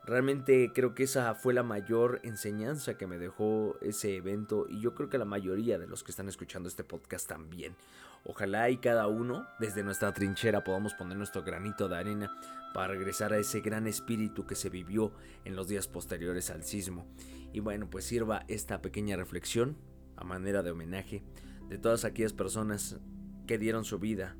Realmente 0.09 0.71
creo 0.73 0.95
que 0.95 1.03
esa 1.03 1.35
fue 1.35 1.53
la 1.53 1.61
mayor 1.61 2.19
enseñanza 2.23 2.97
que 2.97 3.05
me 3.05 3.19
dejó 3.19 3.77
ese 3.79 4.15
evento 4.15 4.65
y 4.67 4.79
yo 4.79 4.95
creo 4.95 5.07
que 5.07 5.19
la 5.19 5.25
mayoría 5.25 5.77
de 5.77 5.85
los 5.85 6.03
que 6.03 6.09
están 6.09 6.27
escuchando 6.27 6.67
este 6.67 6.83
podcast 6.83 7.27
también. 7.27 7.75
Ojalá 8.23 8.71
y 8.71 8.77
cada 8.77 9.05
uno 9.05 9.45
desde 9.59 9.83
nuestra 9.83 10.11
trinchera 10.11 10.63
podamos 10.63 10.95
poner 10.95 11.15
nuestro 11.15 11.43
granito 11.43 11.87
de 11.87 11.97
arena 11.97 12.35
para 12.73 12.87
regresar 12.87 13.33
a 13.33 13.37
ese 13.37 13.61
gran 13.61 13.85
espíritu 13.85 14.47
que 14.47 14.55
se 14.55 14.71
vivió 14.71 15.13
en 15.45 15.55
los 15.55 15.67
días 15.67 15.87
posteriores 15.87 16.49
al 16.49 16.63
sismo. 16.63 17.05
Y 17.53 17.59
bueno, 17.59 17.87
pues 17.87 18.03
sirva 18.05 18.45
esta 18.47 18.81
pequeña 18.81 19.15
reflexión 19.15 19.77
a 20.15 20.23
manera 20.23 20.63
de 20.63 20.71
homenaje 20.71 21.21
de 21.67 21.77
todas 21.77 22.03
aquellas 22.03 22.33
personas 22.33 22.97
que 23.45 23.59
dieron 23.59 23.85
su 23.85 23.99
vida 23.99 24.35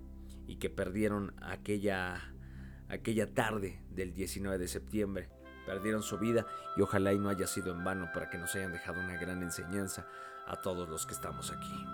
y 0.47 0.55
que 0.55 0.71
perdieron 0.71 1.35
aquella 1.43 2.33
aquella 2.87 3.31
tarde 3.31 3.83
del 3.91 4.13
19 4.13 4.57
de 4.57 4.67
septiembre 4.67 5.29
perdieron 5.69 6.01
su 6.01 6.17
vida 6.17 6.47
y 6.75 6.81
ojalá 6.81 7.13
y 7.13 7.19
no 7.19 7.29
haya 7.29 7.45
sido 7.45 7.71
en 7.71 7.83
vano 7.83 8.09
para 8.11 8.27
que 8.27 8.39
nos 8.39 8.55
hayan 8.55 8.71
dejado 8.71 8.99
una 8.99 9.17
gran 9.17 9.43
enseñanza 9.43 10.07
a 10.47 10.55
todos 10.55 10.89
los 10.89 11.05
que 11.05 11.13
estamos 11.13 11.51
aquí. 11.51 11.85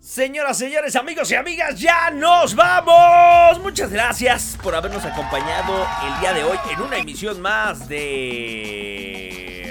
Señoras, 0.00 0.56
señores, 0.56 0.96
amigos 0.96 1.30
y 1.30 1.34
amigas, 1.34 1.78
ya 1.78 2.10
nos 2.10 2.54
vamos. 2.54 3.60
Muchas 3.60 3.90
gracias 3.90 4.56
por 4.62 4.74
habernos 4.74 5.04
acompañado 5.04 5.86
el 6.06 6.20
día 6.20 6.32
de 6.32 6.44
hoy 6.44 6.56
en 6.72 6.80
una 6.80 6.96
emisión 6.96 7.38
más 7.42 7.86
de... 7.86 9.63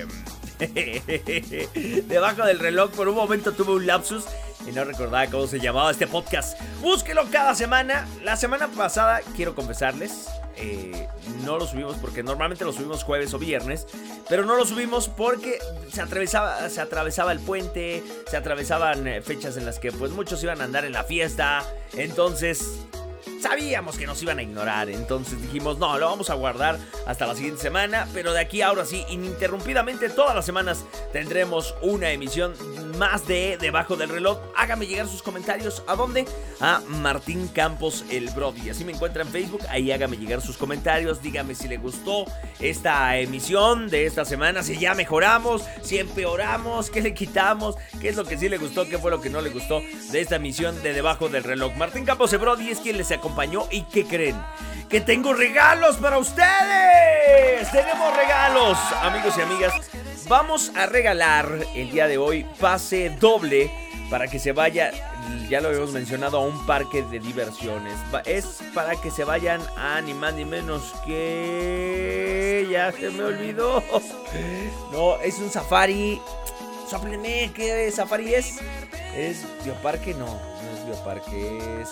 Debajo 2.08 2.46
del 2.46 2.60
reloj, 2.60 2.92
por 2.92 3.08
un 3.08 3.16
momento 3.16 3.54
tuve 3.54 3.74
un 3.74 3.88
lapsus 3.88 4.26
y 4.68 4.72
no 4.72 4.84
recordaba 4.84 5.28
cómo 5.28 5.48
se 5.48 5.60
llamaba 5.60 5.92
este 5.92 6.08
podcast. 6.08 6.60
Búsquelo 6.82 7.26
cada 7.32 7.56
semana. 7.56 8.08
La 8.24 8.38
semana 8.38 8.70
pasada, 8.70 9.22
quiero 9.36 9.56
confesarles, 9.56 10.28
eh, 10.56 11.08
no 11.44 11.58
lo 11.58 11.66
subimos 11.66 11.98
porque 11.98 12.24
normalmente 12.24 12.64
lo 12.64 12.72
subimos 12.72 13.04
jueves 13.04 13.34
o 13.34 13.40
viernes, 13.40 13.88
pero 14.30 14.46
no 14.46 14.56
lo 14.56 14.66
subimos 14.66 15.10
porque 15.10 15.60
se 15.92 16.02
atravesaba, 16.02 16.70
se 16.70 16.80
atravesaba 16.80 17.32
el 17.32 17.40
puente, 17.40 18.04
se 18.30 18.38
atravesaban 18.38 19.08
eh, 19.08 19.22
fechas 19.22 19.58
en 19.58 19.66
las 19.66 19.80
que 19.80 19.92
pues 19.92 20.12
muchos 20.12 20.44
iban 20.44 20.62
a 20.62 20.66
andar 20.66 20.86
en 20.86 20.94
la 20.94 21.04
fiesta, 21.04 21.64
entonces 21.98 22.80
sabíamos 23.44 23.98
que 23.98 24.08
nos 24.08 24.24
iban 24.24 24.40
a 24.40 24.42
ignorar, 24.42 24.90
entonces 24.90 25.42
dijimos, 25.42 25.78
no, 25.78 26.00
lo 26.00 26.06
vamos 26.06 26.30
a 26.30 26.34
guardar 26.34 26.80
hasta 27.06 27.28
la 27.28 27.36
siguiente 27.36 27.62
semana, 27.62 28.08
pero 28.14 28.32
de 28.32 28.40
aquí 28.40 28.62
ahora 28.62 28.86
sí, 28.86 29.04
ininterrumpidamente 29.10 30.10
todas 30.10 30.34
las 30.34 30.46
semanas 30.46 30.86
tendremos 31.12 31.76
una 31.82 32.12
emisión 32.12 32.54
más 32.98 33.28
de 33.28 33.58
Debajo 33.60 33.98
del 33.98 34.08
reloj. 34.08 34.40
Hágame 34.56 34.88
llegar 34.88 35.08
sus 35.08 35.22
comentarios, 35.22 35.84
¿a 35.88 35.96
dónde? 35.96 36.26
A 36.62 36.82
Martín 36.88 37.50
Campos 37.50 38.06
el 38.10 38.30
Brody, 38.30 38.70
así 38.70 38.86
me 38.86 38.94
encuentra 38.94 39.24
en 39.24 39.28
Facebook, 39.28 39.64
ahí 39.68 39.92
hágame 39.92 40.16
llegar 40.16 40.40
sus 40.40 40.56
comentarios, 40.56 41.22
dígame 41.22 41.54
si 41.54 41.68
le 41.68 41.76
gustó 41.76 42.24
esta 42.62 43.18
emisión 43.18 43.90
de 43.90 44.06
esta 44.06 44.24
semana, 44.24 44.64
si 44.64 44.80
ya 44.80 44.96
mejoramos, 44.96 45.64
si 45.82 45.98
empeoramos, 45.98 46.90
qué 46.90 47.02
le 47.02 47.14
quitamos, 47.14 47.76
qué 48.00 48.08
es 48.08 48.16
lo 48.16 48.24
que 48.24 48.38
sí 48.38 48.48
le 48.48 48.58
gustó, 48.58 48.88
qué 48.88 48.98
fue 48.98 49.12
lo 49.12 49.20
que 49.20 49.30
no 49.30 49.42
le 49.42 49.50
gustó 49.50 49.82
de 50.12 50.22
esta 50.22 50.38
emisión 50.38 50.82
de 50.82 50.94
Debajo 50.94 51.28
del 51.28 51.44
reloj. 51.44 51.76
Martín 51.76 52.06
Campos 52.06 52.32
el 52.32 52.40
Brody 52.40 52.70
es 52.70 52.80
quien 52.80 52.98
les 52.98 53.12
y 53.72 53.82
¿qué 53.84 54.06
creen? 54.06 54.40
Que 54.88 55.02
tengo 55.02 55.34
regalos 55.34 55.98
para 55.98 56.18
ustedes. 56.20 57.70
Tenemos 57.72 58.16
regalos, 58.16 58.78
amigos 59.02 59.34
y 59.38 59.42
amigas. 59.42 59.74
Vamos 60.28 60.72
a 60.76 60.86
regalar 60.86 61.48
el 61.76 61.92
día 61.92 62.08
de 62.08 62.18
hoy 62.18 62.46
pase 62.60 63.10
doble 63.10 63.72
para 64.10 64.28
que 64.28 64.38
se 64.38 64.52
vaya, 64.52 64.92
ya 65.50 65.62
lo 65.62 65.70
habíamos 65.70 65.92
mencionado, 65.92 66.38
a 66.38 66.42
un 66.42 66.66
parque 66.68 67.02
de 67.02 67.20
diversiones. 67.20 67.96
Es 68.26 68.60
para 68.76 68.96
que 68.96 69.10
se 69.10 69.24
vayan 69.24 69.62
a 69.76 70.00
ni 70.02 70.14
más 70.14 70.36
ni 70.36 70.46
menos 70.46 70.94
que... 71.06 72.68
Ya 72.70 72.92
se 72.92 73.10
me 73.10 73.24
olvidó. 73.24 73.84
No, 74.92 75.20
es 75.22 75.40
un 75.40 75.50
safari. 75.50 76.22
Sópleme, 76.90 77.52
¿qué 77.56 77.92
safari 77.92 78.36
es? 78.36 78.60
¿Es 79.16 79.44
bioparque? 79.64 80.14
No, 80.14 80.28
no 80.28 80.78
es 80.78 80.86
bioparque, 80.86 81.82
es... 81.82 81.90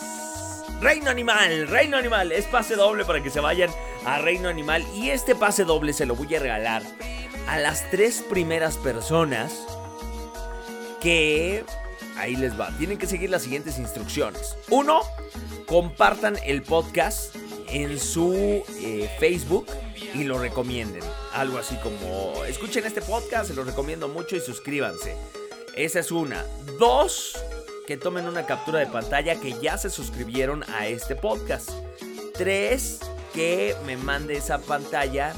Reino 0.79 1.09
Animal, 1.09 1.67
Reino 1.67 1.97
Animal, 1.97 2.31
es 2.31 2.45
pase 2.45 2.75
doble 2.75 3.05
para 3.05 3.21
que 3.21 3.29
se 3.29 3.39
vayan 3.39 3.69
a 4.05 4.19
Reino 4.19 4.49
Animal 4.49 4.85
y 4.95 5.09
este 5.09 5.35
pase 5.35 5.63
doble 5.63 5.93
se 5.93 6.05
lo 6.05 6.15
voy 6.15 6.33
a 6.35 6.39
regalar 6.39 6.83
a 7.47 7.59
las 7.59 7.89
tres 7.91 8.23
primeras 8.27 8.77
personas 8.77 9.53
que... 11.01 11.65
Ahí 12.17 12.35
les 12.35 12.59
va, 12.59 12.69
tienen 12.77 12.97
que 12.97 13.07
seguir 13.07 13.29
las 13.29 13.41
siguientes 13.41 13.79
instrucciones. 13.79 14.55
Uno, 14.69 15.01
compartan 15.65 16.37
el 16.45 16.61
podcast 16.61 17.35
en 17.67 17.97
su 17.99 18.63
eh, 18.81 19.09
Facebook 19.19 19.65
y 20.13 20.25
lo 20.25 20.37
recomienden. 20.37 21.01
Algo 21.33 21.57
así 21.57 21.75
como, 21.77 22.43
escuchen 22.45 22.85
este 22.85 23.01
podcast, 23.01 23.47
se 23.47 23.53
lo 23.55 23.63
recomiendo 23.63 24.07
mucho 24.07 24.35
y 24.35 24.41
suscríbanse. 24.41 25.15
Esa 25.75 25.99
es 25.99 26.11
una. 26.11 26.45
Dos, 26.77 27.37
que 27.91 27.97
tomen 27.97 28.25
una 28.25 28.45
captura 28.45 28.79
de 28.79 28.87
pantalla 28.87 29.37
que 29.37 29.59
ya 29.59 29.77
se 29.77 29.89
suscribieron 29.89 30.63
a 30.69 30.87
este 30.87 31.13
podcast. 31.13 31.71
Tres, 32.33 33.01
que 33.33 33.75
me 33.85 33.97
mande 33.97 34.37
esa 34.37 34.59
pantalla 34.59 35.33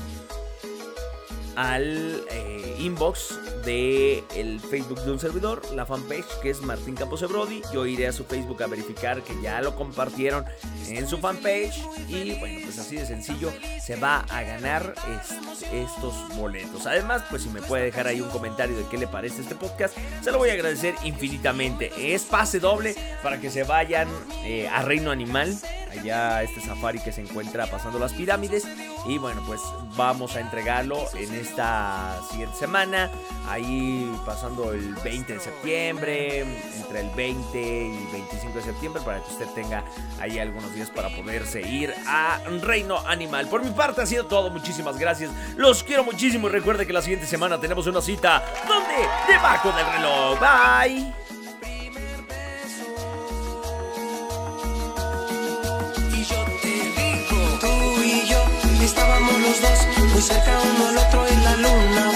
al 1.56 2.24
eh, 2.30 2.76
inbox 2.78 3.40
de 3.66 4.24
el 4.36 4.60
Facebook 4.60 5.00
de 5.04 5.12
un 5.12 5.20
servidor, 5.20 5.62
la 5.74 5.86
fanpage 5.86 6.26
que 6.42 6.50
es 6.50 6.62
Martín 6.62 6.96
Campos 6.96 7.22
Brody. 7.30 7.62
Yo 7.74 7.86
iré 7.86 8.08
a 8.08 8.14
su 8.14 8.24
Facebook 8.26 8.62
a 8.64 8.68
verificar 8.68 9.22
que 9.24 9.34
ya 9.42 9.62
lo 9.62 9.76
compartieron 9.76 10.46
en 10.88 11.08
su 11.08 11.18
fanpage 11.18 11.80
y 12.10 12.34
bueno, 12.40 12.60
pues 12.66 12.78
así 12.80 12.96
de 12.98 13.06
sencillo 13.06 13.52
se 13.82 13.96
va 13.96 14.20
a 14.30 14.44
ganar 14.44 14.94
est- 15.20 15.64
estos 15.74 16.14
boletos. 16.38 16.86
Además, 16.86 17.24
pues 17.30 17.44
si 17.44 17.50
me 17.50 17.62
puede 17.62 17.86
dejar 17.86 18.08
ahí 18.08 18.22
un 18.22 18.30
comentario 18.30 18.76
de 18.78 18.86
qué 18.88 18.98
le 18.98 19.08
parece 19.08 19.42
este 19.42 19.56
podcast, 19.56 19.96
se 20.22 20.32
lo 20.32 20.38
voy 20.38 20.50
a 20.50 20.54
agradecer 20.54 20.96
infinitamente. 21.04 21.92
Es 22.14 22.24
pase 22.24 22.60
doble 22.60 22.96
para 23.22 23.40
que 23.40 23.50
se 23.50 23.64
vayan 23.64 24.08
eh, 24.46 24.68
a 24.68 24.82
Reino 24.82 25.12
Animal, 25.12 25.58
allá 25.92 26.44
este 26.44 26.60
safari 26.62 27.00
que 27.00 27.12
se 27.12 27.22
encuentra 27.22 27.68
pasando 27.68 28.00
las 28.00 28.14
pirámides 28.14 28.66
y 29.06 29.18
bueno, 29.18 29.44
pues 29.46 29.60
vamos 29.96 30.36
a 30.36 30.40
entregarlo 30.40 30.98
en 31.16 31.34
esta 31.34 32.20
siguiente 32.32 32.58
semana. 32.58 33.12
Ahí 33.54 34.12
pasando 34.26 34.74
el 34.74 34.96
20 34.96 35.34
de 35.34 35.40
septiembre, 35.40 36.40
entre 36.76 37.02
el 37.02 37.10
20 37.12 37.62
y 37.62 38.08
25 38.12 38.58
de 38.58 38.64
septiembre, 38.64 39.04
para 39.06 39.20
que 39.20 39.32
usted 39.32 39.46
tenga 39.54 39.84
ahí 40.20 40.40
algunos 40.40 40.74
días 40.74 40.90
para 40.90 41.10
poderse 41.10 41.62
ir 41.62 41.94
a 42.08 42.40
Reino 42.64 42.98
Animal. 43.06 43.48
Por 43.50 43.64
mi 43.64 43.70
parte 43.70 44.02
ha 44.02 44.08
sido 44.08 44.26
todo, 44.26 44.50
muchísimas 44.50 44.98
gracias. 44.98 45.30
Los 45.56 45.84
quiero 45.84 46.04
muchísimo 46.04 46.48
y 46.48 46.52
recuerde 46.52 46.88
que 46.88 46.94
la 46.94 47.04
siguiente 47.04 47.28
semana 47.28 47.60
tenemos 47.60 47.86
una 47.86 48.02
cita 48.02 48.44
donde 48.68 49.08
debajo 49.32 49.72
del 49.72 49.86
reloj. 49.86 50.40
Bye. 50.40 51.14
Y 58.04 58.82
y 58.82 58.84
estábamos 58.84 59.40
los 59.40 59.62
dos 59.62 60.12
muy 60.12 60.22
cerca 60.24 60.60
uno 60.76 60.88
al 60.88 60.98
otro 60.98 61.28
en 61.28 61.44
la 61.44 61.56
luna 61.58 62.14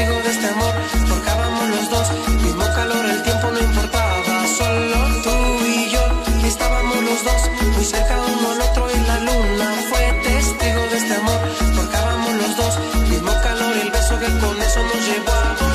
testigo 0.00 0.22
de 0.22 0.30
este 0.30 0.46
amor. 0.46 0.74
Forjábamos 1.08 1.68
los 1.68 1.90
dos, 1.90 2.10
mismo 2.42 2.64
calor, 2.74 3.04
el 3.06 3.22
tiempo 3.22 3.50
no 3.50 3.60
importaba, 3.60 4.46
solo 4.46 5.22
tú 5.22 5.64
y 5.66 5.90
yo. 5.90 6.00
Y 6.42 6.46
estábamos 6.46 6.96
los 7.02 7.24
dos, 7.24 7.42
muy 7.74 7.84
cerca 7.84 8.16
uno 8.18 8.50
al 8.52 8.60
otro 8.62 8.88
y 8.90 9.00
la 9.00 9.18
luna 9.20 9.74
fue 9.90 10.20
testigo 10.22 10.80
de 10.90 10.96
este 10.96 11.14
amor. 11.14 11.40
Forjábamos 11.74 12.34
los 12.34 12.56
dos, 12.56 12.78
mismo 13.08 13.32
calor, 13.42 13.76
el 13.76 13.90
beso 13.90 14.18
que 14.18 14.26
con 14.38 14.62
eso 14.62 14.80
nos 14.82 15.06
llevaba. 15.06 15.69